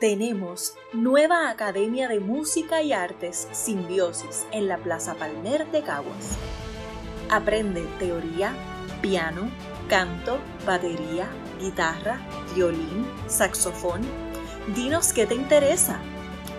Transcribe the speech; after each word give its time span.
tenemos 0.00 0.74
nueva 0.92 1.48
Academia 1.50 2.08
de 2.08 2.18
Música 2.20 2.82
y 2.82 2.92
Artes 2.92 3.48
Simbiosis 3.52 4.46
en 4.52 4.68
la 4.68 4.78
Plaza 4.78 5.14
Palmer 5.14 5.66
de 5.72 5.82
Caguas. 5.82 6.36
Aprende 7.28 7.82
teoría, 7.98 8.54
piano, 9.02 9.50
canto, 9.88 10.38
batería, 10.64 11.26
guitarra, 11.60 12.20
violín, 12.54 13.08
saxofón. 13.26 14.02
Dinos 14.74 15.12
qué 15.12 15.26
te 15.26 15.34
interesa. 15.34 15.98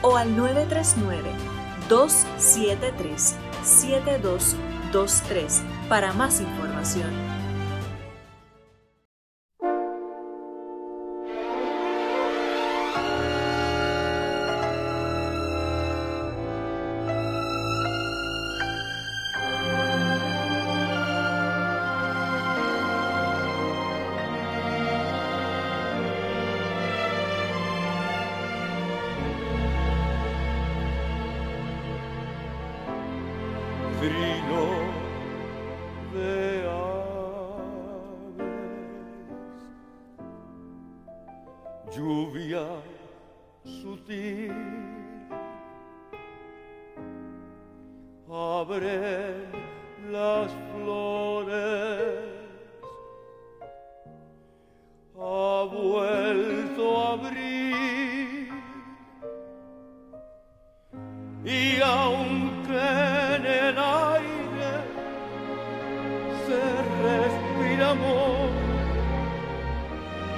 o 0.02 0.18
al 0.18 0.36
939-273-7223 4.92 5.62
para 5.90 6.14
más 6.14 6.42
información. 6.42 7.27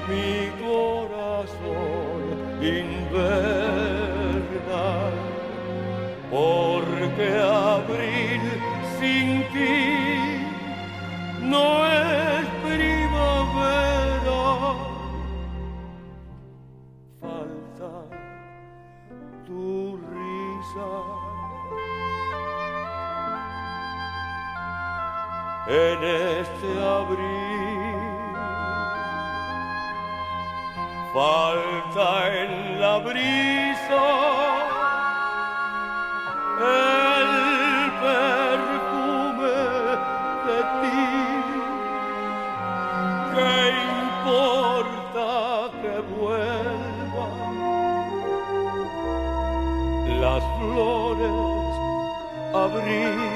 mi 0.10 0.50
corazón 0.66 2.22
inverna, 2.62 4.08
porque 6.32 7.28
abril 7.40 8.44
sin 9.00 9.28
ti 9.54 9.78
no 11.44 11.68
es 11.86 12.46
primavera. 12.68 14.46
Falta 17.22 17.94
tu 19.46 20.00
risa 20.12 20.92
en 25.68 25.98
este 26.04 26.70
abril. 26.84 27.49
falta 31.14 32.36
en 32.42 32.80
la 32.80 33.00
brisa 33.00 34.06
el 36.60 37.32
perfume 38.06 39.56
de 40.48 40.60
ti. 40.80 41.06
¿Qué 43.34 43.54
importa 44.04 45.30
que 45.82 45.94
vuelva 46.16 47.28
las 50.22 50.44
flores 50.58 51.40
abrir? 52.54 53.29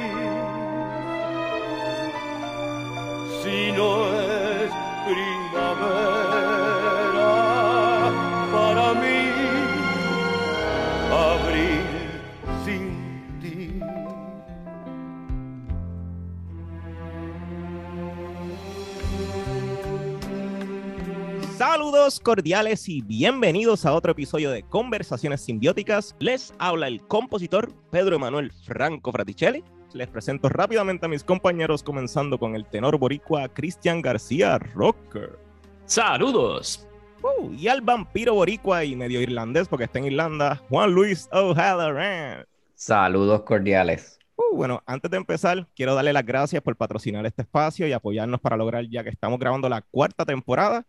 Cordiales 22.03 22.89
y 22.89 23.01
bienvenidos 23.01 23.85
a 23.85 23.93
otro 23.93 24.11
episodio 24.11 24.51
de 24.51 24.63
Conversaciones 24.63 25.39
Simbióticas. 25.39 26.17
Les 26.19 26.53
habla 26.59 26.89
el 26.89 27.01
compositor 27.07 27.71
Pedro 27.91 28.17
Emanuel 28.17 28.51
Franco 28.65 29.13
Fraticelli. 29.13 29.63
Les 29.93 30.09
presento 30.09 30.49
rápidamente 30.49 31.05
a 31.05 31.09
mis 31.09 31.23
compañeros, 31.23 31.81
comenzando 31.81 32.37
con 32.37 32.55
el 32.55 32.65
tenor 32.65 32.97
boricua 32.97 33.47
Cristian 33.47 34.01
García 34.01 34.59
Rocker. 34.59 35.39
¡Saludos! 35.85 36.85
Uh, 37.21 37.53
y 37.53 37.69
al 37.69 37.79
vampiro 37.79 38.33
boricua 38.33 38.83
y 38.83 38.97
medio 38.97 39.21
irlandés, 39.21 39.69
porque 39.69 39.85
está 39.85 39.99
en 39.99 40.05
Irlanda, 40.07 40.61
Juan 40.67 40.91
Luis 40.91 41.29
O'Halloran. 41.31 42.45
Saludos 42.75 43.43
cordiales. 43.43 44.19
Uh, 44.35 44.57
bueno, 44.57 44.83
antes 44.85 45.09
de 45.09 45.15
empezar, 45.15 45.69
quiero 45.73 45.95
darle 45.95 46.11
las 46.11 46.25
gracias 46.25 46.61
por 46.61 46.75
patrocinar 46.75 47.25
este 47.25 47.43
espacio 47.43 47.87
y 47.87 47.93
apoyarnos 47.93 48.41
para 48.41 48.57
lograr 48.57 48.85
ya 48.89 49.05
que 49.05 49.09
estamos 49.09 49.39
grabando 49.39 49.69
la 49.69 49.81
cuarta 49.83 50.25
temporada 50.25 50.85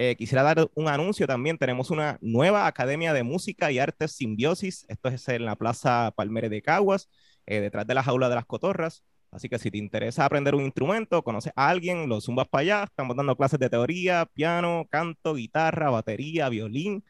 eh, 0.00 0.14
quisiera 0.16 0.44
dar 0.44 0.70
un 0.74 0.86
anuncio 0.86 1.26
también. 1.26 1.58
Tenemos 1.58 1.90
una 1.90 2.18
nueva 2.20 2.68
Academia 2.68 3.12
de 3.12 3.24
Música 3.24 3.72
y 3.72 3.80
Artes 3.80 4.12
Simbiosis. 4.12 4.86
Esto 4.88 5.08
es 5.08 5.28
en 5.28 5.44
la 5.44 5.56
Plaza 5.56 6.12
Palmere 6.16 6.48
de 6.48 6.62
Caguas, 6.62 7.08
eh, 7.46 7.60
detrás 7.60 7.84
de 7.84 7.94
la 7.94 8.04
jaula 8.04 8.28
de 8.28 8.36
las 8.36 8.46
cotorras. 8.46 9.02
Así 9.32 9.48
que 9.48 9.58
si 9.58 9.72
te 9.72 9.78
interesa 9.78 10.24
aprender 10.24 10.54
un 10.54 10.62
instrumento, 10.62 11.24
conoces 11.24 11.52
a 11.56 11.68
alguien, 11.68 12.08
lo 12.08 12.20
zumbas 12.20 12.46
para 12.46 12.62
allá. 12.62 12.84
Estamos 12.84 13.16
dando 13.16 13.36
clases 13.36 13.58
de 13.58 13.70
teoría, 13.70 14.24
piano, 14.32 14.86
canto, 14.88 15.34
guitarra, 15.34 15.90
batería, 15.90 16.48
violín, 16.48 17.04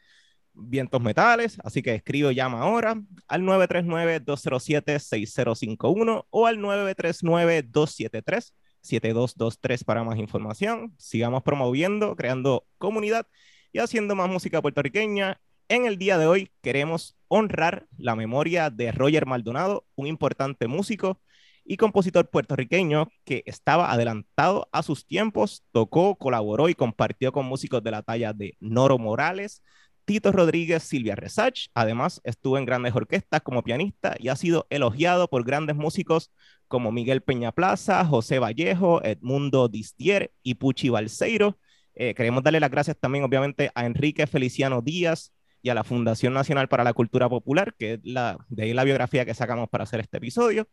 vientos 0.53 0.99
metales. 0.99 1.59
Así 1.63 1.83
que 1.83 1.93
escribe 1.93 2.33
llama 2.33 2.61
ahora 2.61 2.99
al 3.27 3.43
939-207-6051 3.43 6.25
o 6.29 6.47
al 6.47 6.57
939-273. 6.57 8.51
7223 8.81 9.83
para 9.83 10.03
más 10.03 10.17
información. 10.17 10.93
Sigamos 10.97 11.43
promoviendo, 11.43 12.15
creando 12.15 12.65
comunidad 12.77 13.27
y 13.71 13.79
haciendo 13.79 14.15
más 14.15 14.29
música 14.29 14.61
puertorriqueña. 14.61 15.39
En 15.67 15.85
el 15.85 15.97
día 15.97 16.17
de 16.17 16.27
hoy 16.27 16.51
queremos 16.61 17.15
honrar 17.27 17.87
la 17.97 18.15
memoria 18.15 18.69
de 18.69 18.91
Roger 18.91 19.25
Maldonado, 19.25 19.85
un 19.95 20.07
importante 20.07 20.67
músico 20.67 21.21
y 21.63 21.77
compositor 21.77 22.29
puertorriqueño 22.29 23.11
que 23.25 23.43
estaba 23.45 23.91
adelantado 23.91 24.67
a 24.71 24.81
sus 24.81 25.05
tiempos, 25.05 25.63
tocó, 25.71 26.15
colaboró 26.15 26.67
y 26.67 26.73
compartió 26.73 27.31
con 27.31 27.45
músicos 27.45 27.83
de 27.83 27.91
la 27.91 28.01
talla 28.01 28.33
de 28.33 28.57
Noro 28.59 28.97
Morales, 28.97 29.61
Tito 30.05 30.31
Rodríguez, 30.31 30.81
Silvia 30.81 31.15
Resach. 31.15 31.67
Además, 31.75 32.21
estuvo 32.23 32.57
en 32.57 32.65
grandes 32.65 32.95
orquestas 32.95 33.41
como 33.41 33.61
pianista 33.61 34.15
y 34.17 34.29
ha 34.29 34.35
sido 34.35 34.65
elogiado 34.71 35.27
por 35.29 35.45
grandes 35.45 35.75
músicos 35.75 36.31
como 36.69 36.93
Miguel 36.93 37.21
Peña 37.21 37.51
Plaza, 37.51 38.05
José 38.05 38.39
Vallejo, 38.39 39.03
Edmundo 39.03 39.67
Distier 39.67 40.31
y 40.43 40.53
Puchi 40.53 40.87
Balseiro. 40.87 41.57
Eh, 41.95 42.13
queremos 42.13 42.43
darle 42.43 42.61
las 42.61 42.69
gracias 42.69 42.95
también, 42.97 43.25
obviamente, 43.25 43.71
a 43.75 43.85
Enrique 43.85 44.27
Feliciano 44.27 44.81
Díaz 44.81 45.33
y 45.61 45.69
a 45.69 45.73
la 45.73 45.83
Fundación 45.83 46.33
Nacional 46.33 46.69
para 46.69 46.83
la 46.83 46.93
Cultura 46.93 47.27
Popular, 47.27 47.73
que 47.77 47.93
es 47.93 47.99
la, 48.03 48.37
de 48.47 48.63
ahí 48.63 48.73
la 48.73 48.83
biografía 48.83 49.25
que 49.25 49.33
sacamos 49.33 49.67
para 49.67 49.83
hacer 49.83 49.99
este 49.99 50.17
episodio. 50.17 50.67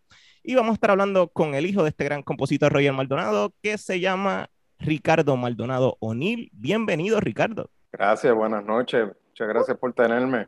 Y 0.44 0.54
vamos 0.54 0.72
a 0.72 0.74
estar 0.74 0.90
hablando 0.90 1.28
con 1.28 1.54
el 1.54 1.66
hijo 1.66 1.82
de 1.82 1.88
este 1.88 2.04
gran 2.04 2.22
compositor, 2.22 2.72
Roger 2.72 2.92
Maldonado, 2.92 3.54
que 3.62 3.78
se 3.78 3.98
llama 3.98 4.50
Ricardo 4.78 5.36
Maldonado 5.36 5.96
O'Neill. 6.00 6.50
Bienvenido, 6.52 7.18
Ricardo. 7.20 7.70
Gracias, 7.90 8.32
buenas 8.34 8.64
noches. 8.64 9.08
Muchas 9.28 9.48
gracias 9.48 9.78
por 9.78 9.94
tenerme. 9.94 10.46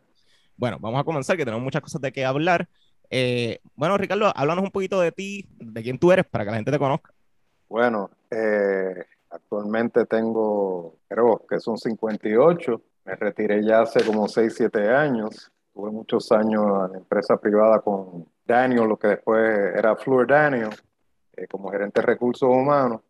Bueno, 0.57 0.79
vamos 0.81 1.01
a 1.01 1.05
comenzar, 1.05 1.37
que 1.37 1.45
tenemos 1.45 1.65
muchas 1.65 1.81
cosas 1.81 2.01
de 2.01 2.13
qué 2.13 2.25
hablar. 2.25 2.69
Eh, 3.11 3.61
bueno, 3.75 3.97
Ricardo, 3.97 4.33
háblanos 4.35 4.65
un 4.65 4.71
poquito 4.71 5.01
de 5.01 5.13
ti, 5.13 5.47
de 5.59 5.83
quién 5.83 5.99
tú 5.99 6.13
eres, 6.13 6.27
para 6.27 6.45
que 6.45 6.51
la 6.51 6.57
gente 6.57 6.73
te 6.73 6.79
conozca. 6.79 7.13
Bueno, 7.69 8.11
eh, 8.31 9.05
actualmente 9.31 10.07
tengo, 10.07 10.97
creo 11.09 11.45
que 11.49 11.61
son 11.61 11.79
58. 11.79 12.83
Me 13.05 13.17
retiré 13.17 13.65
ya 13.65 13.83
hace 13.83 14.05
como 14.05 14.29
6, 14.29 14.55
7 14.57 14.89
años. 14.91 15.51
Tuve 15.73 15.91
muchos 15.91 16.31
años 16.33 16.91
en 16.91 16.97
empresa 16.97 17.37
privada 17.37 17.81
con 17.81 18.27
Daniel, 18.45 18.89
lo 18.89 18.99
que 18.99 19.09
después 19.09 19.49
era 19.77 19.97
Fluor 19.97 20.27
Daniel. 20.27 20.71
eh, 21.37 21.47
como 21.47 21.71
gerente 21.71 22.01
de 22.01 22.07
recursos 22.07 22.49
humanos 22.49 23.01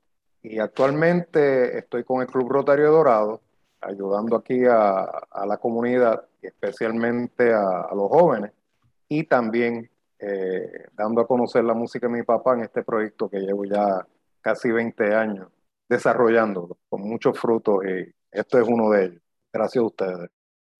y 0.42 0.58
actualmente 0.58 1.78
estoy 1.78 2.04
con 2.04 2.22
el 2.22 2.28
Club 2.28 2.48
Rotario 2.48 2.90
Dorado, 2.90 3.42
ayudando 3.80 4.36
aquí 4.36 4.64
a, 4.66 5.10
la 5.46 5.56
comunidad 5.58 6.24
y 6.42 6.46
especialmente 6.46 7.52
a, 7.52 7.88
los 7.94 8.08
jóvenes 8.08 8.52
y 9.08 9.25
también 9.25 9.90
eh, 10.19 10.87
dando 10.93 11.20
a 11.20 11.26
conocer 11.26 11.64
la 11.64 11.75
música 11.75 12.06
de 12.06 12.12
mi 12.12 12.22
papá 12.22 12.55
en 12.55 12.62
este 12.62 12.82
proyecto 12.82 13.28
que 13.28 13.38
llevo 13.38 13.64
ya 13.64 14.06
casi 14.40 14.70
20 14.70 15.14
años 15.14 15.49
desarrollándolo 15.88 16.78
con 16.88 17.02
muchos 17.02 17.38
frutos 17.38 17.84
y 17.84 18.12
esto 18.31 18.58
es 18.60 18.69
uno 18.69 18.90
de 18.90 19.05
ellos. 19.05 19.22
Gracias 19.52 19.82
a 19.82 19.87
ustedes. 19.87 20.31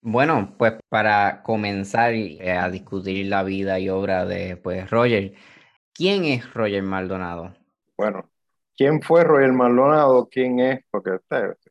Bueno, 0.01 0.55
pues 0.59 0.75
para 0.89 1.43
comenzar 1.43 2.15
eh, 2.15 2.53
a 2.53 2.69
discutir 2.69 3.27
la 3.27 3.43
vida 3.43 3.81
y 3.81 3.89
obra 3.89 4.25
de 4.27 4.57
pues 4.57 4.89
Roger, 4.91 5.35
¿quién 5.93 6.25
es 6.25 6.53
Roger 6.55 6.83
Maldonado? 6.83 7.55
Bueno, 7.97 8.31
¿quién 8.77 9.03
fue 9.03 9.25
Roger 9.25 9.53
Maldonado? 9.53 10.29
¿Quién 10.31 10.61
es? 10.61 10.85
Porque 10.91 11.19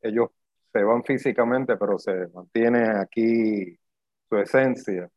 ellos 0.01 0.29
se 0.73 0.83
van 0.83 1.03
físicamente, 1.03 1.77
pero 1.77 1.97
se 1.97 2.27
mantiene 2.33 2.89
aquí 2.99 3.77
su 4.29 4.37
esencia. 4.37 5.09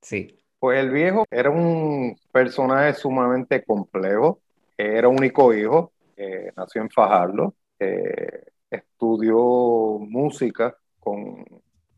Sí. 0.00 0.43
Pues 0.64 0.80
el 0.80 0.90
viejo 0.90 1.26
era 1.30 1.50
un 1.50 2.18
personaje 2.32 2.94
sumamente 2.94 3.62
complejo, 3.62 4.40
era 4.78 5.08
único 5.08 5.52
hijo, 5.52 5.92
eh, 6.16 6.52
nació 6.56 6.80
en 6.80 6.88
Fajardo, 6.88 7.54
eh, 7.78 8.46
estudió 8.70 9.98
música 9.98 10.74
con 11.00 11.44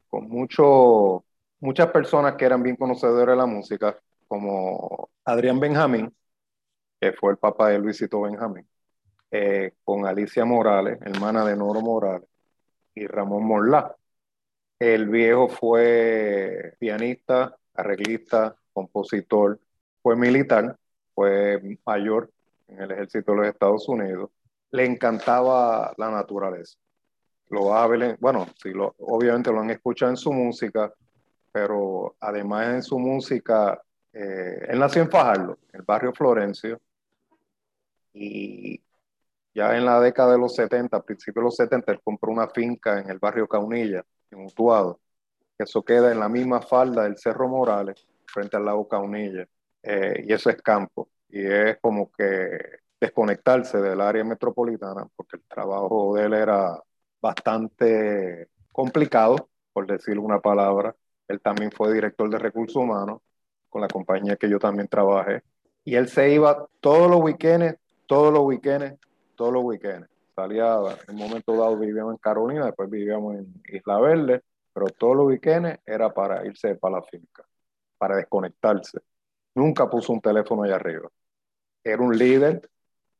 con 0.08 0.28
mucho, 0.28 1.24
muchas 1.60 1.92
personas 1.92 2.34
que 2.34 2.44
eran 2.44 2.64
bien 2.64 2.74
conocedores 2.74 3.34
de 3.34 3.36
la 3.36 3.46
música, 3.46 3.96
como 4.26 5.10
Adrián 5.24 5.60
Benjamín, 5.60 6.12
que 7.00 7.12
fue 7.12 7.30
el 7.30 7.38
papá 7.38 7.68
de 7.68 7.78
Luisito 7.78 8.22
Benjamín, 8.22 8.66
eh, 9.30 9.74
con 9.84 10.06
Alicia 10.06 10.44
Morales, 10.44 10.98
hermana 11.02 11.44
de 11.44 11.56
Noro 11.56 11.82
Morales, 11.82 12.28
y 12.96 13.06
Ramón 13.06 13.44
Morlá. 13.46 13.94
El 14.80 15.08
viejo 15.08 15.48
fue 15.48 16.74
pianista, 16.80 17.56
arreglista, 17.76 18.56
compositor, 18.72 19.60
fue 20.02 20.16
militar, 20.16 20.76
fue 21.14 21.78
mayor 21.84 22.30
en 22.68 22.82
el 22.82 22.90
ejército 22.92 23.32
de 23.32 23.38
los 23.38 23.46
Estados 23.48 23.88
Unidos. 23.88 24.30
Le 24.70 24.84
encantaba 24.84 25.92
la 25.96 26.10
naturaleza 26.10 26.76
lo 27.48 27.66
vas 27.66 27.84
a 27.84 27.86
ver, 27.86 28.16
bueno, 28.20 28.46
sí, 28.60 28.70
lo, 28.70 28.94
obviamente 28.98 29.52
lo 29.52 29.60
han 29.60 29.70
escuchado 29.70 30.10
en 30.10 30.16
su 30.16 30.32
música, 30.32 30.92
pero 31.52 32.16
además 32.20 32.74
en 32.74 32.82
su 32.82 32.98
música, 32.98 33.80
eh, 34.12 34.66
él 34.68 34.78
nació 34.78 35.02
en 35.02 35.10
Fajardo, 35.10 35.58
en 35.72 35.80
el 35.80 35.82
barrio 35.82 36.12
Florencio, 36.12 36.80
y 38.12 38.82
ya 39.54 39.76
en 39.76 39.84
la 39.84 40.00
década 40.00 40.32
de 40.32 40.38
los 40.38 40.54
70, 40.54 40.96
a 40.96 41.02
principios 41.02 41.42
de 41.42 41.46
los 41.46 41.56
70, 41.56 41.92
él 41.92 42.00
compró 42.02 42.32
una 42.32 42.48
finca 42.48 43.00
en 43.00 43.10
el 43.10 43.18
barrio 43.18 43.46
Caunilla, 43.46 44.04
en 44.30 44.44
Utuado, 44.44 45.00
que 45.56 45.64
eso 45.64 45.82
queda 45.82 46.12
en 46.12 46.20
la 46.20 46.28
misma 46.28 46.60
falda 46.60 47.04
del 47.04 47.18
Cerro 47.18 47.48
Morales, 47.48 48.06
frente 48.26 48.56
al 48.56 48.64
lago 48.64 48.88
Caunilla, 48.88 49.46
eh, 49.82 50.24
y 50.26 50.32
eso 50.32 50.50
es 50.50 50.60
campo, 50.62 51.08
y 51.28 51.44
es 51.44 51.78
como 51.80 52.10
que 52.12 52.58
desconectarse 53.00 53.78
del 53.80 54.00
área 54.00 54.24
metropolitana, 54.24 55.06
porque 55.16 55.36
el 55.36 55.42
trabajo 55.44 56.14
de 56.16 56.24
él 56.24 56.34
era 56.34 56.82
bastante 57.20 58.48
complicado, 58.72 59.48
por 59.72 59.86
decir 59.86 60.18
una 60.18 60.40
palabra. 60.40 60.94
Él 61.28 61.40
también 61.40 61.70
fue 61.70 61.92
director 61.92 62.30
de 62.30 62.38
recursos 62.38 62.76
humanos 62.76 63.20
con 63.68 63.82
la 63.82 63.88
compañía 63.88 64.36
que 64.36 64.48
yo 64.48 64.58
también 64.58 64.88
trabajé. 64.88 65.42
Y 65.84 65.96
él 65.96 66.08
se 66.08 66.30
iba 66.30 66.66
todos 66.80 67.10
los 67.10 67.20
weekends, 67.20 67.78
todos 68.06 68.32
los 68.32 68.42
weekends, 68.42 68.98
todos 69.34 69.52
los 69.52 69.62
weekends. 69.64 70.08
Salía, 70.34 70.76
en 71.08 71.14
un 71.14 71.20
momento 71.20 71.56
dado 71.56 71.76
vivíamos 71.78 72.12
en 72.14 72.18
Carolina, 72.18 72.66
después 72.66 72.90
vivíamos 72.90 73.36
en 73.36 73.62
Isla 73.68 73.98
Verde, 74.00 74.42
pero 74.76 74.88
todos 74.88 75.16
los 75.16 75.26
weekends 75.28 75.80
era 75.86 76.12
para 76.12 76.44
irse 76.44 76.74
para 76.74 76.96
la 76.96 77.02
finca, 77.02 77.42
para 77.96 78.16
desconectarse. 78.16 78.98
Nunca 79.54 79.88
puso 79.88 80.12
un 80.12 80.20
teléfono 80.20 80.64
allá 80.64 80.74
arriba. 80.74 81.08
Era 81.82 82.02
un 82.02 82.14
líder, 82.14 82.60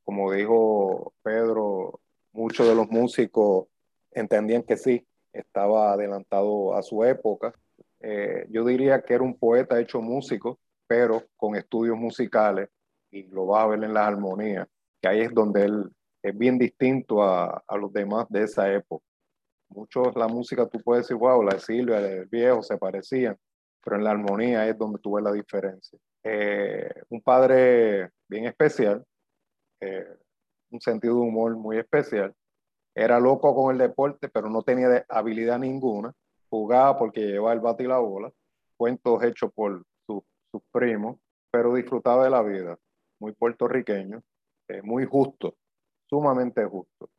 como 0.03 0.31
dijo 0.31 1.13
Pedro, 1.23 1.99
muchos 2.31 2.67
de 2.67 2.75
los 2.75 2.87
músicos 2.91 3.65
entendían 4.11 4.61
que 4.61 4.77
sí, 4.77 5.03
estaba 5.33 5.93
adelantado 5.93 6.75
a 6.75 6.83
su 6.83 7.03
época. 7.03 7.55
Eh, 8.01 8.45
yo 8.51 8.63
diría 8.63 9.01
que 9.01 9.15
era 9.15 9.23
un 9.23 9.35
poeta 9.35 9.79
hecho 9.79 9.99
músico, 9.99 10.59
pero 10.85 11.23
con 11.37 11.55
estudios 11.55 11.97
musicales, 11.97 12.69
y 13.09 13.23
lo 13.29 13.47
vas 13.47 13.63
a 13.63 13.67
ver 13.69 13.83
en 13.83 13.95
las 13.95 14.07
armonías, 14.07 14.67
que 15.01 15.07
ahí 15.07 15.21
es 15.21 15.33
donde 15.33 15.65
él 15.65 15.91
es 16.21 16.37
bien 16.37 16.59
distinto 16.59 17.23
a, 17.23 17.63
a 17.65 17.77
los 17.77 17.91
demás 17.91 18.27
de 18.29 18.43
esa 18.43 18.71
época. 18.71 19.03
Muchos 19.69 20.15
la 20.15 20.27
música 20.27 20.67
tú 20.67 20.79
puedes 20.79 21.05
decir, 21.05 21.17
wow, 21.17 21.43
la 21.43 21.55
de 21.55 21.59
Silvia, 21.59 21.99
del 21.99 22.25
viejo 22.27 22.63
se 22.63 22.77
parecían, 22.77 23.37
pero 23.83 23.97
en 23.97 24.03
la 24.03 24.11
armonía 24.11 24.67
es 24.67 24.77
donde 24.77 24.99
tú 24.99 25.13
ves 25.13 25.23
la 25.23 25.31
diferencia. 25.31 25.99
Eh, 26.23 26.89
un 27.09 27.21
padre 27.21 28.11
bien 28.27 28.45
especial, 28.45 29.03
eh, 29.81 30.17
un 30.71 30.81
sentido 30.81 31.15
de 31.15 31.21
humor 31.21 31.55
muy 31.55 31.77
especial, 31.77 32.33
era 32.97 33.19
loco 33.19 33.53
con 33.53 33.71
el 33.71 33.77
deporte, 33.77 34.27
pero 34.27 34.49
no 34.49 34.63
tenía 34.63 35.05
habilidad 35.07 35.59
ninguna. 35.59 36.11
Jugaba 36.49 36.97
porque 36.97 37.21
llevaba 37.21 37.53
el 37.53 37.59
bate 37.59 37.83
y 37.83 37.87
la 37.87 37.99
bola. 37.99 38.31
Cuentos 38.75 39.21
hechos 39.23 39.51
por 39.53 39.83
sus 40.07 40.23
primos, 40.71 41.17
pero 41.51 41.75
disfrutaba 41.75 42.23
de 42.23 42.31
la 42.31 42.41
vida. 42.41 42.75
Muy 43.19 43.33
puertorriqueño, 43.33 44.23
eh, 44.67 44.81
muy 44.81 45.05
justo, 45.05 45.55
sumamente 46.09 46.65
justo. 46.65 47.09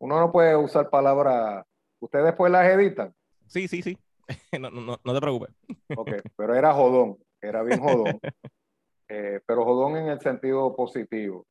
Uno 0.00 0.18
no 0.18 0.32
puede 0.32 0.56
usar 0.56 0.90
palabras. 0.90 1.64
¿Ustedes 2.00 2.26
después 2.26 2.50
las 2.52 2.66
editan? 2.68 3.14
Sí, 3.46 3.68
sí, 3.68 3.82
sí. 3.82 3.98
no, 4.60 4.70
no, 4.70 5.00
no 5.02 5.14
te 5.14 5.20
preocupes. 5.20 5.50
ok, 5.96 6.10
pero 6.36 6.54
era 6.54 6.72
jodón, 6.72 7.18
era 7.40 7.62
bien 7.62 7.80
jodón. 7.80 8.20
Eh, 9.10 9.40
pero 9.46 9.64
jodón 9.64 9.96
en 9.96 10.08
el 10.08 10.20
sentido 10.20 10.76
positivo. 10.76 11.46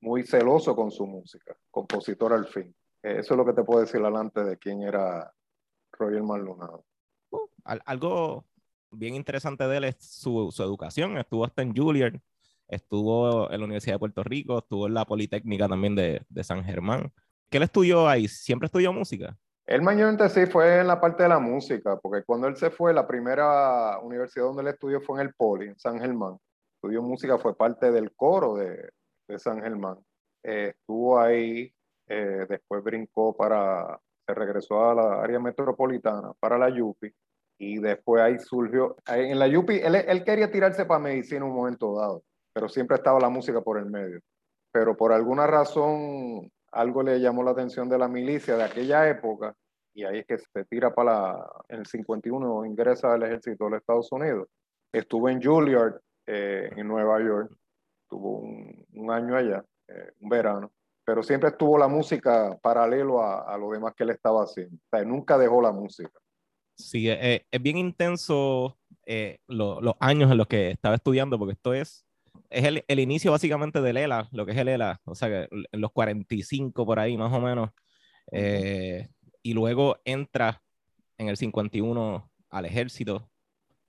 Muy 0.00 0.22
celoso 0.22 0.74
con 0.74 0.90
su 0.90 1.06
música, 1.06 1.54
compositor 1.70 2.32
al 2.32 2.46
fin. 2.46 2.74
Eso 3.02 3.34
es 3.34 3.36
lo 3.36 3.44
que 3.44 3.52
te 3.52 3.62
puedo 3.62 3.82
decir 3.82 4.00
adelante 4.00 4.42
de 4.42 4.56
quién 4.56 4.82
era 4.82 5.30
Roger 5.92 6.22
Maldonado. 6.22 6.86
Uh, 7.30 7.46
algo 7.84 8.46
bien 8.90 9.14
interesante 9.14 9.68
de 9.68 9.76
él 9.76 9.84
es 9.84 9.96
su, 9.98 10.50
su, 10.50 10.62
educación. 10.62 11.18
Estuvo 11.18 11.44
hasta 11.44 11.60
en 11.60 11.76
Juilliard, 11.76 12.18
estuvo 12.66 13.50
en 13.50 13.58
la 13.60 13.66
Universidad 13.66 13.96
de 13.96 14.00
Puerto 14.00 14.22
Rico, 14.24 14.60
estuvo 14.60 14.86
en 14.86 14.94
la 14.94 15.04
Politécnica 15.04 15.68
también 15.68 15.94
de, 15.94 16.24
de 16.30 16.44
San 16.44 16.64
Germán. 16.64 17.12
¿Qué 17.50 17.58
él 17.58 17.64
estudió 17.64 18.08
ahí? 18.08 18.26
¿Siempre 18.26 18.66
estudió 18.66 18.90
música? 18.90 19.36
Él 19.66 19.82
mayormente 19.82 20.28
sí 20.28 20.46
fue 20.46 20.80
en 20.80 20.88
la 20.88 21.00
parte 21.00 21.22
de 21.22 21.28
la 21.28 21.38
música, 21.38 21.96
porque 21.96 22.24
cuando 22.24 22.48
él 22.48 22.56
se 22.56 22.70
fue, 22.70 22.92
la 22.92 23.06
primera 23.06 23.98
universidad 24.00 24.46
donde 24.46 24.62
él 24.62 24.68
estudió 24.68 25.00
fue 25.00 25.20
en 25.20 25.28
el 25.28 25.34
Poli, 25.34 25.68
en 25.68 25.78
San 25.78 26.00
Germán. 26.00 26.36
Estudió 26.76 27.02
música, 27.02 27.38
fue 27.38 27.56
parte 27.56 27.92
del 27.92 28.12
coro 28.14 28.56
de, 28.56 28.90
San 29.38 29.62
Germán. 29.62 29.98
Eh, 30.42 30.74
estuvo 30.76 31.18
ahí 31.18 31.72
eh, 32.08 32.46
después 32.48 32.82
brincó 32.82 33.34
para, 33.34 33.98
se 34.26 34.34
regresó 34.34 34.90
a 34.90 34.94
la 34.94 35.22
área 35.22 35.38
metropolitana, 35.38 36.32
para 36.38 36.58
la 36.58 36.68
Yupi, 36.68 37.10
y 37.58 37.78
después 37.78 38.22
ahí 38.22 38.38
surgió, 38.38 38.96
en 39.06 39.38
la 39.38 39.46
Yupi, 39.46 39.76
él, 39.78 39.94
él 39.94 40.24
quería 40.24 40.50
tirarse 40.50 40.84
para 40.84 41.00
medicina 41.00 41.44
un 41.44 41.54
momento 41.54 41.94
dado, 41.96 42.22
pero 42.52 42.68
siempre 42.68 42.96
estaba 42.96 43.20
la 43.20 43.28
música 43.28 43.60
por 43.62 43.78
el 43.78 43.86
medio. 43.86 44.20
Pero 44.72 44.96
por 44.96 45.12
alguna 45.12 45.46
razón, 45.46 46.50
algo 46.72 47.02
le 47.02 47.20
llamó 47.20 47.42
la 47.42 47.52
atención 47.52 47.88
de 47.88 47.98
la 47.98 48.08
milicia 48.08 48.56
de 48.56 48.64
aquella 48.64 49.08
época, 49.08 49.54
y 49.94 50.04
ahí 50.04 50.18
es 50.20 50.26
que 50.26 50.38
se 50.38 50.64
tira 50.64 50.94
para 50.94 51.12
la, 51.12 51.50
en 51.68 51.80
el 51.80 51.86
51 51.86 52.64
ingresa 52.66 53.12
al 53.12 53.22
ejército 53.24 53.64
de 53.64 53.70
los 53.70 53.80
Estados 53.80 54.10
Unidos. 54.10 54.48
Estuvo 54.92 55.28
en 55.28 55.42
Juilliard, 55.42 56.00
eh, 56.26 56.70
en 56.76 56.88
Nueva 56.88 57.20
York, 57.20 57.54
tuvo 58.08 58.38
un, 58.38 59.10
año 59.10 59.36
allá, 59.36 59.64
eh, 59.88 60.12
un 60.20 60.28
verano, 60.28 60.72
pero 61.04 61.22
siempre 61.22 61.50
estuvo 61.50 61.76
la 61.78 61.88
música 61.88 62.58
paralelo 62.62 63.22
a, 63.22 63.42
a 63.42 63.58
lo 63.58 63.70
demás 63.70 63.94
que 63.94 64.04
él 64.04 64.10
estaba 64.10 64.42
haciendo. 64.44 64.76
O 64.90 65.04
nunca 65.04 65.36
dejó 65.36 65.60
la 65.60 65.72
música. 65.72 66.10
Sí, 66.76 67.08
eh, 67.08 67.46
es 67.50 67.62
bien 67.62 67.76
intenso 67.76 68.78
eh, 69.06 69.38
lo, 69.46 69.80
los 69.80 69.94
años 70.00 70.30
en 70.30 70.38
los 70.38 70.46
que 70.46 70.70
estaba 70.70 70.94
estudiando, 70.94 71.38
porque 71.38 71.54
esto 71.54 71.74
es, 71.74 72.06
es 72.52 72.64
el, 72.64 72.84
el, 72.86 73.00
inicio 73.00 73.30
básicamente 73.32 73.80
del 73.80 73.96
ELA, 73.96 74.28
lo 74.32 74.46
que 74.46 74.52
es 74.52 74.58
el 74.58 74.68
ELA, 74.68 75.00
o 75.04 75.14
sea, 75.14 75.28
que 75.28 75.48
en 75.50 75.80
los 75.80 75.92
45 75.92 76.86
por 76.86 76.98
ahí 76.98 77.16
más 77.16 77.32
o 77.32 77.40
menos, 77.40 77.70
eh, 78.30 79.08
y 79.42 79.54
luego 79.54 79.98
entra 80.04 80.62
en 81.18 81.28
el 81.28 81.36
51 81.36 82.30
al 82.50 82.64
ejército, 82.64 83.30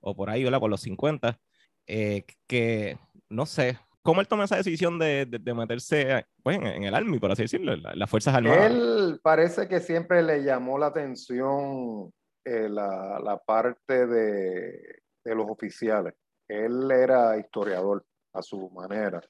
o 0.00 0.14
por 0.14 0.30
ahí, 0.30 0.44
¿verdad? 0.44 0.60
Por 0.60 0.70
los 0.70 0.80
50, 0.80 1.38
eh, 1.86 2.24
que 2.46 2.98
no 3.28 3.46
sé, 3.46 3.78
¿Cómo 4.04 4.20
él 4.20 4.28
toma 4.28 4.44
esa 4.44 4.56
decisión 4.56 4.98
de, 4.98 5.24
de, 5.24 5.38
de 5.38 5.54
meterse 5.54 6.26
pues, 6.42 6.58
en, 6.58 6.66
en, 6.66 6.84
el 6.84 6.94
Army, 6.94 7.18
por 7.18 7.32
así 7.32 7.40
decirlo, 7.40 7.72
en 7.72 7.82
la, 7.82 7.94
las 7.94 8.10
Fuerzas 8.10 8.34
Armadas? 8.34 8.70
Él 8.70 9.18
parece 9.22 9.66
que 9.66 9.80
siempre 9.80 10.22
le 10.22 10.44
llamó 10.44 10.78
la 10.78 10.88
atención 10.88 12.12
eh, 12.44 12.68
la, 12.68 13.18
la, 13.24 13.38
parte 13.38 14.06
de, 14.06 14.98
de, 15.24 15.34
los 15.34 15.48
oficiales. 15.48 16.12
Él 16.46 16.90
era 16.90 17.38
historiador 17.38 18.04
a 18.34 18.42
su 18.42 18.70
manera. 18.70 19.20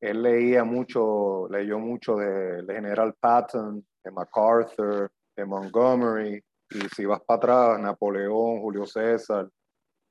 él 0.00 0.22
leía 0.22 0.64
mucho, 0.64 1.48
leyó 1.50 1.78
mucho 1.78 2.16
de, 2.16 2.62
de 2.62 2.74
General 2.74 3.14
Patton, 3.20 3.84
de 4.04 4.10
MacArthur, 4.10 5.10
de 5.36 5.44
Montgomery, 5.44 6.42
y 6.70 6.80
si 6.94 7.04
vas 7.04 7.20
para 7.22 7.36
atrás, 7.38 7.80
Napoleón, 7.80 8.60
Julio 8.60 8.86
César, 8.86 9.48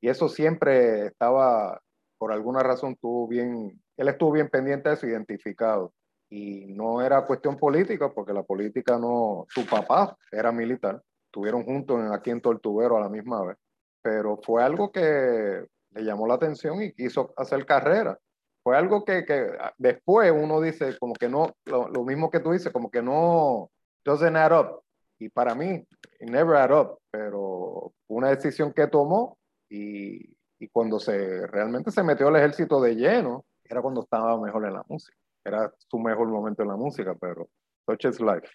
y 0.01 0.09
eso 0.09 0.29
siempre 0.29 1.07
estaba, 1.07 1.81
por 2.17 2.31
alguna 2.31 2.61
razón, 2.61 2.95
tuvo 2.95 3.27
bien, 3.27 3.81
él 3.95 4.07
estuvo 4.07 4.31
bien 4.31 4.49
pendiente 4.49 4.89
de 4.89 4.95
eso, 4.95 5.07
identificado. 5.07 5.93
Y 6.29 6.65
no 6.67 7.01
era 7.01 7.25
cuestión 7.25 7.57
política, 7.57 8.11
porque 8.13 8.33
la 8.33 8.43
política 8.43 8.97
no, 8.97 9.45
su 9.49 9.65
papá 9.65 10.17
era 10.31 10.51
militar, 10.51 11.01
estuvieron 11.25 11.63
juntos 11.63 12.01
aquí 12.11 12.31
en 12.31 12.41
Tortuguero 12.41 12.97
a 12.97 13.01
la 13.01 13.09
misma 13.09 13.43
vez, 13.45 13.57
pero 14.01 14.37
fue 14.37 14.61
algo 14.61 14.91
que 14.91 15.65
le 15.97 16.03
llamó 16.03 16.27
la 16.27 16.35
atención 16.35 16.81
y 16.81 16.93
quiso 16.93 17.33
hacer 17.37 17.65
carrera. 17.65 18.17
Fue 18.63 18.77
algo 18.77 19.03
que, 19.03 19.25
que 19.25 19.49
después 19.77 20.31
uno 20.31 20.61
dice, 20.61 20.97
como 20.99 21.13
que 21.13 21.29
no, 21.29 21.55
lo, 21.65 21.87
lo, 21.89 22.03
mismo 22.03 22.29
que 22.29 22.39
tú 22.39 22.51
dices, 22.51 22.71
como 22.71 22.91
que 22.91 23.01
no, 23.01 23.71
doesn't 24.03 24.35
add 24.35 24.59
up. 24.59 24.81
Y 25.19 25.29
para 25.29 25.55
mí, 25.55 25.83
never 26.19 26.57
add 26.57 26.71
up, 26.71 26.99
pero 27.09 27.93
una 28.07 28.29
decisión 28.29 28.73
que 28.73 28.87
tomó 28.87 29.37
y, 29.69 30.35
y 30.59 30.67
cuando 30.69 30.99
se 30.99 31.47
realmente 31.47 31.91
se 31.91 32.03
metió 32.03 32.27
al 32.27 32.35
ejército 32.35 32.81
de 32.81 32.95
lleno, 32.95 33.45
era 33.63 33.81
cuando 33.81 34.01
estaba 34.01 34.39
mejor 34.39 34.65
en 34.65 34.73
la 34.73 34.83
música. 34.87 35.17
Era 35.43 35.73
su 35.77 35.99
mejor 35.99 36.27
momento 36.27 36.61
en 36.61 36.69
la 36.69 36.75
música, 36.75 37.15
pero 37.19 37.49
such 37.85 38.05
is 38.05 38.19
life. 38.19 38.49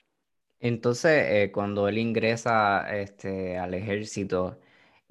Entonces, 0.60 1.26
eh, 1.28 1.52
cuando 1.52 1.88
él 1.88 1.98
ingresa 1.98 2.86
este, 2.94 3.58
al 3.58 3.74
ejército, 3.74 4.58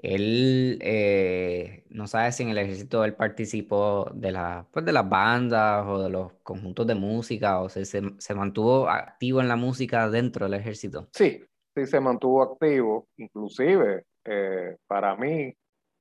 él 0.01 0.79
eh, 0.81 1.83
no 1.89 2.07
sabe 2.07 2.31
si 2.31 2.43
en 2.43 2.49
el 2.49 2.57
ejército 2.57 3.05
él 3.05 3.13
participó 3.13 4.09
de, 4.13 4.31
la, 4.31 4.65
pues 4.71 4.83
de 4.83 4.91
las 4.91 5.07
bandas 5.07 5.85
o 5.87 6.01
de 6.01 6.09
los 6.09 6.33
conjuntos 6.43 6.87
de 6.87 6.95
música 6.95 7.61
o 7.61 7.69
se, 7.69 7.85
se, 7.85 8.33
mantuvo 8.33 8.89
activo 8.89 9.41
en 9.41 9.47
la 9.47 9.55
música 9.55 10.09
dentro 10.09 10.45
del 10.45 10.55
ejército. 10.55 11.07
Sí, 11.13 11.43
sí 11.75 11.85
se 11.85 11.99
mantuvo 11.99 12.41
activo. 12.41 13.07
Inclusive, 13.17 14.05
eh, 14.25 14.77
para 14.87 15.15
mí, 15.15 15.53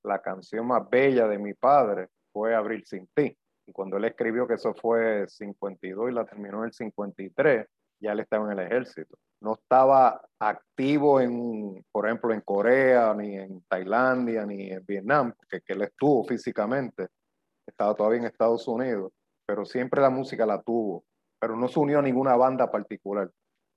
la 0.03 0.21
canción 0.23 0.67
más 0.67 0.89
bella 0.89 1.29
de 1.29 1.39
mi 1.39 1.53
padre 1.53 2.09
fue 2.33 2.55
Abril 2.55 2.83
sin 2.87 3.07
ti. 3.15 3.37
Y 3.67 3.73
cuando 3.73 3.99
él 3.99 4.07
escribió 4.07 4.49
que 4.49 4.55
eso 4.55 4.75
fue 4.75 5.27
52 5.29 6.11
y 6.11 6.15
la 6.15 6.25
terminó 6.25 6.61
en 6.61 6.65
el 6.67 6.73
53, 6.73 7.67
ya 8.01 8.13
él 8.13 8.21
estaba 8.21 8.51
en 8.51 8.59
el 8.59 8.67
ejército. 8.67 9.17
No 9.41 9.55
estaba 9.55 10.21
activo 10.39 11.21
en, 11.21 11.85
por 11.91 12.07
ejemplo, 12.07 12.35
en 12.35 12.41
Corea, 12.43 13.15
ni 13.15 13.37
en 13.37 13.63
Tailandia, 13.69 14.45
ni 14.45 14.71
en 14.71 14.85
Vietnam, 14.85 15.33
porque 15.37 15.61
que 15.65 15.73
él 15.73 15.83
estuvo 15.83 16.25
físicamente. 16.25 17.09
Estaba 17.67 17.95
todavía 17.95 18.21
en 18.21 18.27
Estados 18.27 18.67
Unidos, 18.69 19.13
pero 19.47 19.65
siempre 19.65 20.01
la 20.01 20.11
música 20.11 20.45
la 20.45 20.61
tuvo. 20.61 21.05
Pero 21.39 21.57
no 21.57 21.69
se 21.69 21.79
unió 21.81 22.01
a 22.01 22.03
ninguna 22.03 22.37
banda 22.37 22.71
particular. 22.71 23.31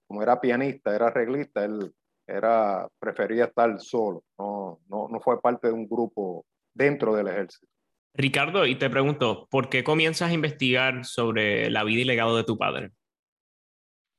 Como 0.08 0.22
era 0.22 0.42
pianista, 0.42 0.94
era 0.94 1.08
arreglista, 1.08 1.63
él 1.63 1.94
era, 2.27 2.88
prefería 3.00 3.46
estar 3.46 3.80
solo, 3.80 4.24
no, 4.38 4.80
no, 4.89 5.08
no 5.10 5.20
fue 5.20 5.42
parte 5.42 5.68
de 5.68 5.74
un 5.74 5.88
grupo 5.88 6.46
dentro 6.74 7.15
del 7.15 7.27
ejército. 7.27 7.68
Ricardo, 8.15 8.65
y 8.65 8.75
te 8.75 8.89
pregunto, 8.89 9.48
¿por 9.50 9.70
qué 9.70 9.84
comienzas 9.84 10.30
a 10.30 10.34
investigar 10.34 11.03
sobre 11.03 11.70
la 11.72 11.84
vida 11.84 12.01
y 12.01 12.06
legado 12.06 12.38
de 12.38 12.44
tu 12.44 12.58
padre? 12.58 12.92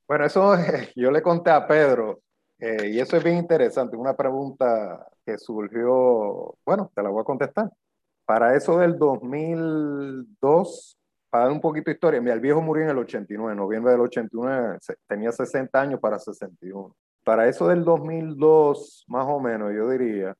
Bueno, 0.06 0.24
eso 0.24 0.54
yo 0.96 1.10
le 1.10 1.22
conté 1.22 1.50
a 1.50 1.66
Pedro, 1.66 2.20
eh, 2.58 2.90
y 2.90 3.00
eso 3.00 3.16
es 3.16 3.24
bien 3.24 3.38
interesante, 3.38 3.96
una 3.96 4.16
pregunta 4.16 5.06
que 5.24 5.38
surgió, 5.38 6.54
bueno, 6.64 6.90
te 6.94 7.02
la 7.02 7.10
voy 7.10 7.22
a 7.22 7.24
contestar. 7.24 7.70
Para 8.26 8.56
eso 8.56 8.78
del 8.78 8.98
2002, 8.98 10.98
para 11.30 11.44
dar 11.44 11.52
un 11.52 11.60
poquito 11.60 11.90
de 11.90 11.94
historia, 11.94 12.20
el 12.20 12.40
viejo 12.40 12.60
murió 12.62 12.84
en 12.84 12.90
el 12.90 12.98
89, 12.98 13.52
en 13.52 13.58
noviembre 13.58 13.92
del 13.92 14.00
89, 14.02 14.78
tenía 15.06 15.32
60 15.32 15.80
años 15.80 16.00
para 16.00 16.18
61 16.18 16.94
para 17.24 17.48
eso 17.48 17.68
del 17.68 17.84
2002, 17.84 19.04
más 19.08 19.26
o 19.26 19.40
menos, 19.40 19.72
yo 19.74 19.88
diría, 19.88 20.36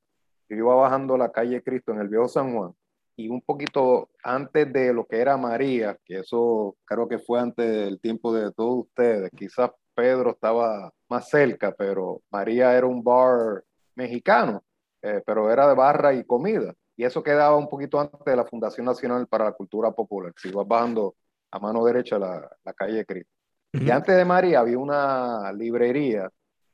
iba 0.49 0.75
bajando 0.75 1.17
la 1.17 1.31
calle 1.31 1.63
Cristo 1.63 1.91
en 1.91 1.99
el 1.99 2.07
viejo 2.07 2.27
San 2.27 2.55
Juan 2.55 2.73
y 3.15 3.29
un 3.29 3.41
poquito 3.41 4.09
antes 4.23 4.71
de 4.71 4.93
lo 4.93 5.05
que 5.05 5.19
era 5.19 5.37
María, 5.37 5.97
que 6.05 6.19
eso 6.19 6.75
creo 6.85 7.07
que 7.07 7.19
fue 7.19 7.39
antes 7.39 7.65
del 7.65 7.99
tiempo 7.99 8.33
de 8.33 8.51
todos 8.51 8.85
ustedes, 8.87 9.31
quizás 9.35 9.71
Pedro 9.93 10.31
estaba 10.31 10.91
más 11.09 11.29
cerca, 11.29 11.73
pero 11.77 12.21
María 12.29 12.75
era 12.77 12.85
un 12.87 13.03
bar 13.03 13.63
mexicano, 13.95 14.63
eh, 15.01 15.21
pero 15.25 15.51
era 15.51 15.67
de 15.67 15.75
barra 15.75 16.13
y 16.13 16.25
comida. 16.25 16.73
Y 16.97 17.03
eso 17.05 17.23
quedaba 17.23 17.55
un 17.57 17.69
poquito 17.69 17.99
antes 17.99 18.19
de 18.25 18.35
la 18.35 18.45
Fundación 18.45 18.85
Nacional 18.85 19.27
para 19.27 19.45
la 19.45 19.51
Cultura 19.53 19.91
Popular. 19.91 20.33
Si 20.37 20.49
ibas 20.49 20.67
bajando 20.67 21.15
a 21.51 21.59
mano 21.59 21.85
derecha 21.85 22.17
la, 22.19 22.49
la 22.63 22.73
calle 22.73 23.05
Cristo. 23.05 23.31
Uh 23.73 23.77
-huh. 23.79 23.87
Y 23.87 23.91
antes 23.91 24.15
de 24.15 24.25
María 24.25 24.59
había 24.59 24.77
una 24.77 25.51
librería 25.53 26.29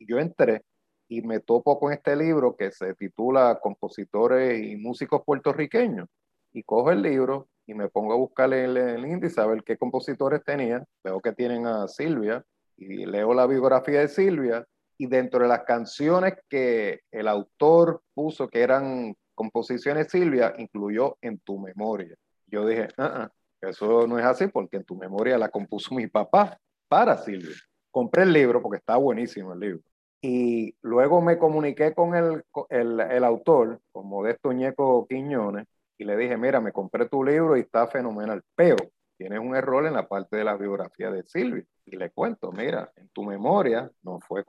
yo 0.05 0.19
entré 0.19 0.63
y 1.07 1.21
me 1.21 1.39
topo 1.39 1.79
con 1.79 1.91
este 1.91 2.15
libro 2.15 2.55
que 2.55 2.71
se 2.71 2.93
titula 2.95 3.59
Compositores 3.61 4.61
y 4.63 4.77
Músicos 4.77 5.21
Puertorriqueños. 5.25 6.07
Y 6.53 6.63
cojo 6.63 6.91
el 6.91 7.01
libro 7.01 7.47
y 7.65 7.73
me 7.73 7.89
pongo 7.89 8.13
a 8.13 8.17
buscar 8.17 8.53
el, 8.53 8.75
el 8.77 9.05
índice 9.05 9.39
a 9.39 9.45
ver 9.45 9.63
qué 9.63 9.77
compositores 9.77 10.43
tenía. 10.43 10.83
Veo 11.03 11.21
que 11.21 11.33
tienen 11.33 11.65
a 11.65 11.87
Silvia 11.87 12.43
y 12.77 13.05
leo 13.05 13.33
la 13.33 13.47
biografía 13.47 14.01
de 14.01 14.07
Silvia. 14.07 14.65
Y 14.97 15.07
dentro 15.07 15.41
de 15.41 15.47
las 15.47 15.63
canciones 15.63 16.33
que 16.47 17.01
el 17.11 17.27
autor 17.27 18.01
puso 18.13 18.47
que 18.47 18.61
eran 18.61 19.15
composiciones 19.33 20.09
Silvia, 20.09 20.53
incluyó 20.57 21.17
En 21.21 21.39
tu 21.39 21.59
memoria. 21.59 22.15
Yo 22.47 22.65
dije, 22.65 22.89
uh 22.97 23.01
-uh, 23.01 23.31
eso 23.61 24.05
no 24.05 24.19
es 24.19 24.25
así 24.25 24.47
porque 24.47 24.77
En 24.77 24.83
tu 24.83 24.95
memoria 24.95 25.37
la 25.37 25.49
compuso 25.49 25.95
mi 25.95 26.07
papá 26.07 26.57
para 26.87 27.17
Silvia. 27.17 27.55
Compré 27.89 28.23
el 28.23 28.33
libro 28.33 28.61
porque 28.61 28.77
está 28.77 28.97
buenísimo 28.97 29.53
el 29.53 29.59
libro 29.59 29.83
y 30.21 30.75
luego 30.83 31.21
me 31.21 31.37
comuniqué 31.37 31.93
con 31.93 32.15
el, 32.15 32.43
el, 32.69 32.99
el, 32.99 33.23
autor, 33.23 33.81
con 33.91 34.07
Modesto 34.07 34.53
Ñeco 34.53 35.07
Quiñones, 35.07 35.65
y 36.01 36.03
le 36.03 36.17
dije, 36.17 36.35
mira, 36.35 36.59
me 36.59 36.71
compré 36.71 37.07
tu 37.07 37.23
libro 37.23 37.55
y 37.55 37.59
está 37.59 37.85
fenomenal, 37.85 38.41
pero 38.55 38.77
tienes 39.15 39.37
un 39.37 39.55
error 39.55 39.85
en 39.85 39.93
la 39.93 40.07
parte 40.07 40.35
de 40.35 40.43
la 40.43 40.57
biografía 40.57 41.11
de 41.11 41.21
Silvia. 41.21 41.63
Y 41.85 41.95
le 41.95 42.09
cuento, 42.09 42.51
mira, 42.51 42.91
en 42.95 43.07
tu 43.09 43.23
memoria 43.23 43.87
no 44.01 44.19
fue, 44.19 44.43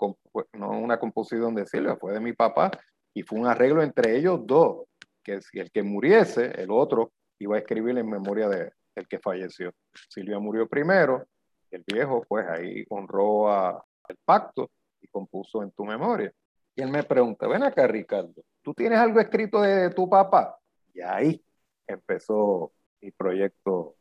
no 0.54 0.71
una 0.71 0.99
composición 0.99 1.54
de 1.54 1.66
Silvia, 1.66 1.97
fue 1.97 2.14
de 2.14 2.21
mi 2.21 2.32
papá, 2.32 2.71
y 3.12 3.23
fue 3.23 3.38
un 3.38 3.47
arreglo 3.47 3.82
entre 3.82 4.16
ellos 4.16 4.40
dos, 4.47 4.87
que 5.23 5.42
si 5.42 5.59
el 5.59 5.71
que 5.71 5.82
muriese, 5.82 6.52
el 6.59 6.71
otro 6.71 7.12
iba 7.38 7.56
a 7.56 7.59
escribir 7.59 7.99
en 7.99 8.09
memoria 8.09 8.49
de 8.49 8.73
el 8.94 9.06
que 9.06 9.18
falleció. 9.18 9.73
Silvia 10.09 10.38
murió 10.38 10.66
primero, 10.66 11.26
el 11.71 11.85
viejo 11.87 12.25
pues 12.26 12.47
ahí 12.49 12.82
honró 12.88 13.50
a, 13.50 13.85
el 14.09 14.16
pacto 14.25 14.71
y 15.02 15.09
compuso 15.09 15.62
en 15.62 15.71
tu 15.73 15.85
memoria. 15.85 16.32
Y 16.75 16.80
él 16.80 16.90
me 16.90 17.02
pregunta, 17.02 17.47
ven 17.47 17.62
acá 17.62 17.87
Ricardo, 17.87 18.42
¿tú 18.62 18.73
tienes 18.73 18.99
algo 18.99 19.21
escrito 19.21 19.61
de 19.61 19.90
tu 19.90 20.09
papá? 20.09 20.56
Y 20.95 21.01
ahí 21.01 21.43
empezó 21.87 22.73
mi 23.01 23.11
proyecto 23.11 23.97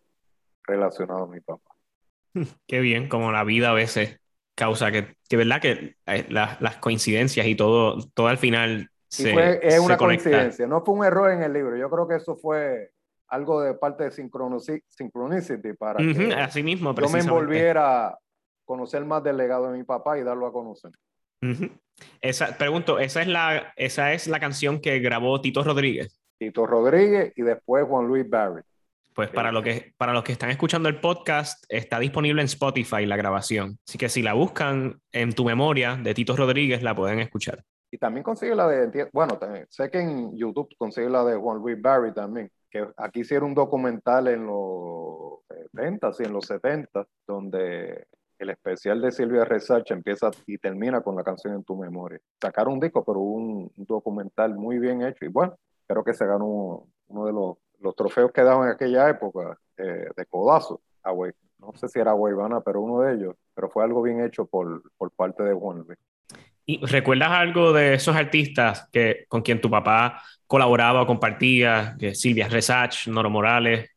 relacionado 0.64 1.24
a 1.24 1.28
mi 1.28 1.40
papá. 1.40 1.72
Qué 2.68 2.80
bien, 2.80 3.08
como 3.10 3.32
la 3.32 3.44
vida 3.44 3.72
a 3.72 3.74
veces 3.74 4.20
causa 4.56 4.92
que, 4.92 5.16
que 5.28 5.38
verdad 5.38 5.62
que 5.62 5.96
eh, 6.06 6.26
la, 6.30 6.58
las 6.60 6.78
coincidencias 6.78 7.48
y 7.48 7.56
todo, 7.56 7.98
todo 8.14 8.28
al 8.28 8.38
final 8.38 8.92
se, 9.08 9.34
fue, 9.34 9.60
es 9.64 9.80
una 9.80 9.98
coincidencia, 9.98 10.68
no 10.68 10.84
fue 10.84 10.96
un 10.96 11.06
error 11.06 11.32
en 11.32 11.42
el 11.42 11.52
libro, 11.52 11.76
yo 11.78 11.90
creo 11.90 12.08
que 12.08 12.16
eso 12.16 12.36
fue 12.36 12.92
algo 13.28 13.62
de 13.62 13.74
parte 13.74 14.04
de 14.04 14.12
Synchronicity 14.12 15.74
para 15.74 16.00
uh 16.00 16.06
-huh, 16.06 16.28
que 16.28 16.34
así 16.36 16.64
mismo, 16.64 16.94
yo 16.94 17.10
me 17.10 17.20
envolviera 17.20 18.08
a 18.08 18.20
conocer 18.66 19.04
más 19.06 19.24
del 19.24 19.38
legado 19.38 19.72
de 19.72 19.78
mi 19.78 19.84
papá 19.84 20.20
y 20.20 20.24
darlo 20.24 20.46
a 20.46 20.54
conocer. 20.54 20.92
Uh 21.42 21.48
-huh. 21.48 21.72
Esa, 22.22 22.58
pregunto, 22.58 23.00
¿esa 23.00 23.22
es, 23.22 23.28
la, 23.28 23.74
¿esa 23.76 24.14
es 24.14 24.28
la 24.28 24.40
canción 24.40 24.80
que 24.80 25.00
grabó 25.00 25.42
Tito 25.42 25.64
Rodríguez? 25.64 26.21
Tito 26.42 26.66
Rodríguez 26.66 27.34
y 27.36 27.44
después 27.44 27.86
Juan 27.86 28.08
Luis 28.08 28.28
Barry. 28.28 28.64
Pues 29.14 29.30
para, 29.30 29.52
lo 29.52 29.62
que, 29.62 29.94
para 29.96 30.12
los 30.12 30.24
que 30.24 30.32
están 30.32 30.50
escuchando 30.50 30.90
el 30.90 31.00
podcast, 31.00 31.64
está 31.70 32.00
disponible 32.00 32.42
en 32.42 32.48
Spotify 32.48 33.06
la 33.06 33.16
grabación. 33.16 33.78
Así 33.88 34.00
que 34.00 34.10
si 34.10 34.24
la 34.24 34.34
buscan 34.34 35.00
en 35.12 35.34
tu 35.34 35.46
memoria 35.46 35.98
de 36.02 36.16
Tito 36.16 36.36
Rodríguez, 36.36 36.82
la 36.82 36.96
pueden 36.96 37.20
escuchar. 37.20 37.64
Y 37.92 38.00
también 38.00 38.24
consigue 38.24 38.56
la 38.56 38.68
de, 38.68 39.08
bueno, 39.14 39.38
también, 39.38 39.68
sé 39.70 39.92
que 39.92 40.00
en 40.00 40.36
YouTube 40.36 40.74
consigue 40.80 41.12
la 41.12 41.24
de 41.26 41.36
Juan 41.36 41.60
Luis 41.60 41.80
Barry 41.80 42.12
también, 42.12 42.50
que 42.72 42.88
aquí 42.98 43.20
hicieron 43.20 43.50
un 43.50 43.56
documental 43.56 44.28
en 44.28 44.48
los 44.48 45.42
70 45.76 46.12
y 46.18 46.24
en 46.24 46.34
los 46.34 46.46
70, 46.48 47.06
donde 47.28 48.08
el 48.40 48.50
especial 48.50 49.00
de 49.00 49.12
Silvia 49.12 49.46
Research 49.46 49.92
empieza 49.92 50.32
y 50.48 50.58
termina 50.58 51.02
con 51.02 51.16
la 51.16 51.24
canción 51.24 51.54
en 51.54 51.64
tu 51.64 51.78
memoria. 51.78 52.20
Sacaron 52.42 52.74
un 52.74 52.80
disco, 52.80 53.06
pero 53.06 53.20
un 53.20 53.72
documental 53.76 54.56
muy 54.56 54.80
bien 54.80 55.04
hecho 55.04 55.26
y 55.26 55.28
bueno, 55.28 55.56
creo 55.92 56.04
que 56.04 56.14
se 56.14 56.26
ganó 56.26 56.88
uno 57.08 57.26
de 57.26 57.34
los, 57.34 57.58
los 57.82 57.96
trofeos 57.96 58.32
que 58.32 58.44
daban 58.44 58.68
en 58.68 58.74
aquella 58.76 59.10
época 59.10 59.58
eh, 59.78 60.08
de 60.16 60.26
codazo 60.26 60.82
a 61.04 61.12
Wey. 61.12 61.32
No 61.60 61.74
sé 61.76 61.88
si 61.90 62.00
era 62.00 62.14
Weivana, 62.16 62.62
pero 62.62 62.82
uno 62.82 63.02
de 63.02 63.14
ellos, 63.14 63.36
pero 63.54 63.70
fue 63.70 63.84
algo 63.84 64.02
bien 64.02 64.24
hecho 64.24 64.46
por, 64.46 64.82
por 64.98 65.12
parte 65.12 65.44
de 65.44 65.54
Juan 65.54 65.80
Luis. 65.86 66.00
¿Y 66.66 66.84
recuerdas 66.86 67.30
algo 67.32 67.74
de 67.74 67.96
esos 67.96 68.16
artistas 68.16 68.88
que, 68.92 69.26
con 69.28 69.42
quien 69.42 69.60
tu 69.62 69.70
papá 69.70 70.22
colaboraba 70.48 71.02
o 71.02 71.08
compartía? 71.08 71.96
Que 72.00 72.16
Silvia 72.16 72.48
Resach, 72.48 73.08
Noro 73.08 73.30
Morales. 73.30 73.90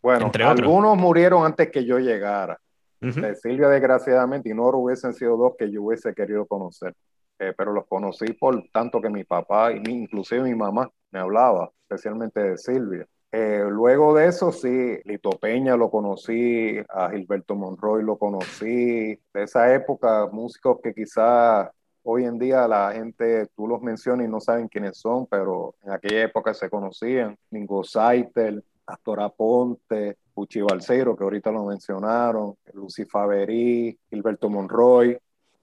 Bueno, 0.00 0.26
Entre 0.26 0.44
otros. 0.44 0.60
algunos 0.60 0.96
murieron 0.96 1.44
antes 1.44 1.70
que 1.70 1.84
yo 1.84 1.98
llegara. 1.98 2.58
Ujú. 3.00 3.20
De 3.20 3.34
Silvia, 3.34 3.68
desgraciadamente, 3.68 4.48
y 4.50 4.54
Noro 4.54 4.78
hubiesen 4.78 5.12
sido 5.14 5.36
dos 5.36 5.54
que 5.58 5.70
yo 5.70 5.82
hubiese 5.82 6.14
querido 6.14 6.46
conocer. 6.46 6.94
Eh, 7.38 7.52
pero 7.56 7.72
los 7.72 7.86
conocí 7.86 8.32
por 8.34 8.62
tanto 8.72 9.00
que 9.00 9.08
mi 9.10 9.24
papá 9.24 9.72
y 9.72 9.80
mi- 9.80 10.02
inclusive 10.04 10.42
mi 10.42 10.54
mamá 10.54 10.88
me 11.12 11.20
hablaba, 11.20 11.70
especialmente 11.82 12.40
de 12.40 12.58
Silvia. 12.58 13.06
Eh, 13.30 13.64
luego 13.70 14.14
de 14.14 14.26
eso, 14.26 14.52
sí, 14.52 14.98
Lito 15.04 15.30
Peña 15.30 15.76
lo 15.76 15.90
conocí, 15.90 16.76
a 16.88 17.10
Gilberto 17.10 17.54
Monroy 17.54 18.02
lo 18.02 18.18
conocí. 18.18 19.18
De 19.32 19.42
esa 19.42 19.72
época, 19.72 20.28
músicos 20.30 20.80
que 20.82 20.92
quizás 20.92 21.70
hoy 22.02 22.24
en 22.24 22.38
día 22.38 22.68
la 22.68 22.92
gente, 22.92 23.46
tú 23.56 23.66
los 23.66 23.80
mencionas 23.80 24.26
y 24.26 24.30
no 24.30 24.40
saben 24.40 24.68
quiénes 24.68 24.98
son, 24.98 25.26
pero 25.26 25.74
en 25.82 25.92
aquella 25.92 26.24
época 26.24 26.52
se 26.52 26.68
conocían. 26.68 27.38
Mingo 27.50 27.84
Saitel, 27.84 28.62
Astor 28.86 29.20
Aponte, 29.20 30.18
Puchi 30.34 30.60
Balseiro, 30.60 31.16
que 31.16 31.24
ahorita 31.24 31.50
lo 31.50 31.64
mencionaron, 31.64 32.56
Lucy 32.74 33.04
Faverí, 33.04 33.98
Gilberto 34.10 34.48
Monroy. 34.48 35.16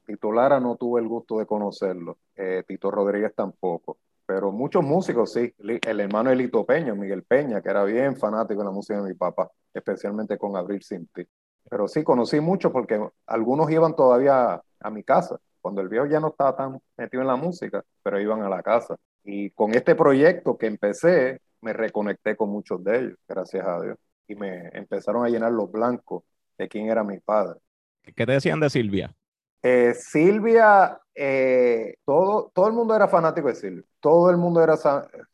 Tito 0.05 0.31
Lara 0.31 0.59
no 0.59 0.75
tuve 0.75 1.01
el 1.01 1.07
gusto 1.07 1.37
de 1.37 1.45
conocerlo, 1.45 2.17
eh, 2.35 2.63
Tito 2.67 2.89
Rodríguez 2.89 3.31
tampoco, 3.35 3.97
pero 4.29 4.51
muchos 4.51 4.83
músicos 4.83 5.33
sí, 5.33 5.51
el 5.57 5.99
hermano 5.99 6.29
de 6.29 6.35
Lito 6.35 6.63
Peña, 6.63 6.93
Miguel 6.93 7.23
Peña, 7.23 7.63
que 7.63 7.69
era 7.69 7.83
bien 7.83 8.15
fanático 8.15 8.59
de 8.59 8.65
la 8.65 8.71
música 8.71 9.01
de 9.01 9.09
mi 9.09 9.15
papá, 9.15 9.49
especialmente 9.73 10.37
con 10.37 10.55
Abril 10.55 10.83
Sin 10.83 11.07
Ti. 11.07 11.25
Pero 11.67 11.87
sí, 11.87 12.03
conocí 12.03 12.39
mucho 12.39 12.71
porque 12.71 13.03
algunos 13.25 13.71
iban 13.71 13.95
todavía 13.95 14.61
a 14.81 14.89
mi 14.91 15.03
casa, 15.03 15.39
cuando 15.59 15.81
el 15.81 15.89
viejo 15.89 16.05
ya 16.05 16.19
no 16.19 16.27
estaba 16.27 16.55
tan 16.55 16.79
metido 16.95 17.21
en 17.21 17.27
la 17.27 17.37
música, 17.37 17.83
pero 18.03 18.21
iban 18.21 18.43
a 18.43 18.49
la 18.49 18.61
casa. 18.61 18.97
Y 19.23 19.49
con 19.49 19.73
este 19.73 19.95
proyecto 19.95 20.59
que 20.59 20.67
empecé, 20.67 21.41
me 21.61 21.73
reconecté 21.73 22.35
con 22.35 22.51
muchos 22.51 22.83
de 22.83 22.99
ellos, 22.99 23.17
gracias 23.27 23.65
a 23.65 23.81
Dios. 23.81 23.97
Y 24.27 24.35
me 24.35 24.67
empezaron 24.73 25.25
a 25.25 25.29
llenar 25.29 25.53
los 25.53 25.71
blancos 25.71 26.21
de 26.55 26.67
quién 26.67 26.87
era 26.87 27.03
mi 27.03 27.17
padre. 27.19 27.59
¿Qué 28.03 28.27
te 28.27 28.33
decían 28.33 28.59
de 28.59 28.69
Silvia? 28.69 29.11
Eh, 29.61 29.93
Silvia, 29.93 30.99
eh, 31.13 31.95
todo, 32.05 32.51
todo 32.53 32.67
el 32.67 32.73
mundo 32.73 32.95
era 32.95 33.07
fanático 33.07 33.47
de 33.49 33.55
Silvia. 33.55 33.83
Todo 33.99 34.29
el 34.29 34.37
mundo 34.37 34.63
era 34.63 34.77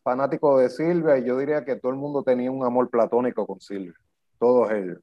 fanático 0.03 0.57
de 0.57 0.69
Silvia 0.69 1.17
y 1.17 1.25
yo 1.25 1.37
diría 1.37 1.63
que 1.63 1.75
todo 1.75 1.91
el 1.91 1.97
mundo 1.97 2.23
tenía 2.23 2.51
un 2.51 2.65
amor 2.65 2.89
platónico 2.89 3.45
con 3.45 3.59
Silvia. 3.59 3.93
Todos 4.39 4.71
ellos. 4.71 4.97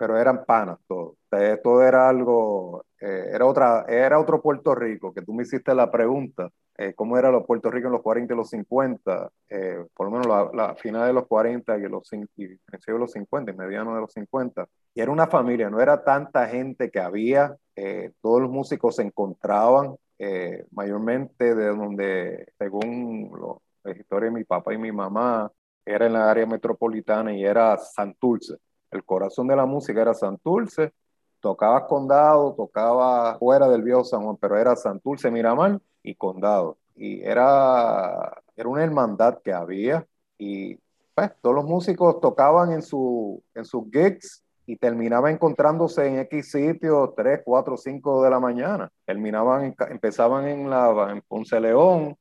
Pero 0.00 0.16
eran 0.18 0.46
panas 0.46 0.78
todos. 0.88 1.16
Todo 1.62 1.82
era 1.84 2.08
algo, 2.08 2.84
eh, 3.00 3.26
era, 3.34 3.44
otra, 3.46 3.84
era 3.88 4.18
otro 4.18 4.40
Puerto 4.42 4.74
Rico, 4.74 5.12
que 5.12 5.22
tú 5.22 5.34
me 5.34 5.42
hiciste 5.42 5.74
la 5.74 5.90
pregunta, 5.90 6.48
eh, 6.78 6.94
cómo 6.94 7.18
era 7.18 7.30
los 7.30 7.44
Puerto 7.46 7.70
Rico 7.70 7.88
en 7.88 7.92
los 7.92 8.02
40 8.02 8.32
y 8.34 8.36
los 8.36 8.48
50, 8.50 9.30
eh, 9.50 9.84
por 9.94 10.06
lo 10.06 10.12
menos 10.12 10.26
la, 10.26 10.50
la 10.68 10.74
final 10.76 11.06
de 11.06 11.12
los 11.12 11.26
40 11.26 11.76
y 11.78 11.82
los, 11.82 12.10
y 12.12 12.26
principio 12.46 12.94
de 12.94 12.98
los 13.00 13.12
50 13.12 13.52
y 13.52 13.56
mediano 13.56 13.94
de 13.94 14.00
los 14.00 14.12
50. 14.12 14.66
Y 14.94 15.00
era 15.02 15.10
una 15.12 15.26
familia, 15.26 15.68
no 15.70 15.80
era 15.80 16.02
tanta 16.02 16.48
gente 16.48 16.90
que 16.90 17.00
había, 17.00 17.54
eh, 17.76 18.12
todos 18.22 18.40
los 18.40 18.50
músicos 18.50 18.96
se 18.96 19.02
encontraban 19.02 19.94
eh, 20.18 20.64
mayormente 20.72 21.54
de 21.54 21.66
donde, 21.68 22.52
según 22.58 23.30
lo- 23.38 23.62
la 23.84 23.92
historia 23.92 24.30
de 24.30 24.36
mi 24.36 24.44
papá 24.44 24.74
y 24.74 24.78
mi 24.78 24.92
mamá, 24.92 25.50
era 25.84 26.06
en 26.06 26.12
la 26.14 26.30
área 26.30 26.46
metropolitana 26.46 27.32
y 27.34 27.44
era 27.44 27.76
Santurce. 27.78 28.56
El 28.90 29.04
corazón 29.04 29.46
de 29.46 29.56
la 29.56 29.66
música 29.66 30.02
era 30.02 30.14
Santurce, 30.14 30.92
tocaba 31.40 31.86
Condado, 31.86 32.54
tocaba 32.54 33.38
fuera 33.38 33.68
del 33.68 33.82
viejo 33.82 34.04
San 34.04 34.22
Juan, 34.24 34.36
pero 34.40 34.58
era 34.58 34.76
Santurce, 34.76 35.30
Miramar 35.30 35.80
y 36.02 36.14
Condado. 36.14 36.78
Y 36.96 37.22
era, 37.22 38.42
era 38.56 38.68
una 38.68 38.84
hermandad 38.84 39.38
que 39.42 39.52
había 39.52 40.06
y 40.38 40.78
pues, 41.14 41.32
todos 41.40 41.54
los 41.54 41.64
músicos 41.64 42.20
tocaban 42.20 42.72
en, 42.72 42.82
su, 42.82 43.42
en 43.54 43.64
sus 43.64 43.84
gigs 43.90 44.42
y 44.66 44.76
terminaban 44.76 45.34
encontrándose 45.34 46.06
en 46.06 46.18
X 46.20 46.52
sitios 46.52 47.10
3, 47.16 47.40
4, 47.44 47.76
5 47.76 48.22
de 48.22 48.30
la 48.30 48.40
mañana. 48.40 48.90
Terminaban, 49.04 49.74
empezaban 49.90 50.46
en, 50.46 50.70
la, 50.70 51.08
en 51.10 51.22
Ponce 51.22 51.60
León 51.60 52.16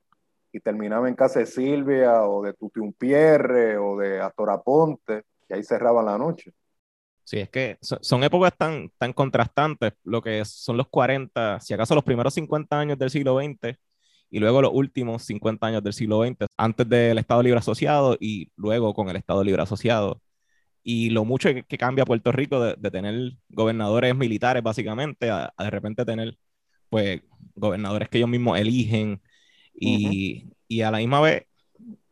y 0.51 0.59
terminaban 0.59 1.09
en 1.09 1.15
casa 1.15 1.39
de 1.39 1.45
Silvia 1.45 2.23
o 2.23 2.41
de 2.41 2.53
Tuti 2.53 2.81
Pierre 2.97 3.77
o 3.77 3.97
de 3.97 4.19
Astor 4.19 4.49
Aponte 4.49 5.19
y 5.19 5.23
ahí 5.59 5.63
cerraban 5.65 6.05
la 6.05 6.17
noche. 6.17 6.53
Sí, 7.23 7.37
es 7.39 7.49
que 7.49 7.77
so- 7.81 7.99
son 8.01 8.23
épocas 8.23 8.53
tan, 8.57 8.89
tan 8.97 9.13
contrastantes, 9.13 9.93
lo 10.03 10.21
que 10.21 10.43
son 10.45 10.77
los 10.77 10.87
40, 10.89 11.59
si 11.59 11.73
acaso 11.73 11.93
los 11.93 12.03
primeros 12.03 12.33
50 12.33 12.79
años 12.79 12.97
del 12.97 13.11
siglo 13.11 13.35
XX 13.35 13.77
y 14.31 14.39
luego 14.39 14.61
los 14.61 14.71
últimos 14.73 15.23
50 15.23 15.67
años 15.67 15.83
del 15.83 15.93
siglo 15.93 16.17
XX, 16.19 16.47
antes 16.57 16.89
del 16.89 17.17
Estado 17.19 17.43
Libre 17.43 17.59
Asociado 17.59 18.17
y 18.19 18.51
luego 18.55 18.93
con 18.95 19.09
el 19.09 19.15
Estado 19.15 19.43
Libre 19.43 19.61
Asociado. 19.61 20.21
Y 20.83 21.11
lo 21.11 21.25
mucho 21.25 21.49
que, 21.53 21.63
que 21.65 21.77
cambia 21.77 22.05
Puerto 22.05 22.31
Rico 22.31 22.61
de, 22.61 22.75
de 22.77 22.91
tener 22.91 23.33
gobernadores 23.49 24.15
militares 24.15 24.63
básicamente 24.63 25.29
a, 25.31 25.53
a 25.57 25.65
de 25.65 25.69
repente 25.71 26.05
tener 26.05 26.37
pues 26.89 27.21
gobernadores 27.55 28.09
que 28.09 28.19
ellos 28.19 28.29
mismos 28.29 28.59
eligen 28.59 29.21
y, 29.75 30.45
y 30.67 30.81
a 30.83 30.91
la 30.91 30.99
misma 30.99 31.21
vez 31.21 31.45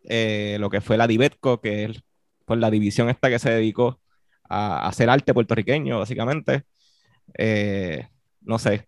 eh, 0.04 0.58
lo 0.60 0.70
que 0.70 0.82
fue 0.82 0.98
la 0.98 1.08
Dibetco, 1.08 1.62
que 1.62 1.86
es 1.86 2.02
pues, 2.48 2.60
la 2.60 2.72
división 2.72 3.10
esta 3.10 3.30
que 3.30 3.40
se 3.40 3.52
dedicó 3.52 4.00
a, 4.50 4.80
a 4.80 4.88
hacer 4.88 5.10
arte 5.10 5.34
puertorriqueño, 5.34 6.00
básicamente. 6.00 6.64
Eh, 7.38 8.08
no 8.42 8.58
sé, 8.58 8.88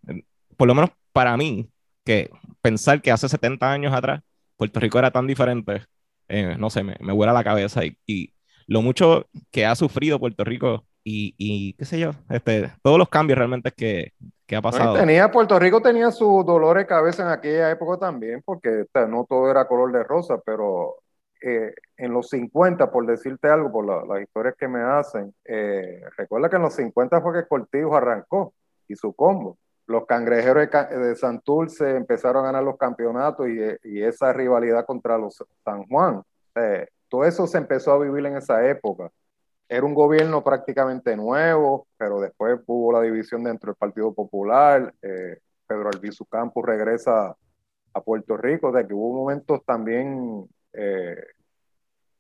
por 0.58 0.68
lo 0.68 0.76
menos 0.76 0.92
para 1.12 1.36
mí, 1.38 1.70
que 2.06 2.32
pensar 2.62 3.02
que 3.02 3.12
hace 3.12 3.30
70 3.30 3.72
años 3.72 3.94
atrás 3.94 4.22
Puerto 4.58 4.80
Rico 4.80 4.98
era 5.00 5.12
tan 5.12 5.28
diferente, 5.28 5.84
eh, 6.30 6.56
no 6.58 6.70
sé, 6.70 6.84
me, 6.84 6.96
me 7.02 7.14
vuela 7.14 7.34
la 7.34 7.44
cabeza 7.44 7.86
y, 7.86 7.98
y 8.06 8.34
lo 8.68 8.82
mucho 8.82 9.28
que 9.52 9.66
ha 9.66 9.76
sufrido 9.76 10.20
Puerto 10.20 10.44
Rico 10.44 10.86
y, 11.04 11.36
y 11.38 11.74
qué 11.74 11.86
sé 11.86 12.00
yo, 12.00 12.12
este, 12.30 12.72
todos 12.82 12.98
los 12.98 13.10
cambios 13.10 13.38
realmente 13.38 13.72
que, 13.72 14.14
que 14.46 14.56
ha 14.56 14.62
pasado. 14.62 14.96
tenía, 14.96 15.32
Puerto 15.32 15.60
Rico 15.60 15.82
tenía 15.82 16.12
su 16.12 16.44
dolor 16.44 16.78
de 16.78 16.88
cabeza 16.88 17.24
en 17.24 17.30
aquella 17.30 17.72
época 17.72 18.00
también, 18.00 18.42
porque 18.46 18.82
o 18.82 18.88
sea, 18.92 19.08
no 19.08 19.26
todo 19.28 19.50
era 19.50 19.68
color 19.68 19.92
de 19.92 20.04
rosa, 20.04 20.40
pero 20.46 20.96
eh, 21.42 21.74
en 21.98 22.14
los 22.14 22.30
50, 22.30 22.92
por 22.92 23.06
decirte 23.06 23.48
algo, 23.50 23.72
por 23.72 23.86
la- 23.86 24.06
las 24.06 24.22
historias 24.24 24.56
que 24.58 24.68
me 24.68 24.82
hacen, 24.82 25.34
eh, 25.46 26.02
recuerda 26.18 26.50
que 26.50 26.56
en 26.58 26.62
los 26.64 26.74
50 26.76 27.22
fue 27.22 27.34
que 27.42 27.48
Cortijo 27.48 27.96
arrancó 27.96 28.54
y 28.88 28.96
su 28.96 29.14
combo. 29.14 29.58
Los 29.88 30.06
cangrejeros 30.06 30.68
de, 30.70 30.98
de 30.98 31.16
Santurce 31.16 31.96
empezaron 31.96 32.44
a 32.44 32.48
ganar 32.48 32.64
los 32.64 32.78
campeonatos 32.78 33.48
y, 33.48 33.60
y 33.84 34.04
esa 34.04 34.32
rivalidad 34.34 34.86
contra 34.86 35.18
los 35.18 35.44
San 35.64 35.86
Juan. 35.88 36.22
Eh, 36.56 36.88
todo 37.08 37.26
eso 37.26 37.48
se 37.48 37.58
empezó 37.58 37.94
a 37.94 38.00
vivir 38.00 38.26
en 38.26 38.38
esa 38.38 38.66
época 38.68 39.10
era 39.68 39.86
un 39.86 39.94
gobierno 39.94 40.44
prácticamente 40.44 41.16
nuevo, 41.16 41.88
pero 41.98 42.20
después 42.20 42.60
hubo 42.66 42.92
la 42.92 43.02
división 43.02 43.44
dentro 43.44 43.68
del 43.72 43.76
Partido 43.78 44.14
Popular. 44.14 44.94
eh, 45.02 45.38
Pedro 45.68 45.90
Albizu 45.90 46.26
Campos 46.26 46.66
regresa 46.66 47.36
a 47.94 48.02
Puerto 48.02 48.36
Rico, 48.38 48.72
de 48.72 48.88
que 48.88 48.94
hubo 48.96 49.14
momentos 49.14 49.64
también 49.66 50.48
eh, 50.74 51.16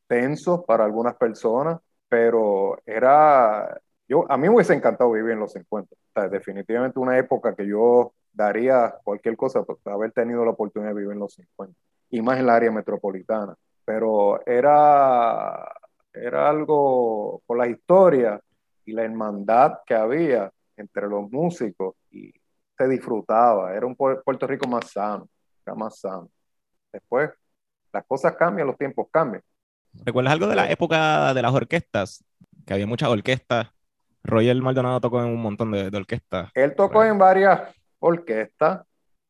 tensos 0.07 0.63
para 0.65 0.85
algunas 0.85 1.15
personas, 1.15 1.79
pero 2.07 2.77
era, 2.85 3.79
yo, 4.07 4.25
a 4.31 4.38
mí 4.38 4.47
me 4.49 4.55
hubiese 4.55 4.73
encantado 4.73 5.12
vivir 5.12 5.33
en 5.33 5.39
los 5.39 5.53
50. 5.53 5.95
O 5.95 6.19
sea, 6.21 6.29
definitivamente 6.29 6.99
una 6.99 7.17
época 7.17 7.55
que 7.55 7.67
yo 7.67 8.13
daría 8.33 8.95
cualquier 9.03 9.35
cosa 9.38 9.63
por 9.63 9.77
haber 9.85 10.12
tenido 10.12 10.43
la 10.45 10.51
oportunidad 10.51 10.91
de 10.91 10.99
vivir 10.99 11.13
en 11.13 11.19
los 11.19 11.33
50, 11.33 11.77
y 12.09 12.21
más 12.21 12.39
en 12.39 12.47
la 12.47 12.55
área 12.55 12.71
metropolitana. 12.71 13.55
Pero 13.85 14.45
era, 14.45 15.71
era 16.13 16.49
algo 16.49 17.41
por 17.45 17.57
la 17.57 17.67
historia 17.67 18.39
y 18.85 18.93
la 18.93 19.03
hermandad 19.03 19.79
que 19.85 19.93
había 19.95 20.51
entre 20.77 21.07
los 21.07 21.29
músicos 21.31 21.95
y 22.12 22.31
se 22.77 22.88
disfrutaba. 22.88 23.75
Era 23.75 23.85
un 23.85 23.95
Pu- 23.95 24.23
Puerto 24.23 24.47
Rico 24.47 24.67
más 24.67 24.91
sano, 24.91 25.27
era 25.65 25.75
más 25.75 25.99
sano. 25.99 26.29
Después, 26.91 27.31
las 27.91 28.06
cosas 28.06 28.36
cambian, 28.36 28.67
los 28.67 28.78
tiempos 28.78 29.08
cambian. 29.12 29.43
¿Recuerdas 30.06 30.34
algo 30.34 30.47
de 30.47 30.56
la 30.56 30.69
época 30.69 31.34
de 31.34 31.41
las 31.41 31.54
orquestas? 31.54 32.23
Que 32.65 32.73
había 32.73 32.88
muchas 32.88 33.10
orquestas. 33.10 33.69
Roger 34.23 34.56
Maldonado 34.62 34.99
tocó 35.02 35.21
en 35.21 35.30
un 35.30 35.41
montón 35.41 35.71
de, 35.71 35.89
de 35.89 35.97
orquestas. 35.97 36.52
Él 36.54 36.75
tocó 36.75 37.04
en 37.04 37.17
varias 37.17 37.62
orquestas, 37.99 38.82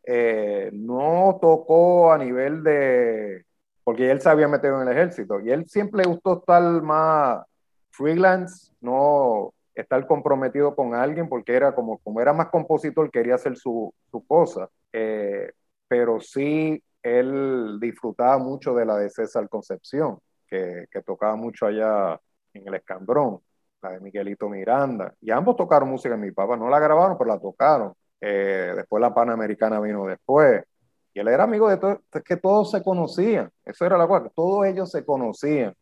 eh, 0.03 0.69
no 0.73 1.37
tocó 1.41 2.11
a 2.11 2.17
nivel 2.17 2.63
de, 2.63 3.45
porque 3.83 4.09
él 4.09 4.21
se 4.21 4.29
había 4.29 4.47
metido 4.47 4.81
en 4.81 4.87
el 4.87 4.93
ejército 4.93 5.39
y 5.39 5.51
él 5.51 5.67
siempre 5.67 6.03
le 6.03 6.09
gustó 6.09 6.39
estar 6.39 6.61
más 6.81 7.43
freelance, 7.91 8.71
no 8.81 9.53
estar 9.75 10.05
comprometido 10.07 10.75
con 10.75 10.93
alguien 10.93 11.29
porque 11.29 11.53
era 11.53 11.73
como, 11.73 11.99
como 11.99 12.19
era 12.19 12.33
más 12.33 12.47
compositor, 12.47 13.09
quería 13.11 13.35
hacer 13.35 13.55
su, 13.57 13.93
su 14.11 14.25
cosa, 14.25 14.67
Eh, 14.91 15.51
pero 15.87 16.19
sí 16.19 16.81
él 17.03 17.79
disfrutaba 17.79 18.37
mucho 18.37 18.73
de 18.73 18.85
la 18.85 18.97
de 18.97 19.09
César 19.09 19.47
Concepción, 19.49 20.19
que, 20.47 20.87
tocaba 21.05 21.35
mucho 21.35 21.65
allá 21.65 22.19
en 22.53 22.67
el 22.67 22.75
Escambrón 22.75 23.39
la 23.81 23.91
de 23.91 24.01
Miguelito 24.01 24.49
Miranda, 24.49 25.13
y 25.21 25.31
ambos 25.31 25.55
tocaron 25.55 25.89
música 25.89 26.15
de 26.15 26.21
mi 26.21 26.31
papá, 26.31 26.57
no 26.57 26.69
la 26.69 26.79
grabaron, 26.79 27.17
pero 27.17 27.29
la 27.29 27.39
tocaron. 27.39 27.93
Eh, 28.19 28.73
después 28.75 28.99
la 28.99 29.13
Panamericana 29.13 29.79
vino 29.79 30.05
después, 30.05 30.65
y 31.13 31.19
él 31.19 31.27
era 31.29 31.45
amigo 31.45 31.69
de 31.69 31.77
todos, 31.77 31.99
que 32.25 32.35
todos 32.35 32.71
se 32.71 32.83
conocían, 32.83 33.49
eso 33.63 33.85
era 33.85 33.97
la 33.97 34.05
cosa, 34.05 34.29
todos 34.35 34.65
ellos 34.65 34.91
se 34.91 35.05
conocían 35.05 35.73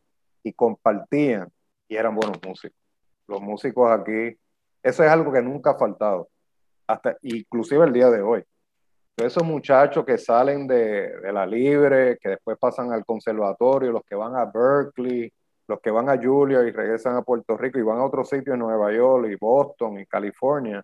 y 0.43 0.53
compartían. 0.53 1.49
y 1.87 1.95
eran 1.95 2.15
buenos 2.15 2.37
músicos. 2.45 2.77
Los 3.27 3.41
músicos 3.41 3.89
aquí, 3.91 4.37
eso 4.83 5.03
es 5.03 5.09
algo 5.09 5.31
que 5.31 5.41
nunca 5.41 5.71
ha 5.71 5.77
faltado, 5.77 6.29
hasta 6.85 7.17
inclusive 7.21 7.85
el 7.85 7.93
día 7.93 8.09
de 8.09 8.21
hoy. 8.21 8.43
Esos 9.17 9.43
muchachos 9.43 10.05
que 10.05 10.17
salen 10.17 10.67
de, 10.67 11.19
de, 11.19 11.33
la 11.33 11.45
libre, 11.45 12.17
que 12.21 12.29
después 12.29 12.57
pasan 12.59 12.91
al 12.91 13.03
conservatorio, 13.03 13.91
los 13.91 14.03
que 14.03 14.15
van 14.15 14.35
a 14.35 14.45
Berkeley, 14.45 15.31
los 15.67 15.81
que 15.81 15.91
van 15.91 16.09
a 16.09 16.21
Julia 16.21 16.63
y 16.63 16.71
regresan 16.71 17.15
a 17.15 17.23
Puerto 17.23 17.57
Rico 17.57 17.79
y 17.79 17.83
van 17.83 17.97
a 17.97 18.05
otros 18.05 18.29
sitios 18.29 18.53
en 18.53 18.59
Nueva 18.59 18.91
York 18.93 19.27
y 19.31 19.35
Boston 19.35 19.99
y 19.99 20.05
California. 20.05 20.83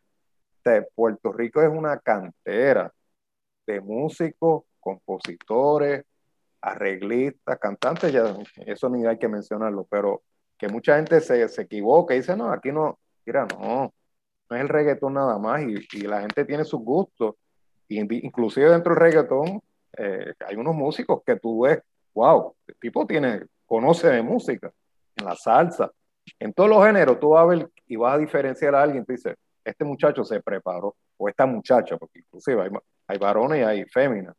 Puerto 0.96 1.32
Rico 1.32 1.62
es 1.62 1.70
una 1.70 2.00
cantera 2.00 2.92
de 3.66 3.82
músicos, 3.82 4.64
compositores, 4.80 6.04
arreglistas, 6.62 7.60
cantantes, 7.60 8.12
ya 8.12 8.36
eso 8.66 8.90
ni 8.90 9.06
hay 9.06 9.18
que 9.18 9.28
mencionarlo, 9.28 9.86
pero 9.90 10.24
que 10.58 10.70
mucha 10.70 10.96
gente 10.96 11.20
se, 11.20 11.48
se 11.50 11.64
equivoca 11.64 12.14
y 12.14 12.20
dice, 12.20 12.38
no, 12.38 12.52
aquí 12.52 12.72
no, 12.72 12.98
mira, 13.26 13.46
no, 13.46 13.94
no 14.50 14.56
es 14.56 14.62
el 14.62 14.70
reggaetón 14.70 15.14
nada 15.16 15.38
más 15.38 15.62
y, 15.64 15.76
y 15.94 16.02
la 16.02 16.22
gente 16.22 16.46
tiene 16.46 16.64
sus 16.64 16.82
gustos, 16.82 17.36
y 18.00 18.26
inclusive 18.26 18.70
dentro 18.70 18.94
del 18.94 19.02
reggaetón 19.02 19.62
eh, 19.98 20.34
hay 20.48 20.56
unos 20.56 20.76
músicos 20.76 21.22
que 21.26 21.38
tú 21.38 21.62
ves, 21.62 21.80
wow, 22.14 22.56
el 22.68 22.76
tipo 22.76 23.06
tiene, 23.06 23.44
conoce 23.66 24.10
de 24.10 24.22
música, 24.22 24.72
en 25.16 25.26
la 25.26 25.36
salsa, 25.36 25.92
en 26.40 26.54
todos 26.54 26.70
los 26.70 26.86
géneros, 26.86 27.20
tú 27.20 27.30
vas 27.30 27.44
a 27.44 27.46
ver 27.46 27.70
y 27.88 27.96
vas 27.96 28.16
a 28.16 28.18
diferenciar 28.18 28.76
a 28.76 28.84
alguien, 28.84 29.06
tú 29.06 29.14
dices, 29.14 29.36
este 29.64 29.86
muchacho 29.86 30.24
se 30.24 30.42
preparó, 30.42 30.96
o 31.18 31.30
esta 31.30 31.46
muchacha, 31.46 31.98
porque 31.98 32.20
inclusive 32.20 32.62
hay, 32.64 32.70
hay 33.08 33.18
varones 33.18 33.60
y 33.60 33.64
hay 33.64 33.86
féminas, 33.86 34.36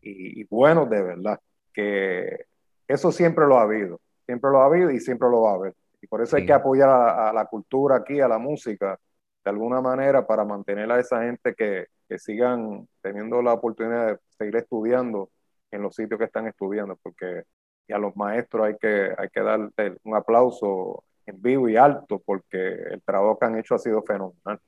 y, 0.00 0.40
y 0.40 0.44
buenos 0.44 0.88
de 0.90 1.02
verdad, 1.02 1.38
que 1.72 2.46
eso 2.88 3.12
siempre 3.12 3.46
lo 3.46 3.58
ha 3.58 3.62
habido, 3.62 4.00
siempre 4.26 4.50
lo 4.50 4.60
ha 4.60 4.66
habido 4.66 4.90
y 4.90 5.00
siempre 5.00 5.28
lo 5.28 5.42
va 5.42 5.52
a 5.52 5.54
haber. 5.54 5.74
Y 6.00 6.06
por 6.06 6.22
eso 6.22 6.36
hay 6.36 6.46
que 6.46 6.52
apoyar 6.52 6.88
a, 6.88 7.32
la 7.32 7.46
cultura 7.46 7.96
aquí, 7.96 8.20
a 8.20 8.28
la 8.28 8.38
música, 8.38 8.98
de 9.44 9.50
alguna 9.50 9.80
manera 9.80 10.26
para 10.26 10.44
mantener 10.44 10.90
a 10.90 11.00
esa 11.00 11.22
gente 11.22 11.54
que, 11.54 11.86
que 12.08 12.18
sigan 12.18 12.88
teniendo 13.02 13.42
la 13.42 13.54
oportunidad 13.54 14.08
de 14.08 14.18
seguir 14.36 14.56
estudiando 14.56 15.30
en 15.70 15.82
los 15.82 15.94
sitios 15.94 16.18
que 16.18 16.24
están 16.24 16.46
estudiando, 16.46 16.96
porque 17.02 17.44
y 17.88 17.92
a 17.92 17.98
los 17.98 18.14
maestros 18.16 18.66
hay 18.66 18.76
que, 18.76 19.14
hay 19.16 19.28
que 19.30 19.40
darle 19.40 19.70
un 20.04 20.14
aplauso 20.14 21.04
en 21.26 21.40
vivo 21.40 21.68
y 21.68 21.76
alto 21.76 22.22
porque 22.24 22.74
el 22.90 23.02
trabajo 23.02 23.38
que 23.38 23.46
han 23.46 23.58
hecho 23.58 23.74
ha 23.74 23.78
sido 23.78 24.02
fenomenal. 24.02 24.60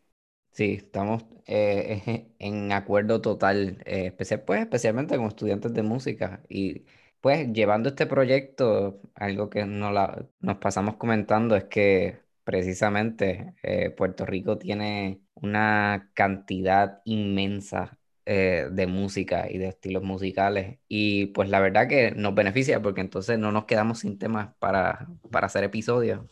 Sí, 0.52 0.74
estamos 0.74 1.24
eh, 1.46 2.32
en 2.38 2.72
acuerdo 2.72 3.20
total, 3.20 3.82
eh, 3.84 4.06
especial, 4.06 4.42
pues 4.42 4.60
especialmente 4.60 5.16
como 5.16 5.28
estudiantes 5.28 5.72
de 5.74 5.82
música 5.82 6.42
y 6.48 6.84
pues 7.20 7.52
llevando 7.52 7.90
este 7.90 8.06
proyecto, 8.06 9.00
algo 9.14 9.50
que 9.50 9.66
la, 9.66 10.26
nos 10.40 10.56
pasamos 10.56 10.96
comentando 10.96 11.54
es 11.54 11.64
que 11.64 12.18
precisamente 12.50 13.54
eh, 13.62 13.90
Puerto 13.90 14.26
Rico 14.26 14.58
tiene 14.58 15.20
una 15.34 16.10
cantidad 16.14 17.00
inmensa 17.04 17.96
eh, 18.26 18.66
de 18.72 18.88
música 18.88 19.48
y 19.48 19.58
de 19.58 19.68
estilos 19.68 20.02
musicales. 20.02 20.80
Y 20.88 21.26
pues 21.26 21.48
la 21.48 21.60
verdad 21.60 21.86
que 21.86 22.10
nos 22.10 22.34
beneficia 22.34 22.82
porque 22.82 23.02
entonces 23.02 23.38
no 23.38 23.52
nos 23.52 23.66
quedamos 23.66 24.00
sin 24.00 24.18
temas 24.18 24.52
para, 24.58 25.06
para 25.30 25.46
hacer 25.46 25.62
episodios. 25.62 26.22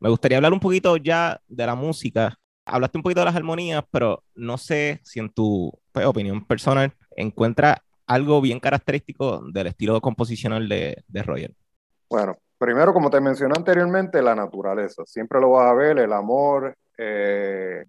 Me 0.00 0.08
gustaría 0.08 0.38
hablar 0.38 0.52
un 0.52 0.58
poquito 0.58 0.96
ya 0.96 1.40
de 1.46 1.64
la 1.64 1.76
música. 1.76 2.36
Hablaste 2.64 2.98
un 2.98 3.02
poquito 3.04 3.20
de 3.20 3.26
las 3.26 3.36
armonías, 3.36 3.84
pero 3.92 4.24
no 4.34 4.58
sé 4.58 4.98
si 5.04 5.20
en 5.20 5.30
tu 5.30 5.70
pues, 5.92 6.06
opinión 6.06 6.44
personal 6.44 6.92
encuentra 7.14 7.84
algo 8.04 8.40
bien 8.40 8.58
característico 8.58 9.44
del 9.52 9.68
estilo 9.68 10.00
composicional 10.00 10.68
de, 10.68 11.04
de 11.06 11.22
Roger. 11.22 11.54
Bueno, 12.08 12.36
primero, 12.60 12.92
como 12.92 13.08
te 13.08 13.22
mencioné 13.22 13.54
anteriormente, 13.56 14.20
la 14.20 14.34
naturaleza. 14.34 15.02
Siempre 15.06 15.40
lo 15.40 15.52
vas 15.52 15.70
a 15.70 15.74
ver, 15.74 15.98
el 15.98 16.12
amor, 16.12 16.76
eh, 16.98 17.86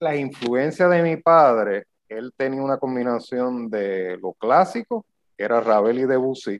la 0.00 0.16
influencia 0.16 0.88
de 0.88 1.02
mi 1.02 1.18
padre, 1.18 1.84
él 2.08 2.32
tenía 2.34 2.62
una 2.62 2.78
combinación 2.78 3.68
de 3.68 4.16
lo 4.16 4.32
clásico, 4.32 5.04
que 5.36 5.44
era 5.44 5.60
Ravel 5.60 5.98
y 5.98 6.06
Debussy, 6.06 6.58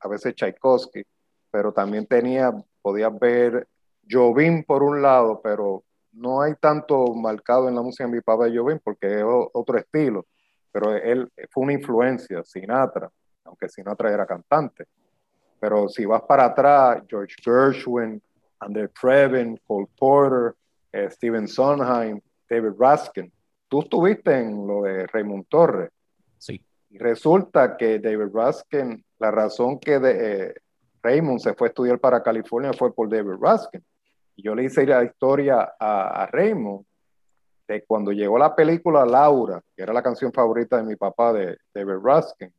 a 0.00 0.08
veces 0.08 0.34
Tchaikovsky, 0.34 1.02
pero 1.50 1.70
también 1.70 2.06
tenía, 2.06 2.50
podías 2.80 3.12
ver 3.18 3.68
Jobim 4.10 4.64
por 4.64 4.82
un 4.82 5.02
lado, 5.02 5.42
pero 5.42 5.84
no 6.12 6.40
hay 6.40 6.54
tanto 6.54 7.12
marcado 7.14 7.68
en 7.68 7.74
la 7.74 7.82
música 7.82 8.04
de 8.04 8.12
mi 8.12 8.20
papá 8.22 8.46
Jobim 8.50 8.78
porque 8.82 9.18
es 9.18 9.24
otro 9.52 9.76
estilo, 9.76 10.24
pero 10.72 10.96
él 10.96 11.30
fue 11.50 11.64
una 11.64 11.74
influencia, 11.74 12.42
Sinatra, 12.42 13.10
aunque 13.44 13.68
Sinatra 13.68 14.14
era 14.14 14.24
cantante. 14.24 14.86
Pero 15.58 15.88
si 15.88 16.04
vas 16.04 16.22
para 16.22 16.46
atrás, 16.46 17.02
George 17.08 17.34
Gershwin, 17.42 18.20
André 18.60 18.88
Previn, 18.88 19.58
Cole 19.66 19.88
Porter, 19.98 20.54
eh, 20.92 21.10
Steven 21.10 21.48
Sondheim, 21.48 22.20
David 22.48 22.72
Raskin. 22.78 23.32
Tú 23.68 23.80
estuviste 23.80 24.38
en 24.38 24.66
lo 24.66 24.82
de 24.82 25.06
Raymond 25.06 25.46
Torres. 25.48 25.90
Sí. 26.38 26.60
Y 26.90 26.98
resulta 26.98 27.76
que 27.76 27.98
David 27.98 28.32
Raskin, 28.32 29.04
la 29.18 29.30
razón 29.30 29.78
que 29.78 29.98
de, 29.98 30.46
eh, 30.46 30.54
Raymond 31.02 31.38
se 31.40 31.54
fue 31.54 31.68
a 31.68 31.70
estudiar 31.70 31.98
para 31.98 32.22
California 32.22 32.72
fue 32.72 32.92
por 32.92 33.08
David 33.08 33.38
Raskin. 33.40 33.84
Y 34.36 34.42
yo 34.42 34.54
le 34.54 34.64
hice 34.64 34.84
la 34.86 35.04
historia 35.04 35.74
a, 35.78 36.28
Raymond 36.30 36.84
de 37.68 37.84
cuando 37.84 38.12
llegó 38.12 38.38
la 38.38 38.54
película 38.54 39.04
Laura, 39.04 39.60
que 39.74 39.82
era 39.82 39.92
la 39.92 40.02
canción 40.02 40.32
favorita 40.32 40.76
de 40.76 40.84
mi 40.84 40.96
papá 40.96 41.32
de 41.32 41.58
David 41.74 42.00
Raskin, 42.02 42.52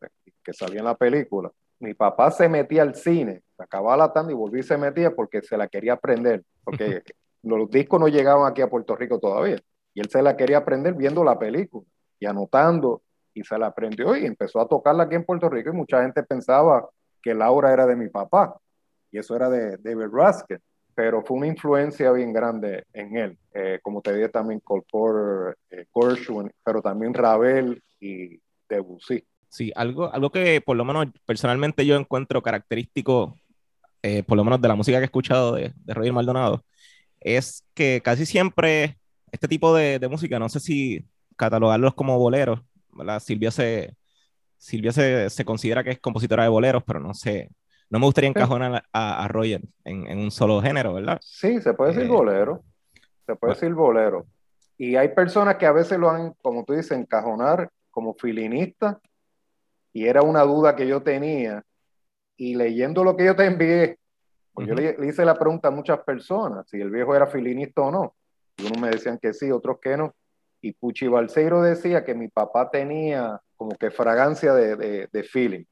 que 0.44 0.54
salía 0.54 0.80
en 0.80 0.86
la 0.86 0.96
película. 0.96 1.52
Mi 1.80 1.94
papá 1.94 2.32
se 2.32 2.50
metía 2.50 2.82
al 2.82 2.96
cine, 2.96 3.44
acababa 3.58 3.98
la 3.98 4.14
tanda 4.14 4.32
y 4.32 4.36
volvía 4.36 4.62
y 4.62 4.64
se 4.64 4.78
metía 4.78 5.12
porque 5.12 5.42
se 5.42 5.58
la 5.58 5.68
quería 5.68 5.94
aprender, 5.94 6.44
porque 6.64 7.04
los 7.44 7.70
discos 7.70 8.00
no 8.00 8.08
llegaban 8.08 8.50
aquí 8.50 8.62
a 8.62 8.70
Puerto 8.70 8.96
Rico 8.96 9.20
todavía. 9.20 9.60
Y 9.94 10.02
él 10.02 10.10
se 10.10 10.22
la 10.22 10.36
quería 10.38 10.58
aprender 10.58 10.94
viendo 10.94 11.24
la 11.24 11.38
película 11.40 11.86
y 12.20 12.26
anotando, 12.26 13.02
y 13.34 13.44
se 13.44 13.58
la 13.58 13.68
aprendió 13.68 14.16
y 14.16 14.26
empezó 14.26 14.60
a 14.60 14.68
tocarla 14.68 15.04
aquí 15.04 15.16
en 15.16 15.24
Puerto 15.24 15.50
Rico. 15.50 15.70
Y 15.70 15.74
mucha 15.74 16.02
gente 16.02 16.24
pensaba 16.24 16.88
que 17.22 17.34
Laura 17.34 17.72
era 17.72 17.86
de 17.86 17.96
mi 17.96 18.10
papá, 18.10 18.56
y 19.12 19.20
eso 19.20 19.36
era 19.36 19.50
de 19.50 19.78
David 19.78 20.08
Raskin, 20.12 20.60
pero 20.96 21.22
fue 21.24 21.38
una 21.38 21.48
influencia 21.48 22.12
bien 22.12 22.34
grande 22.34 22.84
en 22.94 23.16
él. 23.16 23.38
Eh, 23.54 23.80
como 23.84 24.02
te 24.02 24.14
dije 24.14 24.30
también, 24.30 24.60
Cole 24.62 24.84
Porter, 24.92 25.56
eh, 25.70 25.86
Gershwin, 25.94 26.52
pero 26.64 26.82
también 26.82 27.14
Ravel 27.14 27.82
y 28.00 28.42
Debussy. 28.68 29.24
Sí, 29.50 29.72
algo, 29.76 30.14
algo 30.14 30.32
que 30.32 30.62
por 30.62 30.78
lo 30.78 30.86
menos 30.86 31.08
personalmente 31.26 31.86
yo 31.86 31.96
encuentro 31.96 32.42
característico, 32.42 33.38
eh, 34.04 34.24
por 34.24 34.38
lo 34.38 34.44
menos 34.44 34.62
de 34.62 34.68
la 34.68 34.76
música 34.76 34.98
que 34.98 35.04
he 35.04 35.06
escuchado 35.06 35.56
de, 35.56 35.74
de 35.76 35.94
Roger 35.94 36.14
Maldonado, 36.14 36.64
es 37.20 37.64
que 37.74 38.02
casi 38.04 38.26
siempre 38.26 38.98
este 39.32 39.48
tipo 39.48 39.76
de, 39.76 40.06
música, 40.10 40.40
no 40.40 40.50
sé 40.50 40.60
si 40.60 41.06
catalogarlos 41.36 41.94
como 41.94 42.18
boleros, 42.18 42.62
¿verdad? 42.94 43.20
Silvia 43.20 43.52
se, 43.52 43.96
Silvia 44.58 44.92
se, 44.92 45.46
considera 45.46 45.84
que 45.84 45.92
es 45.92 46.00
compositora 46.00 46.44
de 46.44 46.50
boleros, 46.50 46.84
pero 46.86 47.00
no 47.00 47.14
sé, 47.14 47.50
no 47.90 48.00
me 48.00 48.06
gustaría 48.06 48.30
encajonar 48.30 48.84
a, 48.92 49.24
a 49.24 49.28
Roger 49.28 49.62
en, 49.84 50.18
un 50.18 50.32
solo 50.32 50.62
género, 50.62 50.94
¿verdad? 50.94 51.20
Sí, 51.22 51.62
se 51.62 51.74
puede 51.74 51.92
decir 51.92 52.10
eh, 52.10 52.14
bolero, 52.14 52.64
se 53.26 53.36
puede 53.36 53.54
decir 53.54 53.74
bolero. 53.74 54.26
Y 54.78 54.96
hay 54.96 55.10
personas 55.10 55.56
que 55.58 55.66
a 55.66 55.72
veces 55.72 55.98
lo 55.98 56.10
han, 56.10 56.34
como 56.42 56.64
tú 56.64 56.74
dices, 56.74 56.92
encajonar 56.92 57.70
como 57.90 58.14
filinista, 58.14 59.00
y 59.98 60.08
era 60.08 60.22
una 60.22 60.44
duda 60.44 60.76
que 60.76 60.86
yo 60.86 61.02
tenía, 61.02 61.64
y 62.38 62.54
leyendo 62.54 63.04
lo 63.04 63.18
que 63.18 63.26
yo 63.26 63.36
te 63.36 63.46
envié, 63.46 63.98
pues 64.54 64.68
yo 64.68 64.76
le, 64.76 64.96
le, 64.96 65.08
hice 65.08 65.26
la 65.26 65.34
pregunta 65.34 65.70
a 65.70 65.72
muchas 65.72 66.02
personas, 66.02 66.70
si 66.70 66.80
el 66.80 66.92
viejo 66.92 67.16
era 67.16 67.26
filinista 67.26 67.82
o 67.82 67.90
no. 67.90 68.16
Y 68.58 68.68
unos 68.68 68.80
me 68.80 68.90
decían 68.92 69.18
que 69.18 69.34
sí, 69.34 69.50
otros 69.50 69.80
que 69.82 69.98
no. 69.98 70.14
Y 70.62 70.74
Puchi 70.74 71.08
Balseiro 71.08 71.64
decía 71.64 72.06
que 72.06 72.14
mi 72.14 72.28
papá 72.28 72.70
tenía 72.70 73.42
como 73.56 73.72
que 73.72 73.90
fragancia 73.90 74.54
de, 74.54 75.08
de, 75.12 75.24
feeling. 75.24 75.64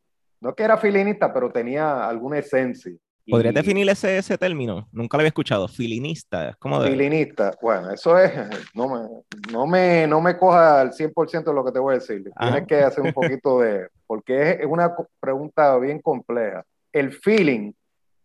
No 0.42 0.56
que 0.56 0.64
era 0.64 0.78
filinista, 0.78 1.32
pero 1.32 1.52
tenía 1.52 2.10
alguna 2.10 2.40
esencia. 2.40 2.96
¿Podrías 3.28 3.56
definir 3.56 3.90
ese, 3.90 4.18
ese 4.18 4.38
término? 4.38 4.88
Nunca 4.92 5.18
lo 5.18 5.22
había 5.22 5.30
escuchado. 5.30 5.68
Filinista. 5.68 6.56
¿Cómo 6.60 6.82
de... 6.82 6.92
Filinista. 6.92 7.52
Bueno, 7.62 7.92
eso 7.92 8.18
es. 8.20 8.32
No 8.74 8.88
me, 8.88 9.10
no 9.52 9.66
me, 9.66 10.08
no 10.08 10.22
me 10.22 10.38
coja 10.38 10.82
al 10.82 10.92
100% 10.92 11.44
de 11.44 11.54
lo 11.54 11.66
que 11.66 11.72
te 11.72 11.80
voy 11.80 11.94
a 11.96 12.00
decir. 12.00 12.32
Tienes 12.40 12.68
que 12.68 12.76
hacer 12.76 13.04
un 13.04 13.14
poquito 13.14 13.60
de. 13.60 13.88
Porque 14.06 14.52
es 14.52 14.66
una 14.66 14.96
pregunta 15.20 15.78
bien 15.80 16.00
compleja. 16.00 16.64
El 16.92 17.12
feeling, 17.14 17.74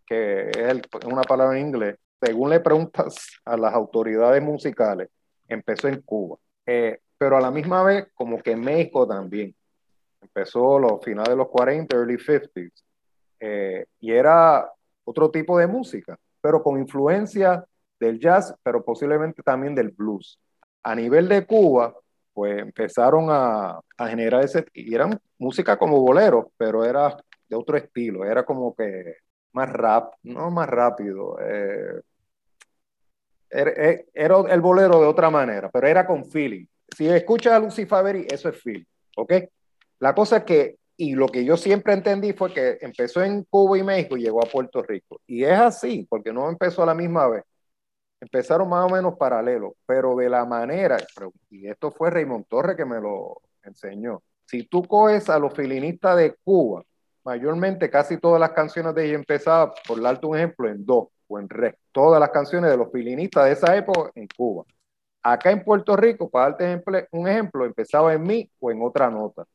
que 0.07 0.51
es 0.51 0.83
una 1.07 1.23
palabra 1.23 1.59
en 1.59 1.67
inglés, 1.69 1.97
según 2.21 2.51
le 2.51 2.61
preguntas 2.61 3.41
a 3.45 3.57
las 3.57 3.73
autoridades 3.73 4.43
musicales, 4.43 5.09
empezó 5.49 5.89
en 5.89 6.03
Cuba. 6.03 6.37
Eh, 6.67 6.99
pero 7.17 7.37
a 7.37 7.41
la 7.41 7.51
misma 7.51 7.83
vez, 7.83 8.09
como 8.15 8.39
que 8.43 8.53
en 8.53 8.61
México 8.61 9.07
también. 9.07 9.55
Empezó 10.21 10.79
los 10.79 11.03
finales 11.03 11.31
de 11.31 11.37
los 11.37 11.49
40, 11.49 11.97
early 11.97 12.17
50s. 12.17 12.71
Eh, 13.41 13.87
y 14.01 14.13
era 14.13 14.71
otro 15.11 15.31
tipo 15.31 15.59
de 15.59 15.67
música, 15.67 16.17
pero 16.41 16.63
con 16.63 16.79
influencia 16.79 17.65
del 17.99 18.19
jazz, 18.19 18.55
pero 18.63 18.85
posiblemente 18.85 19.43
también 19.43 19.75
del 19.75 19.91
blues. 19.91 20.39
A 20.83 20.95
nivel 20.95 21.29
de 21.29 21.45
Cuba, 21.45 21.95
pues 22.33 22.59
empezaron 22.59 23.27
a, 23.29 23.81
a 23.99 24.09
generar 24.09 24.45
ese, 24.45 24.65
y 24.73 24.95
eran 24.95 25.21
música 25.39 25.77
como 25.77 26.01
bolero, 26.01 26.53
pero 26.57 26.85
era 26.85 27.17
de 27.49 27.57
otro 27.57 27.77
estilo, 27.77 28.25
era 28.25 28.45
como 28.45 28.75
que 28.75 29.17
más 29.53 29.71
rap, 29.73 30.15
no 30.23 30.51
más 30.51 30.69
rápido. 30.69 31.37
Eh, 31.41 32.01
era, 33.51 33.71
eh, 33.71 34.07
era, 34.15 34.37
el 34.49 34.61
bolero 34.61 35.01
de 35.01 35.07
otra 35.07 35.29
manera, 35.29 35.71
pero 35.71 35.87
era 35.87 36.07
con 36.07 36.25
feeling. 36.25 36.65
Si 36.97 37.09
escuchas 37.09 37.53
a 37.53 37.59
Lucy 37.59 37.85
Faveri, 37.85 38.27
eso 38.31 38.49
es 38.49 38.63
feeling, 38.63 38.85
¿ok? 39.17 39.33
La 39.99 40.15
cosa 40.15 40.39
es 40.39 40.45
que, 40.45 40.77
y 41.01 41.15
lo 41.15 41.29
que 41.29 41.47
yo 41.47 41.57
siempre 41.57 41.95
entendí 41.95 42.35
fue 42.35 42.53
que 42.53 42.77
empezó 42.83 43.23
en 43.23 43.45
Cuba 43.45 43.79
y 43.79 43.83
México 43.83 44.19
y 44.19 44.23
llegó 44.23 44.45
a 44.45 44.51
Puerto 44.51 44.83
Rico. 44.83 45.23
Y 45.27 45.45
es 45.45 45.59
así, 45.59 46.07
porque 46.11 46.31
no 46.31 46.51
empezó 46.51 46.83
a 46.83 46.87
la 46.87 46.95
misma 46.95 47.27
vez. 47.27 47.43
Empezaron 48.21 48.69
más 48.69 48.85
o 48.85 48.95
menos 48.95 49.17
paralelos, 49.17 49.73
pero 49.87 50.15
de 50.15 50.29
la 50.29 50.45
manera, 50.45 50.99
y 51.49 51.69
esto 51.69 51.91
fue 51.91 52.11
Raymond 52.11 52.45
Torres 52.49 52.77
que 52.77 52.85
me 52.85 53.01
lo 53.01 53.41
enseñó. 53.63 54.23
Si 54.45 54.65
tú 54.65 54.83
coges 54.83 55.31
a 55.31 55.39
los 55.39 55.55
filinistas 55.55 56.19
de 56.19 56.37
Cuba, 56.45 56.85
mayormente 57.25 57.89
casi 57.89 58.19
todas 58.19 58.39
las 58.39 58.51
canciones 58.51 58.95
de 58.95 59.07
ella 59.07 59.15
empezaban, 59.15 59.71
por 59.89 60.03
darte 60.03 60.27
un 60.27 60.37
ejemplo, 60.37 60.69
en 60.69 60.85
do 60.85 61.11
o 61.29 61.39
en 61.39 61.49
re. 61.49 61.79
Todas 61.93 62.21
las 62.21 62.29
canciones 62.29 62.71
de 62.71 62.77
los 62.77 62.93
filinistas 62.93 63.47
de 63.47 63.53
esa 63.53 63.75
época 63.75 64.11
en 64.15 64.29
Cuba. 64.37 64.65
Acá 65.23 65.51
en 65.51 65.65
Puerto 65.65 65.97
Rico, 65.97 66.29
para 66.29 66.51
darte 66.51 67.09
un 67.13 67.27
ejemplo, 67.27 67.65
empezaba 67.65 68.13
en 68.13 68.23
mi 68.23 68.51
o 68.61 68.71
en 68.71 68.83
otra 68.83 69.09
nota. 69.09 69.47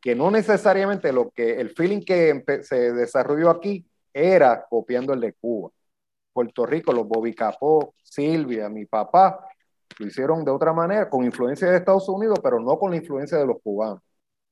Que 0.00 0.14
no 0.14 0.30
necesariamente 0.30 1.12
lo 1.12 1.30
que 1.30 1.60
el 1.60 1.70
feeling 1.70 2.00
que 2.00 2.42
se 2.62 2.92
desarrolló 2.92 3.50
aquí 3.50 3.86
era 4.12 4.66
copiando 4.68 5.12
el 5.12 5.20
de 5.20 5.32
Cuba. 5.34 5.70
Puerto 6.32 6.64
Rico, 6.66 6.92
los 6.92 7.06
Bobby 7.06 7.34
Capó, 7.34 7.94
Silvia, 8.02 8.68
mi 8.68 8.86
papá, 8.86 9.46
lo 9.98 10.06
hicieron 10.06 10.44
de 10.44 10.50
otra 10.50 10.72
manera, 10.72 11.10
con 11.10 11.24
influencia 11.24 11.68
de 11.70 11.76
Estados 11.76 12.08
Unidos, 12.08 12.38
pero 12.42 12.60
no 12.60 12.78
con 12.78 12.90
la 12.90 12.96
influencia 12.96 13.36
de 13.38 13.46
los 13.46 13.60
cubanos 13.62 14.00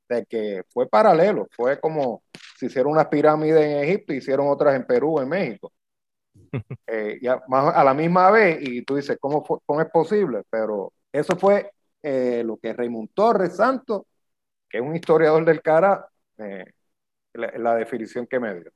de 0.08 0.24
que 0.26 0.62
fue 0.70 0.88
paralelo, 0.88 1.46
fue 1.54 1.78
como 1.80 2.22
si 2.56 2.66
hicieron 2.66 2.92
unas 2.92 3.06
pirámides 3.08 3.62
en 3.62 3.84
Egipto, 3.84 4.12
hicieron 4.12 4.48
otras 4.48 4.74
en 4.74 4.86
Perú, 4.86 5.20
en 5.20 5.28
México. 5.28 5.72
Eh, 6.86 7.18
ya, 7.20 7.42
más, 7.48 7.74
a 7.74 7.84
la 7.84 7.92
misma 7.92 8.30
vez, 8.30 8.58
y 8.62 8.82
tú 8.82 8.96
dices, 8.96 9.18
¿cómo, 9.20 9.44
cómo 9.44 9.80
es 9.82 9.90
posible? 9.90 10.44
Pero 10.48 10.94
eso 11.12 11.36
fue 11.36 11.70
eh, 12.02 12.42
lo 12.42 12.56
que 12.56 12.72
Raymond 12.72 13.10
Torres 13.12 13.56
Santos, 13.56 14.04
que 14.68 14.80
un 14.80 14.94
historiador 14.94 15.44
del 15.44 15.62
cara, 15.62 16.06
eh, 16.38 16.64
la, 17.34 17.74
definición 17.74 18.26
que 18.26 18.40
me 18.40 18.54
dio. 18.54 18.70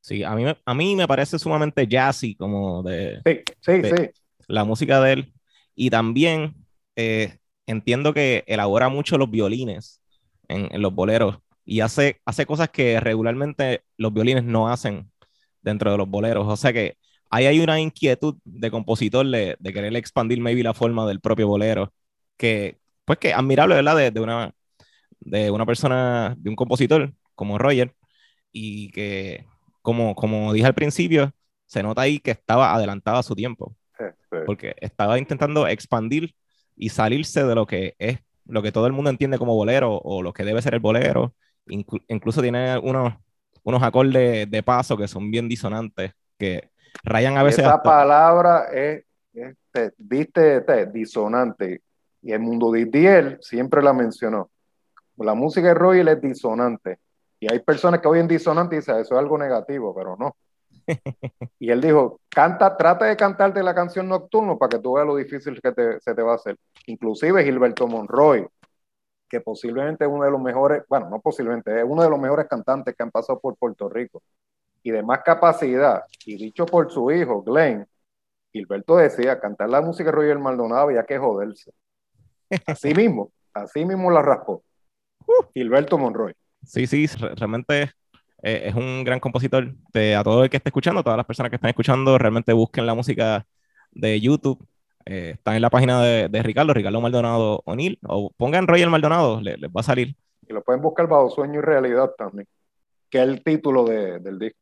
Sí, 0.00 0.22
a 0.22 0.34
mí, 0.34 0.44
a 0.64 0.74
mí 0.74 0.96
me 0.96 1.08
parece 1.08 1.38
sumamente 1.38 1.86
jazzy, 1.86 2.36
como 2.36 2.82
de, 2.82 3.20
sí, 3.24 3.42
sí, 3.60 3.82
sí. 3.84 4.10
la 4.48 4.64
música 4.64 5.00
de 5.00 5.12
él. 5.12 5.32
Y 5.74 5.90
también 5.90 6.54
entiendo 7.66 8.14
que 8.14 8.44
elabora 8.46 8.88
mucho 8.88 9.18
los 9.18 9.30
violines 9.30 10.00
en, 10.48 10.80
los 10.80 10.94
boleros 10.94 11.38
y 11.64 11.80
hace, 11.80 12.20
hace 12.24 12.46
cosas 12.46 12.70
que 12.70 13.00
regularmente 13.00 13.82
los 13.96 14.12
violines 14.12 14.44
no 14.44 14.68
hacen 14.68 15.10
dentro 15.62 15.90
de 15.90 15.98
los 15.98 16.08
boleros. 16.08 16.46
O 16.46 16.56
sea 16.56 16.72
que 16.72 16.96
ahí 17.30 17.46
hay 17.46 17.60
una 17.60 17.80
inquietud 17.80 18.36
de 18.44 18.70
compositor 18.70 19.26
de, 19.28 19.56
de 19.58 19.72
querer 19.72 19.94
expandir 19.96 20.40
maybe 20.40 20.62
la 20.62 20.74
forma 20.74 21.06
del 21.06 21.20
propio 21.20 21.48
bolero, 21.48 21.92
que 22.36 22.78
pues 23.04 23.18
que 23.18 23.32
admirable, 23.32 23.76
¿verdad? 23.76 23.96
De, 23.96 24.10
de, 24.10 24.20
una, 24.20 24.52
de 25.20 25.50
una 25.50 25.66
persona, 25.66 26.34
de 26.38 26.50
un 26.50 26.56
compositor 26.56 27.12
como 27.34 27.58
Roger, 27.58 27.94
y 28.52 28.90
que 28.90 29.46
como, 29.82 30.14
como 30.14 30.52
dije 30.52 30.66
al 30.66 30.74
principio, 30.74 31.32
se 31.66 31.82
nota 31.82 32.02
ahí 32.02 32.18
que 32.18 32.30
estaba 32.30 32.74
adelantado 32.74 33.18
a 33.18 33.22
su 33.22 33.34
tiempo, 33.34 33.76
porque 34.46 34.74
estaba 34.80 35.18
intentando 35.18 35.66
expandir 35.66 36.34
y 36.76 36.90
salirse 36.90 37.44
de 37.44 37.54
lo 37.54 37.66
que 37.66 37.94
es 37.98 38.18
lo 38.48 38.62
que 38.62 38.72
todo 38.72 38.86
el 38.86 38.92
mundo 38.92 39.10
entiende 39.10 39.38
como 39.38 39.54
bolero 39.54 39.96
o 39.96 40.22
lo 40.22 40.32
que 40.32 40.44
debe 40.44 40.62
ser 40.62 40.74
el 40.74 40.80
bolero. 40.80 41.34
incluso 41.66 42.40
tiene 42.42 42.78
unos, 42.78 43.14
unos 43.64 43.82
acordes 43.82 44.50
de 44.50 44.62
paso 44.62 44.96
que 44.96 45.08
son 45.08 45.30
bien 45.30 45.48
disonantes, 45.48 46.12
que 46.38 46.70
rayan 47.02 47.36
a 47.36 47.42
veces. 47.42 47.64
Esa 47.64 47.82
palabra 47.82 48.66
es, 48.72 49.04
viste, 49.98 50.64
disonante. 50.92 51.82
Y 52.22 52.32
el 52.32 52.40
mundo 52.40 52.70
de 52.70 52.84
Diel 52.86 53.38
siempre 53.40 53.82
la 53.82 53.92
mencionó. 53.92 54.50
La 55.16 55.34
música 55.34 55.68
de 55.68 55.74
Royal 55.74 56.08
es 56.08 56.20
disonante. 56.20 56.98
Y 57.38 57.52
hay 57.52 57.60
personas 57.60 58.00
que 58.00 58.08
oyen 58.08 58.28
disonante 58.28 58.76
y 58.76 58.78
dicen, 58.78 58.96
eso 58.96 59.14
es 59.14 59.18
algo 59.18 59.36
negativo, 59.38 59.94
pero 59.94 60.16
no. 60.16 60.36
y 61.58 61.70
él 61.70 61.80
dijo, 61.80 62.20
canta, 62.28 62.76
trata 62.76 63.06
de 63.06 63.16
cantarte 63.16 63.62
la 63.62 63.74
canción 63.74 64.08
Nocturno 64.08 64.58
para 64.58 64.70
que 64.70 64.78
tú 64.78 64.94
veas 64.94 65.06
lo 65.06 65.16
difícil 65.16 65.60
que 65.60 65.98
se 66.00 66.14
te 66.14 66.22
va 66.22 66.32
a 66.32 66.36
hacer. 66.36 66.56
Inclusive 66.86 67.44
Gilberto 67.44 67.86
Monroy, 67.86 68.46
que 69.28 69.40
posiblemente 69.40 70.04
es 70.04 70.10
uno 70.10 70.24
de 70.24 70.30
los 70.30 70.40
mejores, 70.40 70.82
bueno, 70.88 71.10
no 71.10 71.20
posiblemente, 71.20 71.76
es 71.78 71.84
uno 71.86 72.02
de 72.02 72.10
los 72.10 72.18
mejores 72.18 72.46
cantantes 72.46 72.94
que 72.94 73.02
han 73.02 73.10
pasado 73.10 73.40
por 73.40 73.56
Puerto 73.56 73.88
Rico 73.88 74.22
y 74.82 74.92
de 74.92 75.02
más 75.02 75.22
capacidad, 75.24 76.04
y 76.24 76.36
dicho 76.36 76.64
por 76.64 76.92
su 76.92 77.10
hijo, 77.10 77.42
Glenn, 77.42 77.88
Gilberto 78.52 78.96
decía, 78.96 79.40
cantar 79.40 79.68
la 79.68 79.80
música 79.80 80.10
de 80.10 80.16
Roger 80.16 80.38
Maldonado 80.38 80.82
había 80.82 81.04
que 81.04 81.18
joderse. 81.18 81.72
Así 82.66 82.94
mismo, 82.94 83.32
así 83.52 83.84
mismo 83.84 84.12
la 84.12 84.22
raspó. 84.22 84.62
Gilberto 85.54 85.98
Monroy. 85.98 86.32
Sí, 86.64 86.86
sí, 86.86 87.06
realmente 87.36 87.90
eh, 88.42 88.62
es 88.66 88.74
un 88.74 89.04
gran 89.04 89.20
compositor. 89.20 89.74
De, 89.92 90.14
a 90.14 90.22
todo 90.22 90.44
el 90.44 90.50
que 90.50 90.58
esté 90.58 90.68
escuchando, 90.68 91.02
todas 91.02 91.16
las 91.16 91.26
personas 91.26 91.50
que 91.50 91.56
están 91.56 91.70
escuchando, 91.70 92.18
realmente 92.18 92.52
busquen 92.52 92.86
la 92.86 92.94
música 92.94 93.46
de 93.92 94.20
YouTube. 94.20 94.64
Eh, 95.04 95.32
está 95.34 95.54
en 95.54 95.62
la 95.62 95.70
página 95.70 96.02
de, 96.02 96.28
de, 96.28 96.42
Ricardo, 96.42 96.74
Ricardo 96.74 97.00
Maldonado 97.00 97.62
O'Neill, 97.64 97.98
o 98.06 98.32
pongan 98.36 98.66
Roger 98.66 98.90
Maldonado, 98.90 99.40
les, 99.40 99.56
va 99.56 99.80
a 99.80 99.82
salir. 99.82 100.16
Y 100.48 100.52
lo 100.52 100.62
pueden 100.62 100.82
buscar 100.82 101.06
bajo 101.06 101.30
sueño 101.30 101.60
y 101.60 101.62
realidad 101.62 102.10
también, 102.18 102.46
que 103.08 103.18
es 103.18 103.24
el 103.24 103.42
título 103.42 103.84
de, 103.84 104.18
del 104.18 104.38
disco. 104.38 104.58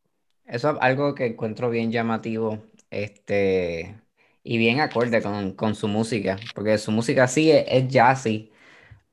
Eso 0.46 0.70
es 0.70 0.76
algo 0.80 1.14
que 1.14 1.26
encuentro 1.26 1.70
bien 1.70 1.90
llamativo 1.90 2.58
este, 2.90 3.98
y 4.42 4.58
bien 4.58 4.80
acorde 4.80 5.22
con, 5.22 5.52
con 5.52 5.74
su 5.74 5.88
música, 5.88 6.36
porque 6.54 6.76
su 6.76 6.92
música 6.92 7.26
sí 7.26 7.50
es, 7.50 7.64
es 7.66 7.88
jazzy, 7.88 8.52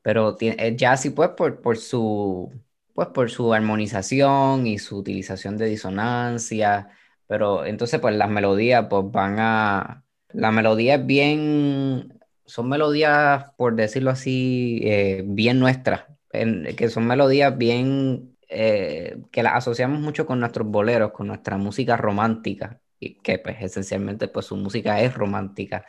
pero 0.01 0.35
tiene, 0.35 0.55
es 0.67 0.77
jazzy 0.77 1.11
pues 1.11 1.29
por, 1.31 1.61
por 1.61 1.77
su 1.77 2.51
pues 2.93 3.09
por 3.09 3.29
su 3.31 3.53
armonización 3.53 4.67
y 4.67 4.77
su 4.79 4.97
utilización 4.99 5.57
de 5.57 5.67
disonancia, 5.67 6.89
pero 7.27 7.65
entonces 7.65 7.99
pues 7.99 8.15
las 8.15 8.29
melodías 8.29 8.87
pues 8.89 9.03
van 9.11 9.37
a, 9.39 10.03
las 10.33 10.53
melodías 10.53 11.05
bien, 11.05 12.19
son 12.45 12.69
melodías 12.69 13.45
por 13.57 13.75
decirlo 13.75 14.11
así, 14.11 14.81
eh, 14.83 15.23
bien 15.25 15.59
nuestras, 15.59 16.05
que 16.31 16.89
son 16.89 17.07
melodías 17.07 17.57
bien, 17.57 18.37
eh, 18.49 19.17
que 19.31 19.43
las 19.43 19.55
asociamos 19.55 19.99
mucho 19.99 20.25
con 20.25 20.39
nuestros 20.39 20.67
boleros, 20.67 21.11
con 21.11 21.27
nuestra 21.27 21.57
música 21.57 21.97
romántica, 21.97 22.81
y 22.99 23.15
que 23.15 23.39
pues 23.39 23.57
esencialmente 23.61 24.27
pues 24.27 24.45
su 24.47 24.55
música 24.57 25.01
es 25.01 25.13
romántica 25.13 25.85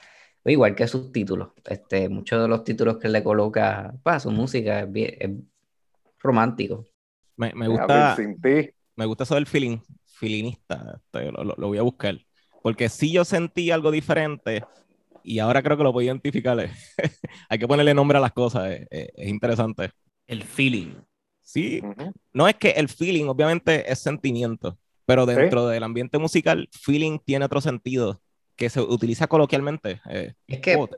igual 0.51 0.75
que 0.75 0.89
sus 0.89 1.13
títulos. 1.13 1.51
Este, 1.65 2.09
muchos 2.09 2.43
de 2.43 2.49
los 2.49 2.65
títulos 2.65 2.99
que 2.99 3.09
le 3.09 3.23
coloca 3.23 3.95
para 4.03 4.17
pues, 4.17 4.23
su 4.25 4.31
música 4.31 4.81
es, 4.81 4.91
bien, 4.91 5.15
es 5.19 5.31
romántico. 6.19 6.87
Me, 7.37 7.53
me 7.55 7.69
gusta. 7.69 8.17
Me 8.95 9.07
gusta 9.07 9.25
eso 9.25 9.37
del 9.37 9.47
feeling, 9.47 9.79
feelingista. 10.05 10.97
Este, 10.97 11.33
lo, 11.33 11.45
lo, 11.45 11.69
voy 11.69 11.79
a 11.79 11.83
buscar. 11.83 12.19
Porque 12.63 12.89
si 12.89 13.11
yo 13.13 13.25
sentí 13.25 13.71
algo 13.71 13.91
diferente 13.91 14.63
y 15.25 15.39
ahora 15.39 15.63
creo 15.63 15.77
que 15.77 15.83
lo 15.83 15.93
puedo 15.93 16.05
identificar. 16.05 16.59
Hay 17.49 17.59
que 17.59 17.69
ponerle 17.69 17.95
nombre 17.95 18.19
a 18.19 18.21
las 18.21 18.33
cosas. 18.33 18.81
Es, 18.91 19.09
interesante. 19.17 19.91
El 20.27 20.43
feeling. 20.43 20.95
Sí. 21.41 21.83
No 22.33 22.49
es 22.49 22.57
que 22.57 22.71
el 22.71 22.89
feeling, 22.89 23.27
obviamente, 23.27 23.91
es 23.91 23.99
sentimiento. 24.01 24.79
Pero 25.05 25.27
dentro 25.27 25.67
del 25.67 25.83
ambiente 25.83 26.19
musical, 26.19 26.69
feeling 26.73 27.19
tiene 27.19 27.45
otro 27.45 27.61
sentido 27.61 28.21
que 28.63 28.71
se 28.71 28.81
utiliza 28.81 29.27
coloquialmente. 29.27 30.01
Eh, 30.09 30.35
es 30.47 30.61
que. 30.61 30.77
Oh, 30.77 30.89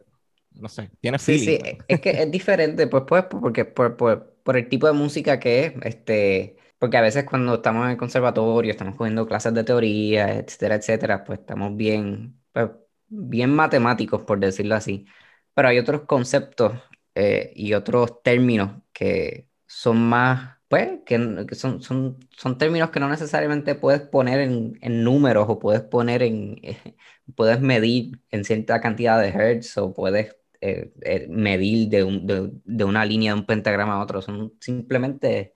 no 0.52 0.68
sé, 0.68 0.90
tiene 1.00 1.18
feeling. 1.18 1.44
Sí, 1.44 1.58
sí, 1.64 1.78
es 1.88 2.00
que 2.00 2.10
es 2.10 2.30
diferente, 2.30 2.86
pues, 2.86 3.04
pues, 3.06 3.24
porque 3.24 3.64
por, 3.64 3.96
por, 3.96 4.36
por 4.42 4.56
el 4.56 4.68
tipo 4.68 4.86
de 4.86 4.92
música 4.92 5.40
que 5.40 5.64
es, 5.64 5.74
este, 5.82 6.56
porque 6.78 6.96
a 6.96 7.00
veces 7.00 7.24
cuando 7.24 7.54
estamos 7.54 7.84
en 7.86 7.92
el 7.92 7.96
conservatorio, 7.96 8.70
estamos 8.70 8.94
cogiendo 8.96 9.26
clases 9.26 9.52
de 9.54 9.64
teoría, 9.64 10.38
etcétera, 10.38 10.76
etcétera, 10.76 11.24
pues 11.24 11.40
estamos 11.40 11.76
bien, 11.76 12.38
pues, 12.52 12.70
bien 13.08 13.50
matemáticos, 13.50 14.22
por 14.22 14.38
decirlo 14.38 14.76
así. 14.76 15.06
Pero 15.54 15.68
hay 15.68 15.78
otros 15.78 16.02
conceptos 16.02 16.72
eh, 17.14 17.52
y 17.56 17.74
otros 17.74 18.22
términos 18.22 18.82
que 18.92 19.48
son 19.66 19.98
más, 20.08 20.58
pues, 20.74 20.88
que, 21.06 21.46
que 21.48 21.54
son, 21.54 21.80
son, 21.80 22.18
son, 22.36 22.58
términos 22.58 22.90
que 22.90 22.98
no 22.98 23.08
necesariamente 23.08 23.76
puedes 23.76 24.00
poner 24.00 24.40
en, 24.40 24.76
en 24.80 25.04
números 25.04 25.46
o 25.48 25.60
puedes 25.60 25.82
poner 25.82 26.24
en, 26.24 26.60
puedes 27.36 27.60
medir 27.60 28.18
en 28.32 28.44
cierta 28.44 28.80
cantidad 28.80 29.20
de 29.20 29.28
hertz 29.28 29.78
o 29.78 29.94
puedes 29.94 30.36
eh, 30.60 30.92
eh, 31.02 31.28
medir 31.30 31.88
de, 31.90 32.02
un, 32.02 32.26
de, 32.26 32.50
de, 32.64 32.84
una 32.84 33.04
línea 33.04 33.32
de 33.32 33.38
un 33.38 33.46
pentagrama 33.46 33.94
a 33.94 34.02
otro, 34.02 34.20
son 34.20 34.54
simplemente 34.60 35.54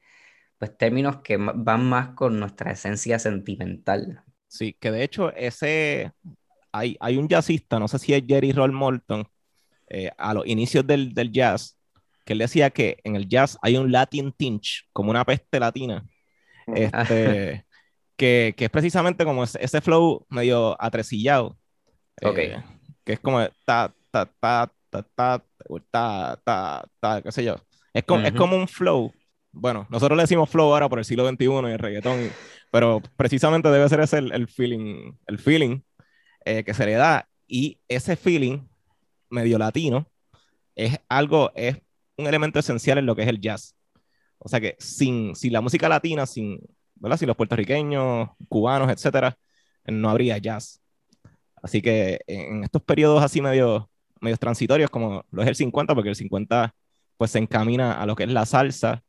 pues, 0.56 0.78
términos 0.78 1.16
que 1.24 1.36
van 1.36 1.84
más 1.84 2.10
con 2.10 2.38
nuestra 2.38 2.70
esencia 2.70 3.18
sentimental. 3.18 4.22
Sí, 4.46 4.76
que 4.78 4.92
de 4.92 5.02
hecho 5.02 5.34
ese, 5.34 6.12
hay, 6.70 6.96
hay 7.00 7.16
un 7.16 7.26
jazzista, 7.26 7.80
no 7.80 7.88
sé 7.88 7.98
si 7.98 8.14
es 8.14 8.22
Jerry 8.24 8.52
Roll 8.52 8.70
Morton, 8.70 9.26
eh, 9.88 10.12
a 10.16 10.32
los 10.32 10.46
inicios 10.46 10.86
del, 10.86 11.12
del, 11.12 11.32
jazz, 11.32 11.76
que 12.28 12.34
él 12.34 12.40
decía 12.40 12.68
que 12.68 12.98
en 13.04 13.16
el 13.16 13.26
jazz 13.26 13.56
hay 13.62 13.78
un 13.78 13.90
Latin 13.90 14.32
tinge, 14.36 14.82
como 14.92 15.08
una 15.08 15.24
peste 15.24 15.58
latina. 15.58 16.06
Este, 16.74 17.64
que, 18.16 18.52
que 18.54 18.64
es 18.66 18.70
precisamente 18.70 19.24
como 19.24 19.44
ese, 19.44 19.58
ese 19.64 19.80
flow 19.80 20.26
medio 20.28 20.76
atresillado. 20.78 21.56
Ok. 22.22 22.36
eh, 22.36 22.62
que 23.02 23.14
es 23.14 23.20
como 23.20 23.38
ta, 23.64 23.94
ta, 24.10 24.26
ta, 24.26 24.70
ta, 24.90 25.02
ta, 25.16 25.42
ta, 25.90 26.38
ta, 26.44 26.84
ta, 27.00 27.22
qué 27.22 27.32
sé 27.32 27.44
yo. 27.44 27.56
Es 27.94 28.04
como, 28.04 28.20
es 28.22 28.28
Ujú. 28.32 28.36
como 28.38 28.56
un 28.58 28.68
flow. 28.68 29.10
Bueno, 29.52 29.86
nosotros 29.88 30.14
le 30.18 30.24
decimos 30.24 30.50
flow 30.50 30.70
ahora 30.70 30.86
por 30.90 30.98
el 30.98 31.06
siglo 31.06 31.26
XXI 31.26 31.44
y 31.46 31.72
el 31.72 31.78
reggaetón, 31.78 32.26
y- 32.26 32.30
pero 32.70 33.00
precisamente 33.16 33.70
debe 33.70 33.88
ser 33.88 34.00
ese 34.00 34.18
el, 34.18 34.32
el 34.32 34.48
feeling, 34.48 35.12
el 35.26 35.38
feeling 35.38 35.80
eh, 36.44 36.62
que 36.62 36.74
se 36.74 36.84
le 36.84 36.92
da. 36.92 37.26
Y 37.46 37.80
ese 37.88 38.16
feeling 38.16 38.68
medio 39.30 39.56
latino 39.56 40.06
es 40.76 41.00
algo, 41.08 41.50
es 41.54 41.78
un 42.18 42.26
elemento 42.26 42.58
esencial 42.58 42.98
en 42.98 43.06
lo 43.06 43.16
que 43.16 43.22
es 43.22 43.28
el 43.28 43.40
jazz. 43.40 43.74
O 44.38 44.48
sea 44.48 44.60
que 44.60 44.76
sin, 44.78 45.34
sin 45.34 45.52
la 45.52 45.60
música 45.60 45.88
latina, 45.88 46.26
sin, 46.26 46.60
¿verdad? 46.96 47.16
sin 47.16 47.28
los 47.28 47.36
puertorriqueños, 47.36 48.28
cubanos, 48.48 48.90
etcétera, 48.90 49.36
no 49.86 50.10
habría 50.10 50.38
jazz. 50.38 50.80
Así 51.62 51.82
que 51.82 52.20
en 52.26 52.64
estos 52.64 52.82
periodos 52.82 53.22
así 53.22 53.40
medio, 53.40 53.90
medio 54.20 54.36
transitorios, 54.36 54.90
como 54.90 55.24
lo 55.30 55.42
es 55.42 55.48
el 55.48 55.56
50, 55.56 55.94
porque 55.94 56.10
el 56.10 56.16
50 56.16 56.74
pues 57.16 57.32
se 57.32 57.38
encamina 57.38 58.00
a 58.00 58.06
lo 58.06 58.14
que 58.14 58.24
es 58.24 58.30
la 58.30 58.46
salsa 58.46 59.02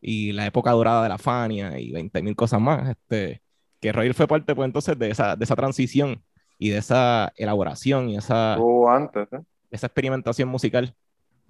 y 0.00 0.32
la 0.32 0.46
época 0.46 0.72
dorada 0.72 1.04
de 1.04 1.08
la 1.08 1.18
Fania 1.18 1.78
y 1.78 1.92
20 1.92 2.22
mil 2.22 2.34
cosas 2.34 2.60
más, 2.60 2.90
este, 2.90 3.40
que 3.80 3.92
Roger 3.92 4.14
fue 4.14 4.26
parte 4.26 4.54
pues 4.54 4.66
entonces 4.66 4.98
de 4.98 5.10
esa, 5.10 5.36
de 5.36 5.44
esa 5.44 5.54
transición 5.54 6.24
y 6.58 6.70
de 6.70 6.78
esa 6.78 7.32
elaboración 7.36 8.08
y 8.08 8.16
esa, 8.16 8.54
Estuvo 8.54 8.90
antes, 8.90 9.32
¿eh? 9.32 9.40
esa 9.70 9.86
experimentación 9.86 10.48
musical. 10.48 10.94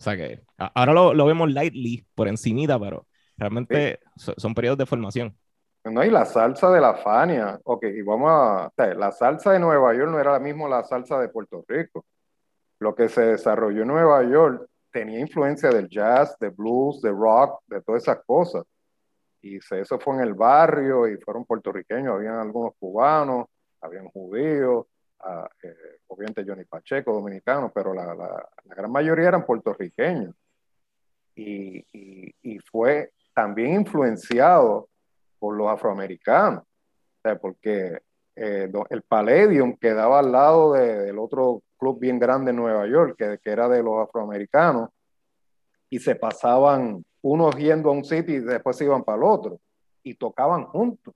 O 0.03 0.05
sea 0.05 0.17
que 0.17 0.41
a- 0.59 0.73
ahora 0.75 0.93
lo, 0.93 1.15
lo 1.15 1.27
vemos 1.27 1.53
lightly, 1.53 2.05
por 2.17 2.27
encimita, 2.27 2.77
pero 2.77 3.07
realmente 3.37 4.01
so- 4.17 4.35
son 4.37 4.53
periodos 4.53 4.79
de 4.79 4.87
formación. 4.87 5.39
No, 5.85 6.03
y 6.05 6.11
la 6.11 6.25
salsa 6.25 6.71
de 6.73 6.81
la 6.81 6.95
Fania, 6.97 7.61
ok, 7.63 7.85
y 7.85 8.03
vamos 8.03 8.29
a, 8.33 8.73
la 8.97 9.13
salsa 9.13 9.53
de 9.53 9.61
Nueva 9.61 9.95
York 9.95 10.11
no 10.11 10.19
era 10.19 10.33
la 10.33 10.41
misma 10.41 10.69
la 10.69 10.83
salsa 10.83 11.21
de 11.21 11.29
Puerto 11.29 11.65
Rico. 11.69 12.05
Lo 12.81 12.97
que 12.97 13.09
se 13.09 13.23
desarrolló 13.23 13.83
en 13.83 13.89
Nueva 13.89 14.25
York 14.25 14.67
tenía 14.91 15.21
influencia 15.21 15.71
del 15.71 15.89
jazz, 15.89 16.37
de 16.41 16.49
blues, 16.49 17.01
de 17.01 17.11
rock, 17.13 17.61
de 17.69 17.81
todas 17.83 18.03
esas 18.03 18.19
cosas. 18.27 18.65
Y 19.41 19.59
eso 19.59 20.01
fue 20.01 20.17
en 20.17 20.23
el 20.23 20.35
barrio 20.35 21.07
y 21.07 21.17
fueron 21.19 21.45
puertorriqueños, 21.45 22.15
habían 22.17 22.39
algunos 22.41 22.73
cubanos, 22.81 23.47
habían 23.81 24.09
judíos, 24.09 24.87
ah, 25.21 25.49
eh, 25.63 25.75
obviamente 26.09 26.45
Johnny 26.47 26.65
Pacheco, 26.65 27.13
dominicano, 27.13 27.71
pero 27.75 27.95
la, 27.95 28.15
la- 28.15 28.49
la 28.73 28.77
gran 28.77 28.91
mayoría 28.91 29.29
eran 29.29 29.45
puertorriqueños. 29.45 30.35
Y, 31.35 31.85
y- 31.93 32.35
y 32.43 32.59
fue 32.61 33.11
también 33.35 33.75
influenciado 33.75 34.89
por 35.39 35.57
los 35.57 35.69
afroamericanos, 35.69 36.63
o 36.63 37.21
sea, 37.23 37.37
porque 37.39 37.99
eh, 38.35 38.71
el 38.89 39.03
Palladium 39.03 39.77
quedaba 39.77 40.21
al 40.21 40.33
lado 40.33 40.73
de- 40.73 41.03
del 41.05 41.19
otro 41.19 41.63
club 41.79 41.99
bien 42.01 42.19
grande 42.19 42.51
en 42.51 42.57
Nueva 42.57 42.87
York, 42.87 43.15
que, 43.19 43.39
que 43.43 43.51
era 43.51 43.69
de 43.69 43.83
los 43.83 44.01
afroamericanos, 44.03 44.89
y 45.91 45.99
se 45.99 46.15
pasaban 46.17 47.05
unos 47.21 47.55
yendo 47.57 47.91
a 47.91 47.93
un 47.93 48.05
sitio 48.05 48.35
y 48.37 48.41
después 48.41 48.77
se 48.77 48.85
iban 48.85 49.05
para 49.05 49.19
el 49.19 49.25
otro, 49.25 49.61
y 50.03 50.15
tocaban 50.15 50.65
juntos. 50.65 51.15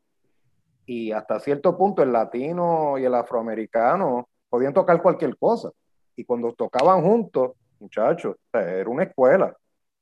Y 0.85 1.11
hasta 1.13 1.41
cierto 1.41 1.77
punto 1.77 2.03
el 2.03 2.13
latino 2.13 2.99
y 2.99 3.05
el 3.05 3.15
afroamericano 3.15 4.29
podían 4.51 4.75
tocar 4.75 5.01
cualquier 5.01 5.37
cosa. 5.39 5.71
Y 6.17 6.25
cuando 6.25 6.53
tocaban 6.53 7.03
juntos, 7.03 7.53
muchachos, 7.79 8.35
o 8.37 8.51
sea, 8.51 8.63
era 8.69 8.89
una 8.89 9.05
escuela. 9.05 9.55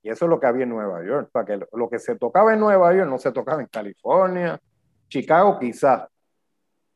Y 0.02 0.10
eso 0.10 0.26
es 0.26 0.28
lo 0.28 0.38
que 0.38 0.46
había 0.46 0.62
en 0.62 0.68
Nueva 0.70 1.04
York. 1.04 1.30
Para 1.32 1.44
que 1.46 1.66
lo 1.72 1.88
que 1.88 1.98
se 1.98 2.16
tocaba 2.16 2.52
en 2.54 2.60
Nueva 2.60 2.94
York 2.94 3.08
no 3.08 3.18
se 3.18 3.32
tocaba 3.32 3.60
en 3.60 3.68
California, 3.68 4.60
Chicago 5.08 5.58
quizás. 5.58 6.06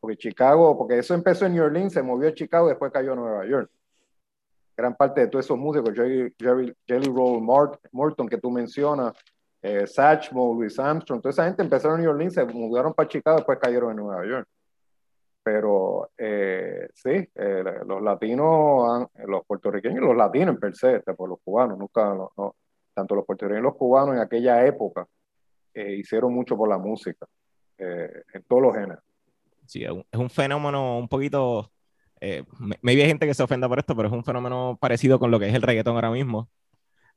Porque 0.00 0.16
Chicago, 0.16 0.76
porque 0.78 0.98
eso 0.98 1.14
empezó 1.14 1.46
en 1.46 1.54
New 1.54 1.64
Orleans, 1.64 1.92
se 1.92 2.02
movió 2.02 2.28
a 2.28 2.35
Chicago 2.35 2.68
después 2.68 2.92
cayó 2.92 3.12
a 3.12 3.16
Nueva 3.16 3.46
York. 3.46 3.70
Gran 4.76 4.94
parte 4.94 5.22
de 5.22 5.26
todos 5.26 5.44
esos 5.44 5.59
músicos, 5.59 5.92
Jerry, 5.92 6.33
Jerry- 6.38 6.76
Jelly 6.87 7.09
Roll 7.09 7.40
Mort- 7.42 7.81
Morton, 7.90 8.28
que 8.28 8.38
tú 8.38 8.50
mencionas, 8.50 9.12
eh, 9.61 9.88
Satchmo, 9.88 10.54
Louis 10.54 10.78
Armstrong, 10.78 11.20
toda 11.20 11.31
esa 11.31 11.46
gente 11.46 11.62
empezaron 11.62 11.96
en 11.96 12.02
New 12.02 12.12
Orleans, 12.12 12.35
se 12.35 12.44
mudaron 12.44 12.94
para 12.94 13.09
Chicago, 13.09 13.38
después 13.38 13.59
cayeron 13.59 13.90
en 13.90 13.96
Nueva 13.96 14.24
York. 14.24 14.46
Pero 15.50 16.11
eh, 16.18 16.90
sí, 16.92 17.08
eh, 17.08 17.64
los 17.87 18.02
latinos, 18.02 18.87
han- 18.87 19.08
los 19.26 19.46
puertorriqueños 19.46 20.02
los 20.04 20.14
latinos 20.14 20.50
en 20.50 20.61
per 20.61 20.76
se, 20.76 20.96
este, 20.96 21.14
por 21.14 21.30
los 21.30 21.38
cubanos, 21.42 21.78
nunca, 21.78 22.14
no- 22.14 22.54
tanto 22.92 23.14
los 23.14 23.24
puertorriqueños 23.24 23.62
y 23.62 23.68
los 23.70 23.76
cubanos 23.76 24.14
en 24.14 24.20
aquella 24.20 24.66
época 24.66 25.06
eh, 25.72 25.94
hicieron 25.94 26.34
mucho 26.34 26.54
por 26.54 26.68
la 26.68 26.76
música, 26.76 27.24
en 27.78 28.42
todos 28.46 28.61
los 28.61 28.74
géneros. 28.74 29.02
Sí, 29.64 29.84
es 29.84 30.18
un, 30.20 30.28
fenómeno 30.28 30.98
un 30.98 31.08
poquito, 31.08 31.70
maybe 32.82 33.02
hay 33.02 33.08
gente 33.08 33.26
que 33.26 33.32
se 33.32 33.42
ofenda 33.42 33.70
por 33.70 33.78
esto, 33.78 33.96
pero 33.96 34.08
es 34.08 34.14
un 34.14 34.24
fenómeno 34.24 34.76
parecido 34.78 35.18
con 35.18 35.30
lo 35.30 35.38
que 35.40 35.48
es 35.48 35.54
el 35.54 35.62
reggaetón 35.62 35.94
ahora 35.94 36.11
mismo, 36.11 36.50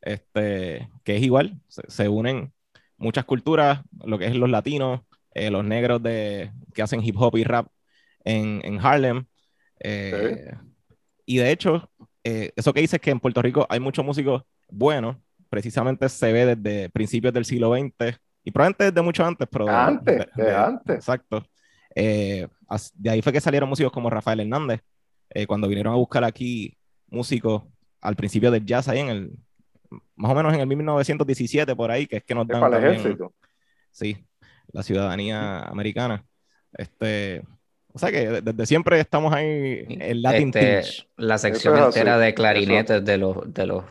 este, 0.02 0.90
que 1.04 1.18
es 1.18 1.22
igual, 1.22 1.60
se, 1.68 1.82
se 1.90 2.08
unen 2.08 2.54
muchas 2.96 3.26
culturas, 3.26 3.82
lo 4.06 4.18
que 4.18 4.28
es 4.28 4.36
los 4.38 4.50
latinos, 4.50 5.02
los 5.34 5.66
negros 5.66 6.02
de, 6.02 6.54
que 6.74 6.82
hacen 6.82 7.04
hip 7.04 7.18
hop 7.20 7.36
y 7.36 7.44
rap 7.44 7.68
en, 8.24 8.62
en 8.64 8.80
Harlem, 8.80 9.26
eh, 9.80 10.54
y 11.26 11.38
de 11.38 11.52
hecho, 11.52 11.90
eh, 12.24 12.52
eso 12.56 12.74
que 12.74 12.82
dices 12.82 13.00
que 13.00 13.12
en 13.12 13.20
Puerto 13.20 13.42
Rico 13.42 13.66
hay 13.70 13.80
muchos 13.80 14.06
músicos 14.06 14.44
buenos, 14.70 15.18
precisamente 15.50 16.08
se 16.10 16.32
ve 16.32 16.56
desde 16.56 16.90
principios 16.90 17.34
del 17.34 17.46
siglo 17.46 17.74
XX, 17.76 18.18
y 18.44 18.52
probablemente 18.52 18.86
desde 18.86 19.02
mucho 19.02 19.26
antes, 19.26 19.48
pero... 19.52 19.66
de- 19.66 19.72
Antes, 19.72 20.26
de 20.36 20.56
antes. 20.56 20.96
Exacto. 20.96 21.46
Eh, 21.96 22.48
de 22.96 23.10
ahí 23.10 23.22
fue 23.22 23.34
que 23.34 23.42
salieron 23.42 23.70
músicos 23.70 23.92
como 23.92 24.10
Rafael 24.10 24.40
Hernández, 24.40 24.82
eh, 25.30 25.46
cuando 25.46 25.68
vinieron 25.68 25.94
a 25.94 25.98
buscar 25.98 26.24
aquí 26.24 26.78
músicos 27.08 27.64
al 28.02 28.16
principio 28.16 28.50
del 28.52 28.66
jazz, 28.66 28.88
ahí 28.88 29.00
en 29.00 29.10
el, 29.10 29.32
más 30.16 30.32
o 30.32 30.36
menos 30.36 30.54
en 30.54 30.62
el 30.62 30.68
1917, 30.68 31.76
por 31.76 31.92
ahí, 31.92 32.08
que 32.08 32.18
es 32.18 32.24
que 32.24 32.34
nos 32.34 32.44
Es 32.44 32.50
dan 32.50 32.62
para 32.62 32.78
el 32.78 32.86
ejército. 32.96 33.34
sí, 33.92 34.18
la 34.72 34.84
ciudadanía 34.84 35.64
americana. 35.64 36.26
Este, 36.74 37.44
o 37.94 38.00
sea 38.00 38.12
que 38.12 38.28
de- 38.30 38.42
desde 38.42 38.66
siempre 38.66 39.00
estamos 39.00 39.34
ahí 39.34 39.86
en 39.90 40.22
Latin 40.22 40.48
Este, 40.50 40.82
la 41.18 41.38
sección 41.38 41.76
es 41.76 41.82
así, 41.82 42.00
entera 42.00 42.18
de 42.18 42.28
eso. 42.30 42.36
clarinetes 42.36 43.06
de 43.06 43.18
los, 43.18 43.54
de 43.54 43.66
los 43.68 43.86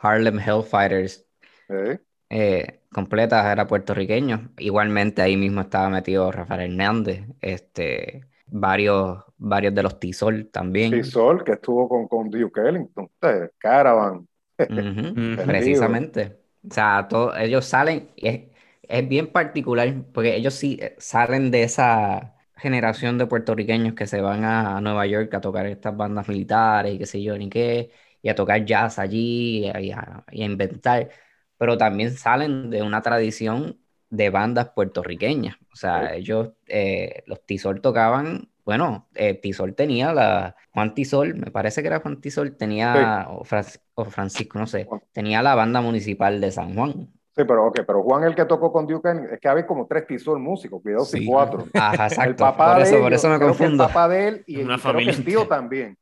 Harlem 0.00 0.38
Hellfighters 0.40 1.26
¿eh? 1.68 1.98
eh, 2.30 2.80
completas 2.92 3.46
era 3.46 3.66
puertorriqueño. 3.66 4.52
Igualmente 4.58 5.22
ahí 5.22 5.36
mismo 5.36 5.60
estaba 5.62 5.88
metido 5.90 6.30
Rafael 6.32 6.62
Hernández, 6.72 7.24
este, 7.40 8.22
varios, 8.46 9.24
varios 9.36 9.74
de 9.74 9.82
los 9.82 9.98
Tisol 10.00 10.48
también. 10.50 10.94
Y 10.94 11.04
Sol, 11.04 11.44
que 11.44 11.52
estuvo 11.52 11.88
con, 11.88 12.08
con 12.08 12.30
Duke 12.30 12.60
Ellington, 12.60 13.10
Caravan. 13.58 14.26
Precisamente. 15.46 16.38
O 16.68 16.74
sea, 16.74 17.06
todo- 17.08 17.36
ellos 17.36 17.64
salen, 17.64 18.10
es, 18.16 18.42
es 18.82 19.08
bien 19.08 19.28
particular, 19.32 19.94
porque 20.12 20.34
ellos 20.36 20.54
sí 20.54 20.78
eh, 20.80 20.96
salen 20.98 21.50
de 21.50 21.62
esa 21.64 22.35
generación 22.56 23.18
de 23.18 23.26
puertorriqueños 23.26 23.94
que 23.94 24.06
se 24.06 24.20
van 24.20 24.44
a, 24.44 24.76
a 24.78 24.80
Nueva 24.80 25.06
York 25.06 25.32
a 25.34 25.40
tocar 25.40 25.66
estas 25.66 25.96
bandas 25.96 26.28
militares 26.28 26.94
y 26.94 26.98
qué 26.98 27.06
sé 27.06 27.22
yo, 27.22 27.36
ni 27.38 27.48
qué, 27.50 27.90
y 28.22 28.28
a 28.28 28.34
tocar 28.34 28.64
jazz 28.64 28.98
allí 28.98 29.66
y 29.66 29.68
a, 29.68 29.80
y 29.80 29.90
a- 29.92 30.24
inventar, 30.32 31.10
pero 31.58 31.78
también 31.78 32.12
salen 32.16 32.70
de 32.70 32.82
una 32.82 33.02
tradición 33.02 33.80
de 34.10 34.30
bandas 34.30 34.70
puertorriqueñas. 34.70 35.56
O 35.72 35.76
sea, 35.76 36.14
ellos, 36.14 36.52
eh, 36.68 37.22
los 37.26 37.44
Tisol 37.44 37.80
tocaban, 37.80 38.50
bueno, 38.64 39.08
eh, 39.14 39.34
Tisol 39.34 39.74
tenía 39.74 40.12
la, 40.12 40.56
Juan 40.72 40.94
Tisol, 40.94 41.34
me 41.34 41.50
parece 41.50 41.82
que 41.82 41.88
era 41.88 42.00
Juan 42.00 42.20
Tisol, 42.20 42.56
tenía, 42.56 43.26
o, 43.30 43.44
Fran- 43.44 43.66
o 43.94 44.04
Francisco, 44.06 44.58
no 44.58 44.66
sé, 44.66 44.92
tenía 45.12 45.42
la 45.42 45.54
banda 45.54 45.80
municipal 45.80 46.40
de 46.40 46.50
San 46.52 46.74
Juan. 46.74 47.12
Sí, 47.36 47.44
pero, 47.44 47.66
okay, 47.66 47.84
pero 47.84 48.02
Juan 48.02 48.24
el 48.24 48.34
que 48.34 48.46
tocó 48.46 48.72
con 48.72 48.86
Duke 48.86 49.10
es 49.32 49.40
que 49.40 49.48
había 49.48 49.66
como 49.66 49.86
tres 49.86 50.06
Tisol 50.06 50.38
músicos, 50.38 50.80
cuidado 50.82 51.04
si 51.04 51.18
Sí. 51.18 51.26
cuatro. 51.26 51.66
Ajá, 51.74 52.06
El 52.06 52.12
exacto, 52.12 52.36
papá 52.44 52.68
por 52.68 52.76
de 52.76 52.82
eso, 52.84 52.98
por 52.98 53.12
ellos, 53.12 53.24
eso 53.24 53.28
me 53.28 53.38
confundo. 53.40 53.84
el 53.84 53.88
papá 53.88 54.08
de 54.08 54.28
él 54.28 54.44
y, 54.46 54.62
Una 54.62 54.62
y 54.62 54.64
creo 54.64 54.76
que 54.76 54.82
familia 54.82 55.12
el 55.12 55.24
tío 55.24 55.46
también. 55.46 55.98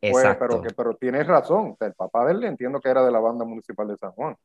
Pues, 0.00 0.12
Exacto. 0.16 0.46
pero, 0.46 0.62
que, 0.62 0.74
pero 0.74 0.94
tienes 0.96 1.26
razón, 1.26 1.70
o 1.72 1.76
sea, 1.78 1.88
el 1.88 1.94
papá 1.94 2.26
de 2.26 2.32
él 2.32 2.44
entiendo 2.44 2.78
que 2.80 2.90
era 2.90 3.02
de 3.04 3.10
la 3.10 3.20
banda 3.20 3.44
municipal 3.46 3.88
de 3.88 3.96
San 3.96 4.12
Juan. 4.12 4.36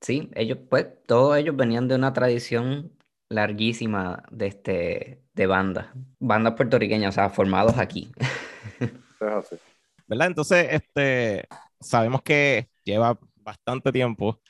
Sí, 0.00 0.30
ellos, 0.34 0.58
pues, 0.70 0.86
todos 1.06 1.36
ellos 1.36 1.56
venían 1.56 1.88
de 1.88 1.96
una 1.96 2.12
tradición 2.12 2.92
larguísima 3.28 4.22
de 4.30 4.46
este, 4.46 5.22
de 5.34 5.46
bandas, 5.46 5.88
bandas 6.20 6.54
puertorriqueñas, 6.54 7.10
o 7.10 7.16
sea, 7.16 7.30
formados 7.30 7.76
aquí. 7.78 8.12
Es 9.20 9.28
así. 9.28 9.56
¿verdad? 10.06 10.28
Entonces, 10.28 10.66
este, 10.70 11.46
sabemos 11.78 12.22
que 12.22 12.68
lleva 12.84 13.18
bastante 13.36 13.92
tiempo 13.92 14.40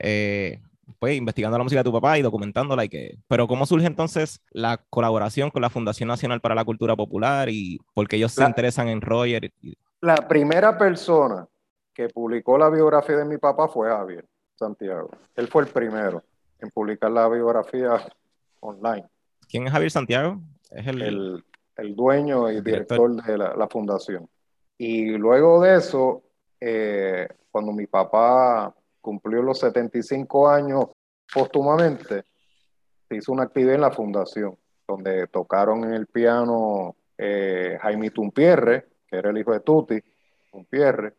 eh, 0.00 0.60
pues, 0.98 1.16
investigando 1.16 1.58
la 1.58 1.64
música 1.64 1.80
de 1.80 1.84
tu 1.84 1.92
papá 1.92 2.18
y 2.18 2.22
documentándola. 2.22 2.84
Y 2.84 2.88
que, 2.88 3.18
pero 3.28 3.46
¿cómo 3.46 3.66
surge 3.66 3.86
entonces 3.86 4.40
la 4.50 4.78
colaboración 4.90 5.50
con 5.50 5.62
la 5.62 5.70
Fundación 5.70 6.08
Nacional 6.08 6.40
para 6.40 6.54
la 6.54 6.64
Cultura 6.64 6.96
Popular 6.96 7.48
y 7.48 7.78
por 7.94 8.08
qué 8.08 8.16
ellos 8.16 8.32
se 8.32 8.42
La- 8.42 8.48
interesan 8.48 8.88
en 8.88 9.00
Roger? 9.00 9.50
Y- 9.62 9.76
La 10.00 10.16
primera 10.28 10.76
persona 10.78 11.46
que 11.94 12.08
publicó 12.08 12.58
la 12.58 12.68
biografía 12.68 13.16
de 13.16 13.24
mi 13.24 13.38
papá 13.38 13.68
fue 13.68 13.88
Javier 13.88 14.24
Santiago. 14.54 15.10
Él 15.34 15.48
fue 15.48 15.62
el 15.62 15.68
primero 15.68 16.22
en 16.60 16.70
publicar 16.70 17.10
la 17.10 17.28
biografía 17.28 18.06
online. 18.60 19.04
¿Quién 19.48 19.66
es 19.66 19.72
Javier 19.72 19.90
Santiago? 19.90 20.40
Es 20.70 20.86
el, 20.86 21.00
el, 21.02 21.44
el 21.76 21.96
dueño 21.96 22.50
y 22.50 22.60
director, 22.60 23.10
director. 23.10 23.24
de 23.24 23.38
la, 23.38 23.56
la 23.56 23.68
fundación. 23.68 24.28
Y 24.78 25.12
luego 25.12 25.62
de 25.62 25.76
eso, 25.76 26.22
eh, 26.60 27.26
cuando 27.50 27.72
mi 27.72 27.86
papá 27.86 28.74
cumplió 29.06 29.40
los 29.40 29.60
75 29.60 30.48
años 30.48 30.86
póstumamente, 31.32 32.24
se 33.08 33.14
hizo 33.14 33.30
una 33.30 33.44
actividad 33.44 33.76
en 33.76 33.82
la 33.82 33.92
fundación, 33.92 34.58
donde 34.84 35.28
tocaron 35.28 35.84
en 35.84 35.92
el 35.92 36.08
piano 36.08 36.96
eh, 37.16 37.78
Jaime 37.80 38.10
Tumpierre, 38.10 38.88
que 39.06 39.18
era 39.18 39.30
el 39.30 39.38
hijo 39.38 39.52
de 39.52 39.60
Tuti, 39.60 40.02
Tumpierre, 40.50 41.14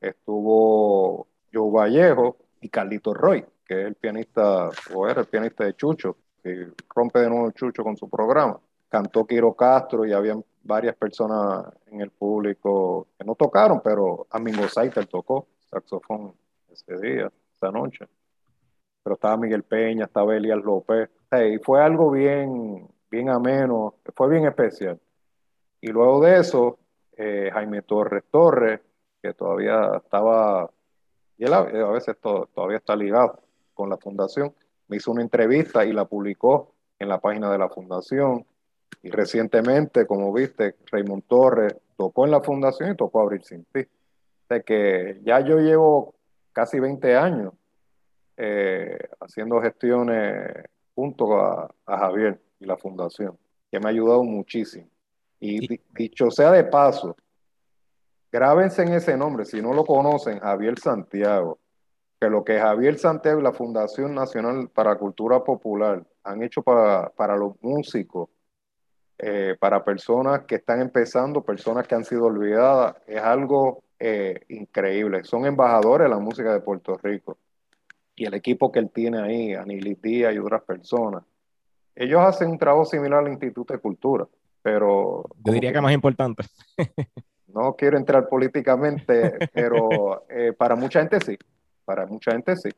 estuvo 0.00 1.26
Joe 1.52 1.72
Vallejo 1.72 2.36
y 2.60 2.68
Carlito 2.68 3.12
Roy, 3.12 3.44
que 3.66 3.80
es 3.80 3.86
el 3.88 3.96
pianista, 3.96 4.70
o 4.94 5.08
era 5.08 5.22
el 5.22 5.26
pianista 5.26 5.64
de 5.64 5.74
Chucho, 5.74 6.16
que 6.40 6.68
rompe 6.94 7.18
de 7.18 7.30
nuevo 7.30 7.50
Chucho 7.50 7.82
con 7.82 7.96
su 7.96 8.08
programa. 8.08 8.60
Cantó 8.88 9.26
Quiro 9.26 9.54
Castro 9.54 10.06
y 10.06 10.12
había 10.12 10.36
varias 10.62 10.94
personas 10.94 11.66
en 11.90 12.00
el 12.00 12.10
público 12.10 13.08
que 13.18 13.24
no 13.24 13.34
tocaron, 13.34 13.80
pero 13.82 14.28
Amingo 14.30 14.68
Saiter 14.68 15.06
tocó 15.06 15.48
saxofón 15.68 16.32
ese 16.74 16.96
día, 17.00 17.30
esa 17.54 17.70
noche. 17.70 18.06
Pero 19.02 19.14
estaba 19.14 19.36
Miguel 19.36 19.62
Peña, 19.62 20.04
estaba 20.04 20.36
Elías 20.36 20.62
López. 20.62 21.08
O 21.08 21.28
sea, 21.28 21.46
y 21.46 21.58
fue 21.58 21.82
algo 21.82 22.10
bien, 22.10 22.88
bien 23.10 23.28
ameno, 23.28 23.94
fue 24.14 24.28
bien 24.28 24.46
especial. 24.46 24.98
Y 25.80 25.88
luego 25.88 26.20
de 26.20 26.38
eso, 26.40 26.78
eh, 27.16 27.50
Jaime 27.52 27.82
Torres 27.82 28.24
Torres, 28.30 28.80
que 29.22 29.34
todavía 29.34 29.96
estaba, 29.96 30.70
y 31.36 31.44
él 31.44 31.52
a, 31.52 31.58
a 31.58 31.90
veces 31.90 32.16
to- 32.20 32.48
todavía 32.54 32.78
está 32.78 32.96
ligado 32.96 33.40
con 33.74 33.90
la 33.90 33.96
fundación, 33.96 34.54
me 34.88 34.96
hizo 34.96 35.10
una 35.12 35.22
entrevista 35.22 35.84
y 35.84 35.92
la 35.92 36.04
publicó 36.04 36.74
en 36.98 37.08
la 37.08 37.20
página 37.20 37.50
de 37.50 37.58
la 37.58 37.68
fundación. 37.68 38.46
Y 39.02 39.10
recientemente, 39.10 40.06
como 40.06 40.32
viste, 40.32 40.76
Raymond 40.90 41.24
Torres 41.26 41.76
tocó 41.96 42.24
en 42.24 42.30
la 42.30 42.40
fundación 42.40 42.92
y 42.92 42.96
tocó 42.96 43.20
Abrir 43.20 43.42
Sin 43.44 43.64
Ti. 43.66 43.80
O 43.80 44.46
sea 44.48 44.60
que 44.60 45.20
ya 45.24 45.40
yo 45.40 45.58
llevo 45.58 46.14
casi 46.54 46.80
20 46.80 47.14
años 47.16 47.52
eh, 48.38 48.96
haciendo 49.20 49.60
gestiones 49.60 50.64
junto 50.94 51.36
a, 51.38 51.68
a 51.84 51.98
Javier 51.98 52.40
y 52.58 52.64
la 52.64 52.76
fundación, 52.78 53.36
que 53.70 53.78
me 53.78 53.86
ha 53.86 53.90
ayudado 53.90 54.24
muchísimo. 54.24 54.88
Y 55.40 55.64
Y- 55.64 55.68
di- 55.68 55.80
dicho 55.90 56.30
sea 56.30 56.50
de 56.52 56.64
paso, 56.64 57.16
grábense 58.32 58.82
en 58.82 58.94
ese 58.94 59.16
nombre, 59.16 59.44
si 59.44 59.60
no 59.60 59.72
lo 59.72 59.84
conocen, 59.84 60.40
Javier 60.40 60.78
Santiago, 60.78 61.58
que 62.20 62.28
lo 62.28 62.42
que 62.44 62.58
Javier 62.58 62.98
Santiago 62.98 63.40
y 63.40 63.42
la 63.42 63.52
Fundación 63.52 64.14
Nacional 64.14 64.68
para 64.70 64.96
Cultura 64.96 65.42
Popular 65.44 66.02
han 66.24 66.42
hecho 66.42 66.62
para, 66.62 67.10
para 67.10 67.36
los 67.36 67.60
músicos, 67.62 68.30
eh, 69.18 69.56
para 69.60 69.84
personas 69.84 70.42
que 70.44 70.56
están 70.56 70.80
empezando, 70.80 71.44
personas 71.44 71.86
que 71.86 71.94
han 71.94 72.04
sido 72.04 72.24
olvidadas, 72.24 72.96
es 73.06 73.20
algo 73.20 73.83
eh, 74.06 74.40
increíble. 74.50 75.24
Son 75.24 75.46
embajadores 75.46 76.04
de 76.04 76.10
la 76.10 76.20
música 76.20 76.52
de 76.52 76.60
Puerto 76.60 76.98
Rico. 77.02 77.38
Y 78.14 78.26
el 78.26 78.34
equipo 78.34 78.70
que 78.70 78.78
él 78.78 78.90
tiene 78.90 79.18
ahí, 79.18 79.54
Anilis 79.54 80.02
Díaz 80.02 80.34
y 80.34 80.38
otras 80.38 80.62
personas, 80.62 81.24
ellos 81.96 82.20
hacen 82.20 82.50
un 82.50 82.58
trabajo 82.58 82.84
similar 82.84 83.20
al 83.20 83.32
Instituto 83.32 83.72
de 83.72 83.78
Cultura, 83.80 84.26
pero 84.60 85.24
yo 85.42 85.52
diría 85.54 85.70
que 85.70 85.76
que 85.76 85.80
más 85.80 85.94
importante. 85.94 86.42
no 87.48 87.74
quiero 87.76 87.96
entrar 87.96 88.28
políticamente, 88.28 89.38
pero 89.54 90.22
eh, 90.28 90.52
para 90.52 90.76
mucha 90.76 91.00
gente 91.00 91.18
sí, 91.20 91.38
para 91.86 92.04
mucha 92.04 92.32
gente 92.32 92.56
sí, 92.56 92.68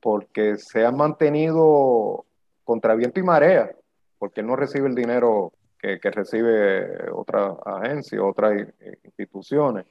porque 0.00 0.56
se 0.56 0.86
han 0.86 0.96
mantenido 0.96 2.26
contra 2.62 2.94
viento 2.94 3.18
y 3.18 3.24
marea, 3.24 3.74
porque 4.18 4.40
él 4.40 4.46
no 4.46 4.54
recibe 4.54 4.86
el 4.86 4.94
dinero 4.94 5.52
que, 5.80 5.98
que 5.98 6.12
recibe 6.12 7.10
otra 7.10 7.56
agencia, 7.64 8.22
otras 8.22 8.68
eh, 8.78 8.98
instituciones, 9.02 9.84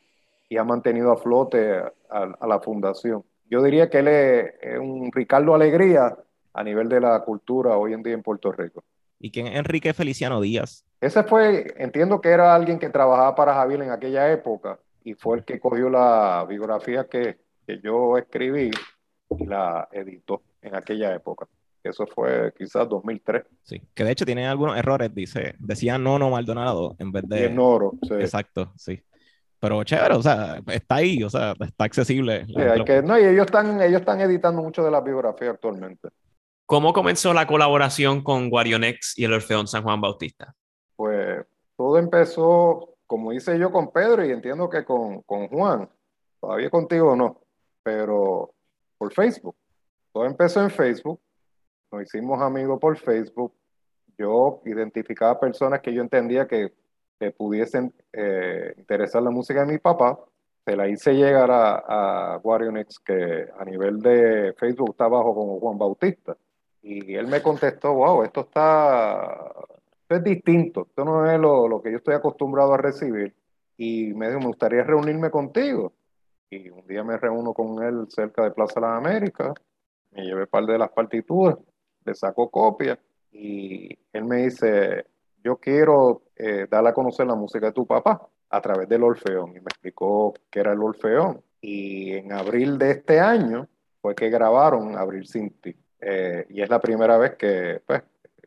y 0.50 0.58
ha 0.58 0.64
mantenido 0.64 1.12
a 1.12 1.18
flote 1.18 1.78
a, 1.78 1.92
a 2.40 2.48
la 2.48 2.60
fundación. 2.60 3.24
Yo 3.50 3.62
diría 3.62 3.90
que 3.90 4.00
él 4.00 4.08
es, 4.08 4.54
es 4.62 4.80
un 4.80 5.12
Ricardo 5.12 5.54
Alegría 5.56 6.18
a 6.54 6.64
nivel 6.64 6.90
de 6.90 7.02
la 7.02 7.20
cultura 7.24 7.78
hoy 7.78 7.94
en 7.94 8.04
día 8.04 8.14
en 8.14 8.24
Puerto 8.24 8.52
Rico. 8.52 8.84
¿Y 9.20 9.32
quién 9.32 9.48
es 9.48 9.56
Enrique 9.56 9.94
Feliciano 9.94 10.42
Díaz? 10.42 10.86
Ese 11.02 11.24
fue, 11.24 11.74
entiendo 11.78 12.22
que 12.22 12.30
era 12.30 12.54
alguien 12.56 12.80
que 12.80 12.90
trabajaba 12.90 13.36
para 13.36 13.54
Javier 13.54 13.82
en 13.84 13.92
aquella 13.92 14.32
época 14.32 14.80
y 15.04 15.14
fue 15.14 15.38
el 15.38 15.46
que 15.46 15.60
cogió 15.60 15.90
la 15.90 16.46
biografía 16.48 17.08
que, 17.08 17.38
que 17.66 17.80
yo 17.82 18.18
escribí 18.18 18.72
y 19.38 19.46
la 19.46 19.88
editó 19.92 20.42
en 20.62 20.76
aquella 20.76 21.14
época. 21.14 21.48
Eso 21.84 22.08
fue 22.08 22.52
quizás 22.58 22.90
2003. 22.90 23.44
Sí, 23.62 23.82
que 23.94 24.04
de 24.04 24.12
hecho 24.12 24.26
tiene 24.26 24.48
algunos 24.48 24.76
errores, 24.76 25.14
dice, 25.14 25.56
decía 25.60 26.00
Nono 26.00 26.32
Maldonado 26.32 26.96
en 26.98 27.12
vez 27.12 27.24
Y 27.26 27.28
de... 27.28 27.46
en 27.46 27.56
Noro. 27.56 27.92
sí. 28.02 28.16
Exacto, 28.16 28.72
sí. 28.76 29.04
Pero 29.60 29.84
chévere, 29.84 30.16
o 30.16 30.22
sea, 30.22 30.62
está 30.68 30.96
ahí, 30.96 31.24
o 31.24 31.30
sea, 31.30 31.54
está 31.60 31.86
accesible. 31.86 32.46
Sí, 32.46 32.54
hay 32.60 32.84
que- 32.84 33.02
no, 33.02 33.18
y 33.20 33.24
ellos 33.24 33.46
están, 33.46 33.82
ellos 33.82 34.02
están 34.02 34.22
editando 34.22 34.62
mucho 34.62 34.84
de 34.84 34.92
la 34.92 35.02
biografía 35.02 35.52
actualmente. 35.52 36.10
¿Cómo 36.68 36.94
comenzó 36.94 37.34
la 37.34 37.48
colaboración 37.48 38.24
con 38.24 38.50
Guarionex 38.50 39.18
y 39.18 39.26
el 39.26 39.34
Orfeón 39.34 39.68
San 39.68 39.84
Juan 39.84 40.02
Bautista? 40.02 40.54
Pues 40.96 41.46
todo 41.78 41.98
empezó, 41.98 42.96
como 43.06 43.34
hice 43.34 43.58
yo 43.60 43.72
con 43.72 43.92
Pedro 43.92 44.26
y 44.26 44.32
entiendo 44.32 44.70
que 44.70 44.84
con, 44.84 45.22
con 45.22 45.48
Juan, 45.48 45.90
todavía 46.42 46.70
contigo 46.70 47.16
no, 47.16 47.42
pero 47.84 48.52
por 48.98 49.14
Facebook. 49.14 49.56
Todo 50.12 50.26
empezó 50.26 50.62
en 50.62 50.72
Facebook, 50.72 51.20
nos 51.92 52.04
hicimos 52.04 52.42
amigos 52.42 52.80
por 52.80 52.98
Facebook. 52.98 53.54
Yo 54.18 54.62
identificaba 54.66 55.40
personas 55.40 55.82
que 55.82 55.94
yo 55.94 56.02
entendía 56.02 56.48
que, 56.48 56.74
que 57.20 57.32
pudiesen 57.32 57.94
eh, 58.14 58.74
interesar 58.78 59.24
la 59.24 59.32
música 59.32 59.66
de 59.66 59.74
mi 59.74 59.80
papá. 59.80 60.20
Se 60.66 60.76
la 60.76 60.88
hice 60.88 61.14
llegar 61.14 61.52
a, 61.52 62.34
a 62.34 62.38
Guarionex, 62.38 63.00
que 63.00 63.48
a 63.58 63.64
nivel 63.66 64.00
de 64.00 64.54
Facebook 64.58 64.92
está 64.92 65.06
abajo 65.06 65.36
como 65.36 65.60
Juan 65.60 65.78
Bautista. 65.78 66.36
Y 66.82 67.16
él 67.16 67.28
me 67.28 67.42
contestó, 67.42 67.94
wow, 67.94 68.24
esto 68.24 68.42
está, 68.42 69.52
esto 70.02 70.16
es 70.16 70.24
distinto, 70.24 70.88
esto 70.90 71.06
no 71.06 71.30
es 71.30 71.40
lo, 71.40 71.68
lo 71.68 71.82
que 71.82 71.92
yo 71.92 71.98
estoy 71.98 72.16
acostumbrado 72.16 72.74
a 72.74 72.78
recibir. 72.78 73.34
Y 73.78 74.14
me 74.14 74.28
dijo, 74.28 74.40
me 74.40 74.48
gustaría 74.48 74.84
reunirme 74.84 75.30
contigo. 75.30 75.94
Y 76.50 76.70
un 76.70 76.86
día 76.88 77.04
me 77.04 77.18
reúno 77.18 77.54
con 77.54 77.84
él 77.84 78.06
cerca 78.10 78.44
de 78.44 78.52
Plaza 78.52 78.80
de 78.80 78.82
las 78.82 78.98
Américas, 78.98 79.54
me 80.12 80.24
llevé 80.24 80.48
par 80.48 80.66
de 80.66 80.78
las 80.78 80.92
partituras, 80.92 81.58
le 82.06 82.14
saco 82.14 82.50
copia 82.50 82.98
y 83.32 83.90
él 84.14 84.24
me 84.24 84.44
dice, 84.44 85.06
yo 85.46 85.58
quiero 85.58 86.24
eh, 86.36 86.66
darle 86.68 86.90
a 86.90 86.94
conocer 86.94 87.28
la 87.28 87.36
música 87.36 87.68
de 87.68 87.72
tu 87.72 87.86
papá 87.86 88.28
a 88.50 88.62
través 88.62 88.90
del 88.90 89.04
Orfeón. 89.04 89.52
Y 89.52 89.60
me 89.60 89.70
explicó 89.70 90.34
qué 90.50 90.62
era 90.62 90.74
el 90.74 90.82
Orfeón. 90.82 91.40
Y 91.62 92.14
en 92.14 92.32
abril 92.32 92.80
de 92.80 92.92
este 92.92 93.20
año 93.20 93.68
fue 94.02 94.16
que 94.16 94.32
grabaron 94.32 94.98
Abril 94.98 95.28
Sin 95.28 95.52
Ti. 95.52 95.76
Eh, 96.02 96.48
y 96.50 96.64
es 96.64 96.70
la 96.70 96.80
primera 96.80 97.20
vez 97.20 97.36
que, 97.36 97.80
pues, 97.86 98.02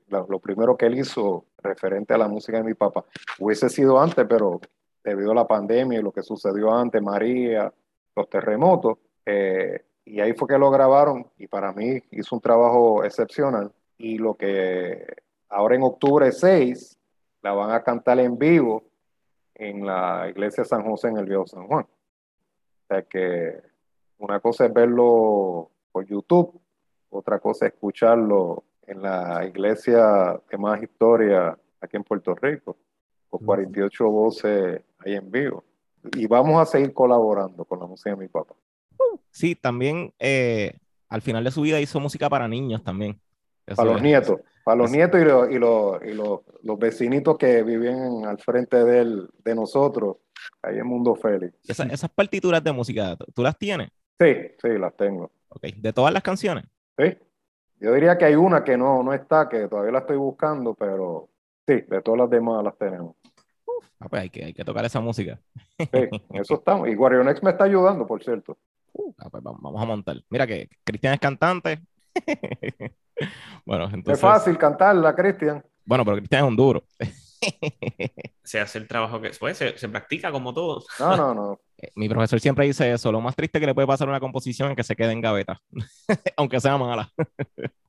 lo, 0.09 0.27
lo 0.29 0.41
primero 0.41 0.77
que 0.77 0.87
él 0.87 0.99
hizo 0.99 1.45
referente 1.59 2.15
a 2.15 2.19
la 2.19 2.27
música 2.27 2.57
de 2.57 2.65
mi 2.65 2.75
papá. 2.75 3.05
Hubiese 3.39 3.69
sido 3.69 4.01
antes, 4.01 4.27
pero 4.29 4.61
debido 5.05 5.31
a 5.31 5.37
la 5.37 5.47
pandemia 5.47 6.01
y 6.01 6.03
lo 6.03 6.11
que 6.11 6.25
sucedió 6.25 6.75
antes, 6.75 7.01
María, 7.01 7.73
los 8.17 8.29
terremotos, 8.29 8.99
eh, 9.25 9.85
y 10.05 10.19
ahí 10.21 10.33
fue 10.33 10.49
que 10.49 10.59
lo 10.59 10.71
grabaron 10.71 11.29
y 11.37 11.47
para 11.47 11.73
mí 11.73 12.03
hizo 12.11 12.35
un 12.35 12.41
trabajo 12.41 13.05
excepcional. 13.05 13.71
Y 13.99 14.19
lo 14.19 14.35
que 14.35 15.28
ahora 15.49 15.77
en 15.77 15.83
octubre 15.83 16.31
6 16.31 16.99
la 17.43 17.53
van 17.53 17.71
a 17.71 17.83
cantar 17.83 18.19
en 18.19 18.39
vivo 18.39 18.85
en 19.55 19.87
la 19.87 20.29
iglesia 20.29 20.63
de 20.63 20.69
San 20.69 20.85
José 20.85 21.09
en 21.09 21.19
el 21.19 21.27
Viejo 21.27 21.47
San 21.47 21.67
Juan. 21.67 21.85
O 21.85 22.87
sea 22.89 23.03
que 23.03 23.61
una 24.19 24.41
cosa 24.41 24.67
es 24.67 24.73
verlo 24.73 25.71
por 25.93 26.07
YouTube, 26.07 26.61
otra 27.11 27.39
cosa 27.39 27.67
es 27.67 27.73
escucharlo 27.73 28.65
en 28.87 29.03
la 29.03 29.45
iglesia 29.47 30.41
de 30.51 30.59
más 30.59 30.83
historia 30.83 31.59
aquí 31.81 31.97
en 31.97 32.05
Puerto 32.05 32.35
Rico, 32.35 32.77
con 33.29 33.45
48 33.45 34.05
voces 34.11 34.83
ahí 34.99 35.15
en 35.15 35.31
vivo. 35.31 35.65
Y 36.17 36.27
vamos 36.27 36.61
a 36.61 36.65
seguir 36.65 36.93
colaborando 36.93 37.65
con 37.65 37.81
la 37.81 37.87
música 37.87 38.11
de 38.11 38.17
mi 38.17 38.29
papá. 38.29 38.55
Sí, 39.31 39.55
también 39.55 40.13
eh, 40.19 40.79
al 41.09 41.23
final 41.23 41.45
de 41.45 41.51
su 41.51 41.63
vida 41.63 41.81
hizo 41.81 42.01
música 42.01 42.29
para 42.29 42.49
niños 42.49 42.83
también. 42.83 43.21
Para 43.77 43.93
los 43.93 44.03
nietos, 44.03 44.41
para 44.65 44.77
los 44.77 44.91
nietos 44.91 45.21
y, 45.21 45.25
los, 45.25 45.51
y, 45.51 45.59
los, 45.59 46.03
y 46.05 46.13
los, 46.15 46.41
los 46.63 46.79
vecinitos 46.79 47.37
que 47.39 47.63
viven 47.63 48.25
al 48.27 48.39
frente 48.39 48.83
de, 48.85 49.01
él, 49.01 49.29
de 49.45 49.55
nosotros, 49.55 50.17
ahí 50.63 50.79
en 50.79 50.87
Mundo 50.87 51.15
Félix. 51.15 51.55
esa- 51.69 51.85
esas 51.85 52.11
partituras 52.11 52.63
de 52.63 52.73
música, 52.73 53.17
¿tú- 53.17 53.27
¿tú 53.35 53.43
las 53.43 53.57
tienes? 53.59 53.91
Sí, 54.21 54.35
sí, 54.61 54.69
las 54.79 54.97
tengo. 54.97 55.31
Ok, 55.49 55.63
de 55.77 55.93
todas 55.93 56.13
las 56.13 56.23
canciones. 56.23 56.65
Sí. 56.99 57.17
Yo 57.81 57.93
diría 57.95 58.19
que 58.19 58.25
hay 58.25 58.35
una 58.35 58.65
que 58.65 58.77
no, 58.77 59.03
no 59.05 59.13
está, 59.15 59.49
que 59.49 59.69
todavía 59.69 59.93
la 59.93 60.01
estoy 60.01 60.17
buscando, 60.17 60.75
pero 60.75 61.29
sí, 61.67 61.75
de 61.89 62.03
todas 62.03 62.19
las 62.19 62.31
demás 62.31 62.65
las 62.65 62.77
tenemos. 62.77 63.15
Ah, 64.01 64.09
pues 64.09 64.23
hay 64.23 64.31
que, 64.31 64.45
hay 64.45 64.53
que 64.53 64.65
tocar 64.65 64.85
esa 64.85 65.01
música. 65.01 65.41
Sí, 65.79 66.09
eso 66.35 66.55
estamos. 66.55 66.89
Y 66.89 66.95
Guarionex 66.95 67.43
me 67.43 67.51
está 67.51 67.65
ayudando, 67.65 68.07
por 68.07 68.23
cierto. 68.23 68.59
Ah, 69.19 69.29
pues 69.31 69.43
vamos, 69.43 69.61
vamos 69.63 69.81
a 69.81 69.87
montar. 69.87 70.17
Mira 70.29 70.47
que 70.47 70.69
Cristian 70.85 71.15
es 71.15 71.21
cantante. 71.21 71.81
bueno, 73.67 73.89
No 73.89 73.95
entonces. 73.95 74.19
es 74.19 74.21
fácil 74.21 74.59
cantarla, 74.59 75.15
Cristian. 75.15 75.65
Bueno, 75.85 76.05
pero 76.05 76.17
Cristian 76.19 76.45
es 76.45 76.49
un 76.49 76.57
duro. 76.57 76.85
se 78.43 78.61
hace 78.61 78.79
el 78.79 78.89
trabajo 78.89 79.21
que 79.21 79.31
pues, 79.39 79.57
se, 79.57 79.77
se 79.79 79.89
practica 79.89 80.31
como 80.33 80.53
todo. 80.53 80.85
No, 80.99 81.17
no, 81.17 81.35
no. 81.35 81.61
Eh, 81.81 81.93
Mi 81.95 82.09
profesor 82.09 82.41
siempre 82.41 82.67
dice 82.67 82.91
eso, 82.91 83.13
lo 83.13 83.21
más 83.21 83.37
triste 83.37 83.61
que 83.61 83.67
le 83.67 83.73
puede 83.73 83.87
pasar 83.87 84.09
a 84.09 84.11
una 84.11 84.19
composición 84.19 84.69
es 84.71 84.77
que 84.77 84.83
se 84.83 84.97
quede 84.97 85.13
en 85.13 85.21
gaveta, 85.21 85.61
aunque 86.37 86.59
sea 86.59 86.77
mala. 86.77 87.09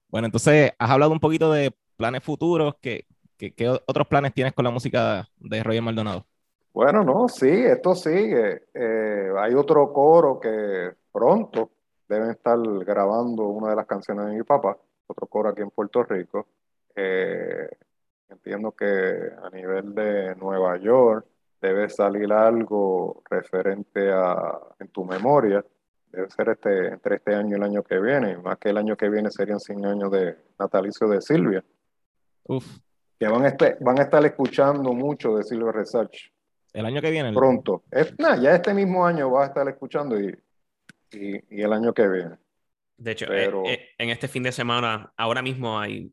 bueno, 0.09 0.27
entonces, 0.27 0.73
has 0.77 0.91
hablado 0.91 1.11
un 1.11 1.19
poquito 1.19 1.51
de 1.51 1.73
planes 1.97 2.23
futuros, 2.23 2.75
¿qué, 2.81 3.07
qué, 3.35 3.51
qué 3.55 3.67
otros 3.67 4.05
planes 4.07 4.31
tienes 4.35 4.53
con 4.53 4.63
la 4.65 4.69
música 4.69 5.27
de 5.37 5.63
Roger 5.63 5.81
Maldonado? 5.81 6.27
Bueno, 6.71 7.03
no, 7.03 7.27
sí, 7.27 7.49
esto 7.49 7.95
sigue. 7.95 8.61
Eh, 8.75 9.31
hay 9.39 9.55
otro 9.55 9.91
coro 9.91 10.39
que 10.39 10.91
pronto 11.11 11.71
deben 12.07 12.29
estar 12.29 12.59
grabando 12.85 13.45
una 13.47 13.71
de 13.71 13.75
las 13.75 13.87
canciones 13.87 14.27
de 14.27 14.33
mi 14.35 14.43
papá, 14.43 14.77
otro 15.09 15.27
coro 15.27 15.49
aquí 15.49 15.61
en 15.61 15.71
Puerto 15.71 16.03
Rico. 16.03 16.47
Eh, 16.95 17.67
entiendo 18.29 18.71
que 18.71 18.85
a 18.85 19.49
nivel 19.49 19.93
de 19.95 20.35
Nueva 20.35 20.77
York 20.77 21.25
debe 21.61 21.89
salir 21.89 22.31
algo 22.31 23.21
referente 23.29 24.11
a 24.11 24.59
En 24.79 24.87
tu 24.89 25.03
memoria. 25.05 25.63
Debe 26.11 26.29
ser 26.31 26.49
este, 26.49 26.87
entre 26.87 27.17
este 27.17 27.35
año 27.35 27.51
y 27.51 27.59
el 27.59 27.63
año 27.63 27.83
que 27.83 27.99
viene. 27.99 28.37
Más 28.37 28.57
que 28.57 28.69
el 28.69 28.77
año 28.77 28.95
que 28.97 29.09
viene 29.09 29.29
serían 29.29 29.59
100 29.59 29.85
años 29.85 30.11
de 30.11 30.35
natalicio 30.59 31.07
de 31.07 31.21
Silvia. 31.21 31.63
Uf, 32.47 32.65
Que 33.19 33.27
van 33.27 33.43
a, 33.45 33.47
este- 33.49 33.77
van 33.81 33.99
a 33.99 34.03
estar 34.03 34.25
escuchando 34.25 34.93
mucho 34.93 35.35
de 35.37 35.43
Silvia 35.43 35.71
Research 35.71 36.31
el 36.73 36.85
año 36.85 37.01
que 37.01 37.11
viene. 37.11 37.33
pronto. 37.33 37.83
Es, 37.91 38.13
nah, 38.19 38.35
ya 38.37 38.55
este 38.55 38.73
mismo 38.73 39.05
año 39.05 39.29
vas 39.29 39.45
a 39.45 39.47
estar 39.49 39.67
escuchando 39.69 40.19
y, 40.19 40.35
y, 41.11 41.57
y 41.57 41.61
el 41.61 41.73
año 41.73 41.93
que 41.93 42.07
viene. 42.07 42.37
De 42.99 43.11
hecho, 43.11 43.25
Pero- 43.27 43.63
eh, 43.65 43.73
eh, 43.73 43.89
en 43.97 44.09
este 44.09 44.27
fin 44.27 44.43
de 44.43 44.51
semana, 44.51 45.11
ahora 45.17 45.41
mismo 45.41 45.79
hay, 45.79 46.11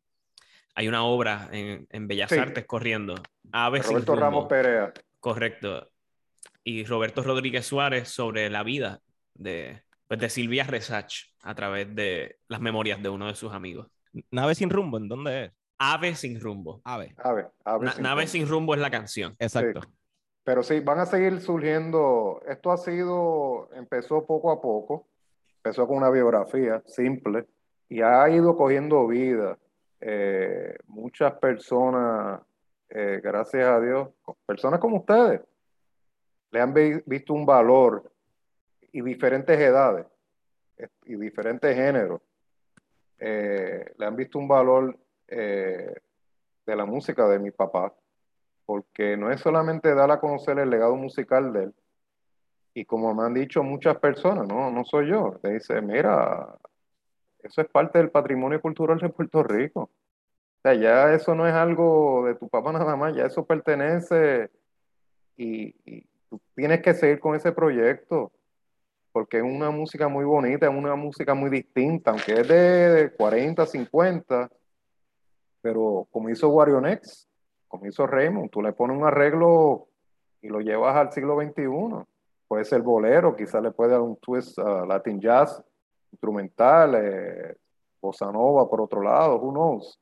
hay 0.75 0.89
una 0.89 1.05
obra 1.05 1.49
en, 1.53 1.87
en 1.91 2.07
Bellas 2.09 2.31
Sí. 2.31 2.39
Artes 2.39 2.65
corriendo. 2.67 3.15
Aves 3.53 3.83
sin 3.87 3.93
Roberto 3.95 4.13
rumbo. 4.13 4.25
Ramos 4.25 4.47
Perea. 4.47 4.93
Correcto. 5.21 5.91
Y 6.63 6.85
Roberto 6.85 7.23
Rodríguez 7.23 7.67
Suárez 7.67 8.09
sobre 8.09 8.51
la 8.51 8.63
vida 8.63 9.01
de, 9.35 9.83
pues, 10.09 10.21
de 10.21 10.29
Silvia 10.31 10.65
Resach 10.65 11.15
a 11.43 11.55
través 11.55 11.95
de 11.95 12.39
las 12.49 12.61
memorias 12.61 13.03
de 13.03 13.09
uno 13.09 13.27
de 13.27 13.35
sus 13.35 13.53
amigos. 13.53 13.89
Nave 14.31 14.55
sin 14.55 14.71
rumbo, 14.71 14.99
¿en 14.99 15.09
dónde 15.09 15.45
es? 15.47 15.53
Ave 15.79 16.15
sin 16.15 16.41
rumbo. 16.41 16.81
Ave. 16.85 17.15
A 17.19 17.33
ver, 17.33 17.49
a 17.65 17.73
ver 17.79 17.83
Na- 17.87 17.93
si- 17.93 18.03
Nave 18.03 18.27
sin 18.27 18.49
rumbo 18.49 18.75
es 18.75 18.81
la 18.81 18.91
canción. 18.91 19.35
Exacto. 19.39 19.81
Pero 20.45 20.63
sí, 20.63 20.81
van 20.81 21.01
a 21.01 21.07
seguir 21.07 21.41
surgiendo. 21.41 22.41
Esto 22.49 22.71
ha 22.73 22.77
sido, 22.79 23.69
empezó 23.75 24.25
poco 24.27 24.51
a 24.53 24.61
poco, 24.63 25.09
empezó 25.67 25.89
con 25.89 25.97
una 25.97 26.11
biografía 26.11 26.81
simple 26.87 27.45
y 27.89 28.01
ha 28.01 28.29
ido 28.31 28.57
cogiendo 28.57 29.05
vida. 29.09 29.59
Eh, 30.01 30.77
muchas 30.87 31.33
personas, 31.41 32.41
eh, 32.89 33.21
gracias 33.21 33.65
a 33.67 33.81
Dios, 33.81 34.11
personas 34.47 34.79
como 34.79 34.99
ustedes, 34.99 35.41
le 36.53 36.61
han 36.61 36.73
vi- 36.73 37.03
visto 37.05 37.35
un 37.35 37.45
valor 37.45 38.13
y 38.93 39.03
diferentes 39.03 39.59
edades 39.59 40.07
eh, 40.79 40.87
y 41.07 41.17
diferentes 41.17 41.75
géneros. 41.75 42.21
le 43.19 44.07
han 44.07 44.15
visto 44.15 44.39
un 44.39 44.47
valor 44.47 44.97
de 45.27 45.97
la 46.77 46.85
música 46.85 47.27
de 47.27 47.41
mi 47.41 47.51
papá 47.51 47.93
porque 48.67 49.17
no 49.17 49.33
es 49.33 49.41
solamente 49.41 49.93
dar 49.97 50.13
a 50.13 50.21
conocer 50.21 50.61
el 50.61 50.71
legado 50.71 50.95
musical 50.95 51.53
de 51.53 51.63
él, 51.65 51.75
y 52.77 52.85
como 52.85 53.15
me 53.15 53.23
han 53.23 53.33
dicho 53.33 53.63
muchas 53.63 53.97
personas, 53.97 54.47
no, 54.47 54.71
no 54.71 54.85
soy 54.85 55.09
yo, 55.09 55.39
te 55.41 55.55
dice, 55.55 55.81
mira, 55.81 56.59
eso 57.43 57.63
es 57.63 57.69
parte 57.69 57.97
del 57.97 58.11
patrimonio 58.11 58.61
cultural 58.61 58.99
de 58.99 59.09
Puerto 59.09 59.43
Rico. 59.43 59.85
O 59.85 60.61
sea, 60.63 60.75
ya 60.75 61.15
eso 61.15 61.35
no 61.35 61.47
es 61.49 61.55
algo 61.55 62.27
de 62.27 62.35
tu 62.35 62.51
papá 62.51 62.73
nada 62.73 62.95
más, 62.95 63.17
ya 63.17 63.25
eso 63.25 63.47
pertenece 63.47 64.51
y, 65.39 65.75
tienes 66.55 66.83
que 66.83 66.93
seguir 66.93 67.19
con 67.19 67.35
ese 67.35 67.51
proyecto, 67.51 68.31
porque 69.11 69.39
es 69.39 69.43
una 69.43 69.71
música 69.71 70.09
muy 70.09 70.27
bonita, 70.27 70.67
es 70.67 70.75
una 70.75 70.97
música 70.97 71.33
muy 71.33 71.49
distinta, 71.49 72.11
aunque 72.11 72.41
es 72.41 72.47
de 72.47 73.11
40, 73.17 73.65
50, 73.65 74.51
pero 75.63 76.07
como 76.11 76.29
hizo 76.29 76.51
Wario 76.51 76.83
Next, 76.83 77.27
como 77.69 77.87
hizo 77.87 78.07
Raymond, 78.07 78.51
tú 78.51 78.61
le 78.61 78.75
pones 78.75 78.99
un 78.99 79.07
arreglo 79.07 79.89
y 80.43 80.49
lo 80.49 80.61
llevas 80.61 80.95
al 80.95 81.11
siglo 81.11 81.41
XXI. 81.41 82.07
Puede 82.49 82.65
ser 82.65 82.83
bolero, 82.83 83.35
quizás 83.35 83.63
le 83.63 83.71
puede 83.73 83.93
dar 83.93 84.01
un 84.01 84.17
twist 84.17 84.59
a 84.59 84.87
Latin 84.87 85.21
jazz, 85.21 85.63
instrumental, 86.13 86.95
eh, 86.95 87.57
bossa 88.01 88.31
nova 88.31 88.69
por 88.69 88.81
otro 88.81 89.03
lado, 89.03 89.37
who 89.41 89.51
knows. 89.53 89.99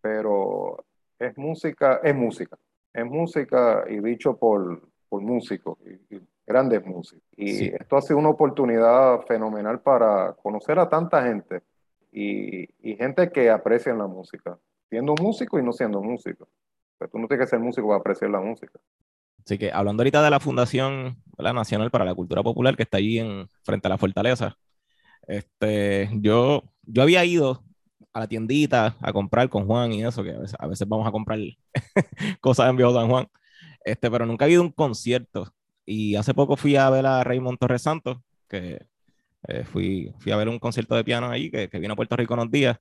Pero 0.00 0.84
es 1.18 1.36
música, 1.38 2.00
es 2.02 2.14
música, 2.14 2.58
es 2.92 3.06
música 3.06 3.84
y 3.88 4.00
dicho 4.00 4.36
por, 4.36 4.82
por 5.08 5.22
músicos, 5.22 5.78
y, 5.86 6.16
y 6.16 6.20
grandes 6.46 6.84
músicos. 6.84 7.24
Y 7.36 7.48
Sí. 7.54 7.72
esto 7.78 7.96
ha 7.96 8.02
sido 8.02 8.18
una 8.18 8.30
oportunidad 8.30 9.20
fenomenal 9.22 9.80
para 9.80 10.32
conocer 10.34 10.78
a 10.78 10.88
tanta 10.88 11.22
gente 11.22 11.62
y, 12.10 12.64
y 12.90 12.96
gente 12.96 13.30
que 13.30 13.48
aprecia 13.48 13.94
la 13.94 14.06
música, 14.06 14.58
siendo 14.90 15.14
músico 15.20 15.58
y 15.58 15.62
no 15.62 15.72
siendo 15.72 16.02
músico. 16.02 16.48
Pero 16.98 17.10
tú 17.10 17.18
no 17.18 17.26
tienes 17.28 17.46
que 17.46 17.50
ser 17.50 17.60
músico 17.60 17.86
para 17.88 18.00
apreciar 18.00 18.30
la 18.30 18.40
música. 18.40 18.78
Así 19.44 19.58
que 19.58 19.72
hablando 19.72 20.02
ahorita 20.02 20.22
de 20.22 20.30
la 20.30 20.40
Fundación 20.40 21.16
¿verdad? 21.36 21.54
Nacional 21.54 21.90
para 21.90 22.04
la 22.04 22.14
Cultura 22.14 22.42
Popular, 22.42 22.76
que 22.76 22.84
está 22.84 22.98
allí 22.98 23.18
en, 23.18 23.48
frente 23.64 23.88
a 23.88 23.90
la 23.90 23.98
Fortaleza, 23.98 24.56
este, 25.26 26.10
yo, 26.14 26.64
yo 26.82 27.02
había 27.02 27.24
ido 27.24 27.64
a 28.12 28.20
la 28.20 28.28
tiendita 28.28 28.96
a 29.00 29.12
comprar 29.12 29.48
con 29.48 29.66
Juan 29.66 29.92
y 29.92 30.04
eso, 30.04 30.22
que 30.22 30.32
a 30.32 30.38
veces, 30.38 30.56
a 30.58 30.66
veces 30.66 30.88
vamos 30.88 31.06
a 31.06 31.12
comprar 31.12 31.38
cosas 32.40 32.68
en 32.68 32.76
Viejo 32.76 32.94
San 32.94 33.08
Juan, 33.08 33.26
este, 33.84 34.10
pero 34.10 34.26
nunca 34.26 34.46
he 34.46 34.52
ido 34.52 34.62
a 34.62 34.64
un 34.66 34.72
concierto. 34.72 35.52
Y 35.84 36.14
hace 36.16 36.34
poco 36.34 36.56
fui 36.56 36.76
a 36.76 36.88
ver 36.90 37.06
a 37.06 37.24
Raymond 37.24 37.58
Torres 37.58 37.82
Santos, 37.82 38.18
que 38.48 38.86
eh, 39.48 39.64
fui, 39.64 40.12
fui 40.18 40.32
a 40.32 40.36
ver 40.36 40.48
un 40.48 40.58
concierto 40.58 40.94
de 40.94 41.04
piano 41.04 41.28
ahí, 41.28 41.50
que, 41.50 41.68
que 41.68 41.78
vino 41.78 41.94
a 41.94 41.96
Puerto 41.96 42.16
Rico 42.16 42.34
unos 42.34 42.50
días. 42.50 42.78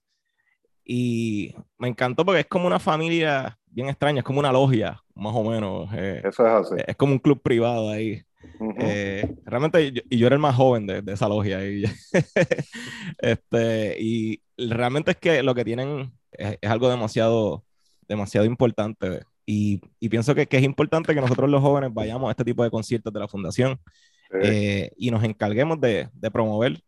Y 0.83 1.55
me 1.77 1.87
encantó 1.87 2.25
porque 2.25 2.41
es 2.41 2.47
como 2.47 2.67
una 2.67 2.79
familia 2.79 3.57
bien 3.71 3.89
extraña, 3.89 4.19
es 4.19 4.23
como 4.25 4.39
una 4.39 4.51
logia, 4.51 5.01
más 5.15 5.33
o 5.35 5.43
menos. 5.43 5.89
eh, 5.93 6.21
Eso 6.23 6.45
es 6.45 6.53
así. 6.71 6.75
es 6.85 6.95
como 6.95 7.13
un 7.13 7.19
club 7.19 7.41
privado 7.41 7.89
ahí. 7.89 8.21
Ujú. 8.59 8.73
Eh, 8.79 9.35
realmente, 9.45 9.91
yo, 9.91 10.01
y 10.09 10.17
yo 10.17 10.27
era 10.27 10.35
el 10.35 10.41
más 10.41 10.55
joven 10.55 10.85
de, 10.87 11.01
de 11.01 11.13
esa 11.13 11.27
logia. 11.27 11.65
Y, 11.67 11.83
este, 13.19 13.95
y 13.99 14.41
realmente 14.57 15.11
es 15.11 15.17
que 15.17 15.43
lo 15.43 15.55
que 15.55 15.65
tienen 15.65 16.11
es, 16.31 16.57
es 16.61 16.69
algo 16.69 16.89
demasiado, 16.89 17.63
demasiado 18.07 18.45
importante. 18.45 19.21
Y, 19.45 19.81
y 19.99 20.09
pienso 20.09 20.35
que, 20.35 20.47
que 20.47 20.57
es 20.57 20.63
importante 20.63 21.13
que 21.13 21.21
nosotros 21.21 21.49
los 21.49 21.61
jóvenes 21.61 21.91
vayamos 21.93 22.27
a 22.29 22.31
este 22.31 22.45
tipo 22.45 22.63
de 22.63 22.71
conciertos 22.71 23.11
de 23.13 23.19
la 23.19 23.27
fundación 23.27 23.79
Sí. 24.33 24.37
eh, 24.43 24.91
y 24.95 25.11
nos 25.11 25.25
encarguemos 25.25 25.81
de, 25.81 26.07
de 26.13 26.31
promover, 26.31 26.81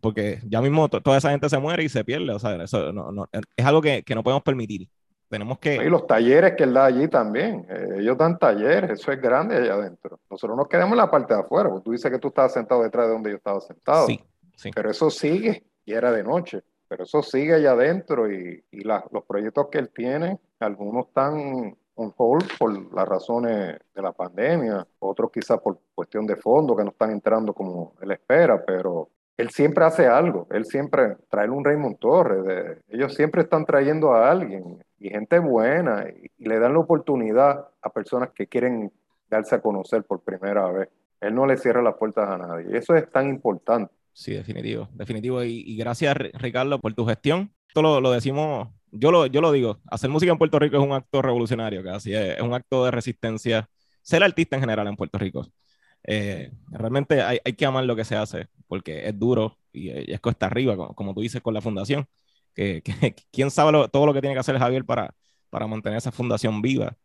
porque 0.00 0.40
ya 0.44 0.60
mismo 0.60 0.88
to- 0.88 1.00
toda 1.00 1.16
esa 1.18 1.30
gente 1.30 1.48
se 1.48 1.56
muere 1.58 1.84
y 1.84 1.88
se 1.88 2.04
pierde. 2.04 2.32
O 2.32 2.40
sea, 2.40 2.60
eso 2.60 2.92
no- 2.92 3.12
no- 3.12 3.28
es 3.56 3.64
algo 3.64 3.80
que, 3.80 4.02
que 4.02 4.16
no 4.16 4.24
podemos 4.24 4.42
permitir. 4.42 4.88
Tenemos 5.32 5.56
Y 5.56 5.60
que... 5.60 5.84
los 5.88 6.06
talleres 6.06 6.52
que 6.56 6.64
él 6.64 6.74
da 6.74 6.84
allí 6.84 7.08
también. 7.08 7.66
eh, 7.70 7.96
ellos 8.00 8.18
dan 8.18 8.38
talleres, 8.38 8.90
eso 8.90 9.10
es 9.10 9.18
grande 9.20 9.56
allá 9.56 9.74
adentro. 9.74 10.20
Nosotros 10.30 10.56
nos 10.58 10.68
quedamos 10.68 10.92
en 10.92 10.98
la 10.98 11.10
parte 11.10 11.32
de 11.32 11.40
afuera, 11.40 11.70
porque 11.70 11.84
tú 11.84 11.92
dices 11.92 12.10
que 12.10 12.18
tú 12.18 12.28
estabas 12.28 12.52
sentado 12.52 12.82
detrás 12.82 13.06
de 13.06 13.12
donde 13.14 13.30
yo 13.30 13.36
estaba 13.36 13.58
sentado. 13.62 14.06
Sí, 14.06 14.22
sí. 14.56 14.70
Pero 14.74 14.90
eso 14.90 15.08
sigue, 15.08 15.64
y 15.86 15.94
era 15.94 16.12
de 16.12 16.22
noche, 16.22 16.62
pero 16.86 17.04
eso 17.04 17.22
sigue 17.22 17.54
allá 17.54 17.70
adentro 17.72 18.30
y, 18.30 18.62
y 18.70 18.84
la- 18.84 19.02
los 19.10 19.24
proyectos 19.24 19.68
que 19.70 19.78
él 19.78 19.88
tiene, 19.88 20.38
algunos 20.60 21.06
están 21.06 21.74
on 21.94 22.12
hold 22.16 22.46
por 22.58 22.94
las 22.94 23.08
razones 23.08 23.78
de 23.94 24.02
la 24.02 24.12
pandemia, 24.12 24.86
otros 24.98 25.30
quizás 25.32 25.58
por 25.60 25.78
cuestión 25.94 26.26
de 26.26 26.36
fondo 26.36 26.76
que 26.76 26.84
no 26.84 26.90
están 26.90 27.10
entrando 27.10 27.54
como 27.54 27.94
él 28.02 28.10
espera, 28.12 28.62
pero 28.64 29.08
él 29.42 29.50
siempre 29.50 29.84
hace 29.84 30.06
algo, 30.06 30.46
él 30.50 30.64
siempre 30.64 31.16
trae 31.28 31.50
un 31.50 31.64
Raymond 31.64 31.98
Torres, 31.98 32.78
ellos 32.88 33.12
siempre 33.12 33.42
están 33.42 33.64
trayendo 33.64 34.14
a 34.14 34.30
alguien 34.30 34.78
y 35.00 35.10
gente 35.10 35.40
buena 35.40 36.06
y, 36.08 36.30
le 36.44 36.60
dan 36.60 36.74
la 36.74 36.78
oportunidad 36.78 37.68
a 37.82 37.90
personas 37.90 38.30
que 38.30 38.46
quieren 38.46 38.92
darse 39.28 39.56
a 39.56 39.60
conocer 39.60 40.04
por 40.04 40.20
primera 40.20 40.70
vez. 40.70 40.88
Él 41.20 41.34
no 41.34 41.44
le 41.44 41.56
cierra 41.56 41.82
las 41.82 41.94
puertas 41.94 42.28
a 42.28 42.38
nadie 42.38 42.76
eso 42.76 42.94
es 42.94 43.10
tan 43.10 43.28
importante. 43.28 43.92
Sí, 44.12 44.32
definitivo, 44.32 44.88
definitivo. 44.92 45.42
Y, 45.42 45.76
gracias, 45.76 46.14
Ri- 46.14 46.32
Ricardo, 46.34 46.78
por 46.80 46.94
tu 46.94 47.04
gestión. 47.04 47.52
Esto 47.66 47.82
lo, 47.82 48.10
decimos, 48.12 48.68
yo 48.92 49.10
lo, 49.10 49.26
yo 49.26 49.40
lo 49.40 49.50
digo, 49.50 49.80
hacer 49.90 50.10
música 50.10 50.30
en 50.30 50.38
Puerto 50.38 50.58
Rico 50.58 50.76
es 50.76 50.82
un 50.82 50.92
acto 50.92 51.20
revolucionario, 51.20 51.82
casi 51.82 52.14
es 52.14 52.40
un 52.40 52.54
acto 52.54 52.84
de 52.84 52.92
resistencia. 52.92 53.68
Ser 54.02 54.22
artista 54.22 54.56
en 54.56 54.62
general 54.62 54.86
en 54.86 54.96
Puerto 54.96 55.18
Rico. 55.18 55.46
Eh, 56.04 56.50
realmente 56.70 57.22
hay, 57.22 57.38
hay 57.44 57.52
que 57.54 57.66
amar 57.66 57.84
lo 57.84 57.96
que 57.96 58.04
se 58.04 58.16
hace, 58.16 58.48
porque 58.72 59.06
es 59.06 59.18
duro 59.18 59.58
y, 59.70 59.90
y 59.90 60.14
es 60.14 60.20
cuesta 60.20 60.46
arriba, 60.46 60.74
como, 60.78 60.94
como 60.94 61.12
tú 61.12 61.20
dices 61.20 61.42
con 61.42 61.52
la 61.52 61.60
fundación. 61.60 62.06
Que, 62.54 62.80
que- 62.82 63.14
quién 63.30 63.50
sabe 63.50 63.70
lo- 63.70 63.88
todo 63.88 64.06
lo 64.06 64.14
que 64.14 64.22
tiene 64.22 64.34
que 64.34 64.40
hacer 64.40 64.56
Javier 64.58 64.86
para, 64.86 65.14
para 65.50 65.66
mantener 65.66 65.98
esa 65.98 66.10
fundación 66.10 66.62
viva 66.62 66.96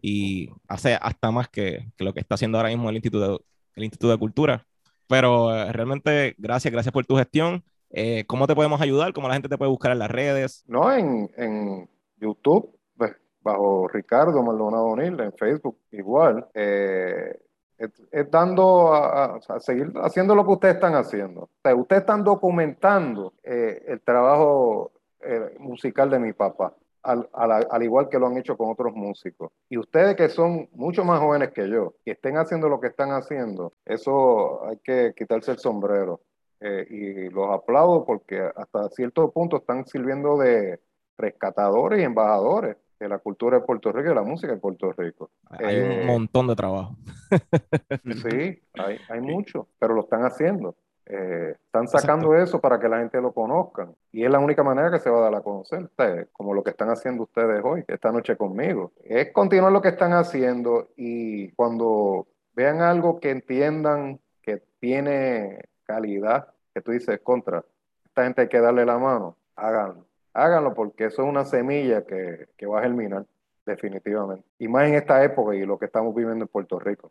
y 0.00 0.50
hace 0.68 0.94
hasta 0.94 1.32
más 1.32 1.48
que, 1.48 1.88
que 1.96 2.04
lo 2.04 2.14
que 2.14 2.20
está 2.20 2.36
haciendo 2.36 2.58
ahora 2.58 2.68
mismo 2.70 2.88
el 2.90 2.94
Instituto, 2.94 3.44
el 3.74 3.82
Instituto 3.84 4.12
de 4.12 4.18
Cultura. 4.18 4.64
Pero 5.08 5.52
eh, 5.52 5.72
realmente, 5.72 6.36
gracias, 6.38 6.70
gracias 6.72 6.92
por 6.92 7.04
tu 7.04 7.16
gestión. 7.16 7.64
Eh, 7.90 8.22
¿Cómo 8.28 8.46
te 8.46 8.54
podemos 8.54 8.80
ayudar? 8.80 9.12
¿Cómo 9.12 9.26
la 9.26 9.34
gente 9.34 9.48
te 9.48 9.58
puede 9.58 9.70
buscar 9.70 9.90
en 9.90 9.98
las 9.98 10.10
redes? 10.12 10.62
No, 10.68 10.92
en, 10.92 11.28
en 11.36 11.90
YouTube, 12.18 12.78
pues, 12.96 13.12
bajo 13.40 13.88
Ricardo 13.88 14.40
Maldonado 14.44 14.84
O'Neill 14.86 15.18
en 15.20 15.32
Facebook, 15.32 15.76
igual. 15.90 16.46
Eh, 16.54 17.36
es, 17.78 18.30
dando 18.30 18.94
a, 18.94 19.40
seguir 19.60 19.92
haciendo 19.96 20.34
lo 20.34 20.44
que 20.44 20.52
ustedes 20.52 20.74
están 20.76 20.94
haciendo. 20.94 21.50
ustedes 21.76 22.00
están 22.02 22.24
documentando 22.24 23.34
eh, 23.42 23.82
el 23.86 24.00
trabajo 24.00 24.92
eh, 25.20 25.56
musical 25.58 26.10
de 26.10 26.18
mi 26.18 26.32
papá, 26.32 26.74
al, 27.02 27.28
al, 27.32 27.82
igual 27.82 28.08
que 28.08 28.18
lo 28.18 28.26
han 28.26 28.36
hecho 28.36 28.56
con 28.56 28.70
otros 28.70 28.94
músicos. 28.94 29.52
Y 29.68 29.78
ustedes 29.78 30.16
que 30.16 30.28
son 30.28 30.68
mucho 30.72 31.04
más 31.04 31.20
jóvenes 31.20 31.52
que 31.52 31.68
yo, 31.68 31.94
que 32.04 32.12
estén 32.12 32.36
haciendo 32.36 32.68
lo 32.68 32.80
que 32.80 32.88
están 32.88 33.10
haciendo, 33.10 33.72
eso 33.84 34.64
hay 34.66 34.78
que 34.78 35.14
quitarse 35.16 35.52
el 35.52 35.58
sombrero. 35.58 36.20
Eh, 36.58 36.86
y 36.88 37.28
los 37.28 37.50
aplaudo 37.50 38.06
porque 38.06 38.40
hasta 38.56 38.88
cierto 38.88 39.30
punto 39.30 39.58
están 39.58 39.86
sirviendo 39.86 40.38
de 40.38 40.80
rescatadores 41.18 42.00
y 42.00 42.04
embajadores 42.04 42.76
de 42.98 43.08
la 43.08 43.18
cultura 43.18 43.58
de 43.58 43.64
Puerto 43.64 43.92
Rico 43.92 44.06
y 44.06 44.08
de 44.08 44.14
la 44.14 44.22
música 44.22 44.52
de 44.52 44.58
Puerto 44.58 44.92
Rico. 44.92 45.30
Hay 45.50 45.80
un 45.80 45.92
eh, 45.92 46.04
montón 46.06 46.46
de 46.46 46.56
trabajo. 46.56 46.96
sí, 48.04 48.62
hay, 48.74 48.98
hay 49.08 49.20
mucho, 49.20 49.68
pero 49.78 49.94
lo 49.94 50.02
están 50.02 50.22
haciendo. 50.22 50.76
Eh, 51.08 51.54
están 51.66 51.86
sacando 51.86 52.34
eso 52.34 52.60
para 52.60 52.80
que 52.80 52.88
la 52.88 52.98
gente 52.98 53.20
lo 53.20 53.32
conozca. 53.32 53.88
Y 54.10 54.24
es 54.24 54.30
la 54.30 54.40
única 54.40 54.64
manera 54.64 54.90
que 54.90 54.98
se 54.98 55.08
va 55.08 55.18
a 55.18 55.30
dar 55.30 55.34
a 55.36 55.40
conocer, 55.40 55.88
como 56.32 56.52
lo 56.52 56.64
que 56.64 56.70
están 56.70 56.90
haciendo 56.90 57.24
ustedes 57.24 57.60
hoy, 57.64 57.84
esta 57.86 58.10
noche 58.10 58.36
conmigo. 58.36 58.92
Es 59.04 59.32
continuar 59.32 59.72
lo 59.72 59.80
que 59.80 59.88
están 59.90 60.12
haciendo 60.12 60.88
y 60.96 61.52
cuando 61.52 62.26
vean 62.54 62.80
algo 62.80 63.20
que 63.20 63.30
entiendan 63.30 64.20
que 64.42 64.62
tiene 64.80 65.68
calidad, 65.84 66.48
que 66.74 66.80
tú 66.80 66.90
dices, 66.90 67.20
contra, 67.22 67.64
esta 68.04 68.24
gente 68.24 68.42
hay 68.42 68.48
que 68.48 68.60
darle 68.60 68.84
la 68.84 68.98
mano, 68.98 69.36
háganlo. 69.54 70.05
Háganlo 70.36 70.74
porque 70.74 71.06
eso 71.06 71.22
es 71.22 71.28
una 71.28 71.46
semilla 71.46 72.04
que, 72.04 72.48
que 72.58 72.66
va 72.66 72.80
a 72.80 72.82
germinar 72.82 73.24
definitivamente. 73.64 74.46
Y 74.58 74.68
más 74.68 74.86
en 74.86 74.94
esta 74.94 75.24
época 75.24 75.54
y 75.54 75.64
lo 75.64 75.78
que 75.78 75.86
estamos 75.86 76.14
viviendo 76.14 76.44
en 76.44 76.48
Puerto 76.48 76.78
Rico. 76.78 77.10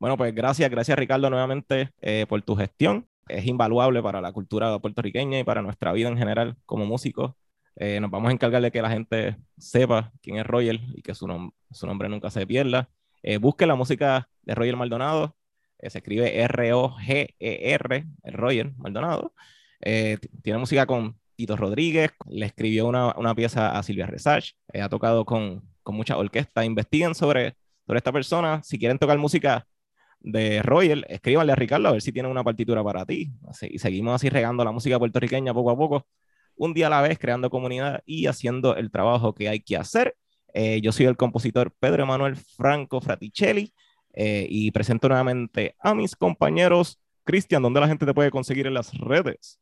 Bueno, 0.00 0.16
pues 0.16 0.34
gracias, 0.34 0.68
gracias 0.68 0.98
Ricardo 0.98 1.30
nuevamente 1.30 1.90
eh, 2.00 2.26
por 2.28 2.42
tu 2.42 2.56
gestión. 2.56 3.06
Es 3.28 3.46
invaluable 3.46 4.02
para 4.02 4.20
la 4.20 4.32
cultura 4.32 4.76
puertorriqueña 4.80 5.38
y 5.38 5.44
para 5.44 5.62
nuestra 5.62 5.92
vida 5.92 6.08
en 6.08 6.18
general 6.18 6.56
como 6.66 6.84
músicos. 6.84 7.34
Eh, 7.76 8.00
nos 8.00 8.10
vamos 8.10 8.28
a 8.28 8.32
encargar 8.32 8.60
de 8.60 8.72
que 8.72 8.82
la 8.82 8.90
gente 8.90 9.36
sepa 9.56 10.12
quién 10.20 10.36
es 10.36 10.46
Roger 10.46 10.80
y 10.94 11.02
que 11.02 11.14
su, 11.14 11.52
su 11.70 11.86
nombre 11.86 12.08
nunca 12.08 12.30
se 12.30 12.44
pierda. 12.44 12.90
Eh, 13.22 13.38
busque 13.38 13.66
la 13.66 13.76
música 13.76 14.28
de 14.42 14.54
Roger 14.54 14.76
Maldonado 14.76 15.36
se 15.86 15.98
escribe 15.98 16.40
R-O-G-E-R, 16.40 18.06
el 18.22 18.32
Roger 18.32 18.72
Maldonado. 18.78 19.34
Tiene 19.80 20.58
música 20.58 20.86
con 20.86 21.18
Tito 21.36 21.56
Rodríguez, 21.56 22.10
le 22.28 22.46
escribió 22.46 22.86
una, 22.86 23.14
una 23.16 23.34
pieza 23.34 23.76
a 23.76 23.82
Silvia 23.82 24.06
Resach, 24.06 24.50
eh, 24.72 24.80
ha 24.80 24.88
tocado 24.88 25.24
con, 25.24 25.62
con 25.82 25.96
muchas 25.96 26.16
orquestas. 26.16 26.64
Investiguen 26.64 27.14
sobre, 27.14 27.56
sobre 27.86 27.98
esta 27.98 28.12
persona. 28.12 28.62
Si 28.62 28.78
quieren 28.78 28.98
tocar 28.98 29.18
música 29.18 29.66
de 30.20 30.62
Roger, 30.62 31.04
escríbanle 31.08 31.52
a 31.52 31.56
Ricardo 31.56 31.88
a 31.88 31.92
ver 31.92 32.02
si 32.02 32.12
tiene 32.12 32.28
una 32.28 32.44
partitura 32.44 32.82
para 32.82 33.04
ti. 33.04 33.32
y 33.62 33.78
seguimos 33.78 34.14
así 34.14 34.28
regando 34.28 34.64
la 34.64 34.72
música 34.72 34.98
puertorriqueña 34.98 35.52
poco 35.52 35.70
a 35.70 35.76
poco, 35.76 36.06
un 36.56 36.72
día 36.72 36.86
a 36.86 36.90
la 36.90 37.02
vez, 37.02 37.18
creando 37.18 37.50
comunidad 37.50 38.02
y 38.06 38.26
haciendo 38.26 38.76
el 38.76 38.90
trabajo 38.90 39.34
que 39.34 39.48
hay 39.48 39.60
que 39.60 39.76
hacer. 39.76 40.16
yo 40.82 40.92
soy 40.92 41.06
el 41.06 41.16
compositor 41.16 41.74
Pedro 41.78 42.04
Emanuel 42.04 42.36
Franco 42.36 43.00
Fraticelli. 43.00 43.72
Eh, 44.14 44.46
y 44.48 44.70
presento 44.70 45.08
nuevamente 45.08 45.74
a 45.80 45.94
mis 45.94 46.14
compañeros. 46.14 47.00
Cristian, 47.24 47.62
¿dónde 47.62 47.80
la 47.80 47.88
gente 47.88 48.06
te 48.06 48.14
puede 48.14 48.30
conseguir 48.30 48.66
en 48.66 48.74
las 48.74 48.92
redes? 48.94 49.58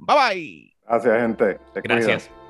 Bye 0.00 0.06
bye. 0.06 0.74
Gracias, 0.86 1.20
gente. 1.20 1.58
gracias. 1.82 2.30
Me 2.30 2.43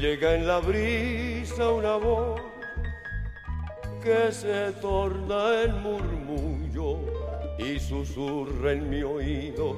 llega 0.00 0.34
en 0.34 0.46
la 0.46 0.60
brisa 0.60 1.70
una 1.70 1.96
voz 1.96 2.40
que 4.02 4.30
se 4.30 4.70
torna 4.80 5.64
en 5.64 5.82
murmullo 5.82 7.00
y 7.58 7.80
susurra 7.80 8.72
en 8.72 8.88
mi 8.88 9.02
oído 9.02 9.76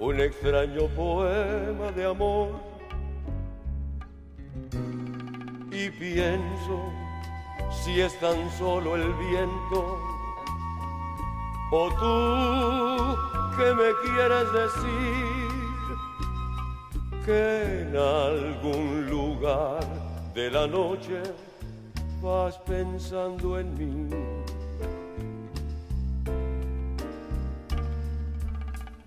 un 0.00 0.20
extraño 0.20 0.88
poema 0.88 1.92
de 1.94 2.04
amor. 2.06 2.48
Y 5.70 5.88
pienso 5.90 6.92
si 7.70 8.00
es 8.00 8.18
tan 8.18 8.50
solo 8.58 8.96
el 8.96 9.12
viento 9.14 10.00
o 11.70 11.88
tú 12.00 13.56
que 13.56 13.74
me 13.74 13.90
quieres 14.02 14.52
decir 14.52 15.55
que 17.26 17.82
en 17.82 17.96
algún 17.96 19.10
lugar 19.10 19.84
de 20.32 20.48
la 20.48 20.64
noche 20.68 21.20
vas 22.22 22.56
pensando 22.58 23.58
en 23.58 23.68
mí. 23.74 24.08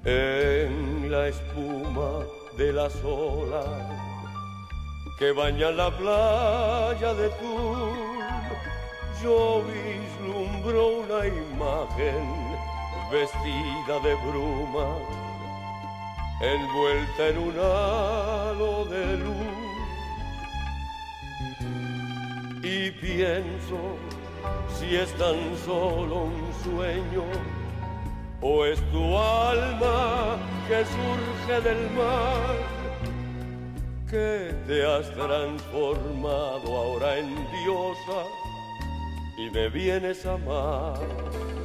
En 0.04 1.10
la 1.10 1.30
espuma 1.30 2.12
de 2.58 2.74
las 2.74 2.94
olas 3.06 3.66
que 5.18 5.32
baña 5.32 5.72
la 5.72 5.90
playa 5.98 7.14
de 7.14 7.30
tu 7.40 7.56
yo 9.24 9.64
vislumbro 9.72 10.82
una 11.04 11.26
imagen 11.28 12.24
vestida 13.12 13.96
de 14.04 14.14
bruma 14.26 14.88
envuelta 16.42 17.28
en 17.28 17.38
un 17.38 17.54
halo 17.58 18.86
de 18.86 19.18
luz. 19.18 19.70
Y 22.64 22.92
pienso 22.92 23.98
si 24.78 24.96
es 24.96 25.12
tan 25.18 25.38
solo 25.66 26.24
un 26.26 26.54
sueño 26.64 27.24
o 28.42 28.66
es 28.66 28.80
tu 28.92 29.18
alma 29.18 30.38
que 30.68 30.86
surge 30.86 31.62
del 31.62 31.92
mar, 31.92 32.56
que 34.10 34.54
te 34.68 34.86
has 34.86 35.12
transformado 35.14 36.78
ahora 36.78 37.18
en 37.18 37.36
diosa 37.36 38.24
y 39.38 39.50
me 39.50 39.70
vienes 39.70 40.26
a 40.26 40.34
amar. 40.34 41.59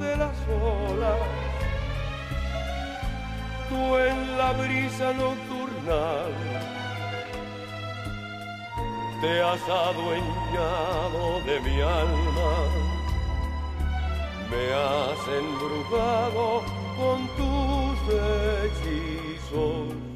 De 0.00 0.16
las 0.16 0.36
olas, 0.48 1.20
tú 3.68 3.96
en 3.96 4.38
la 4.38 4.52
brisa 4.52 5.12
nocturnal 5.12 6.32
te 9.20 9.42
has 9.42 9.62
adueñado 9.68 11.40
de 11.46 11.60
mi 11.60 11.80
alma, 11.80 12.52
me 14.50 14.64
has 14.72 15.20
embrujado 15.42 16.62
con 16.98 17.18
tus 17.36 17.98
hechizos 18.64 20.09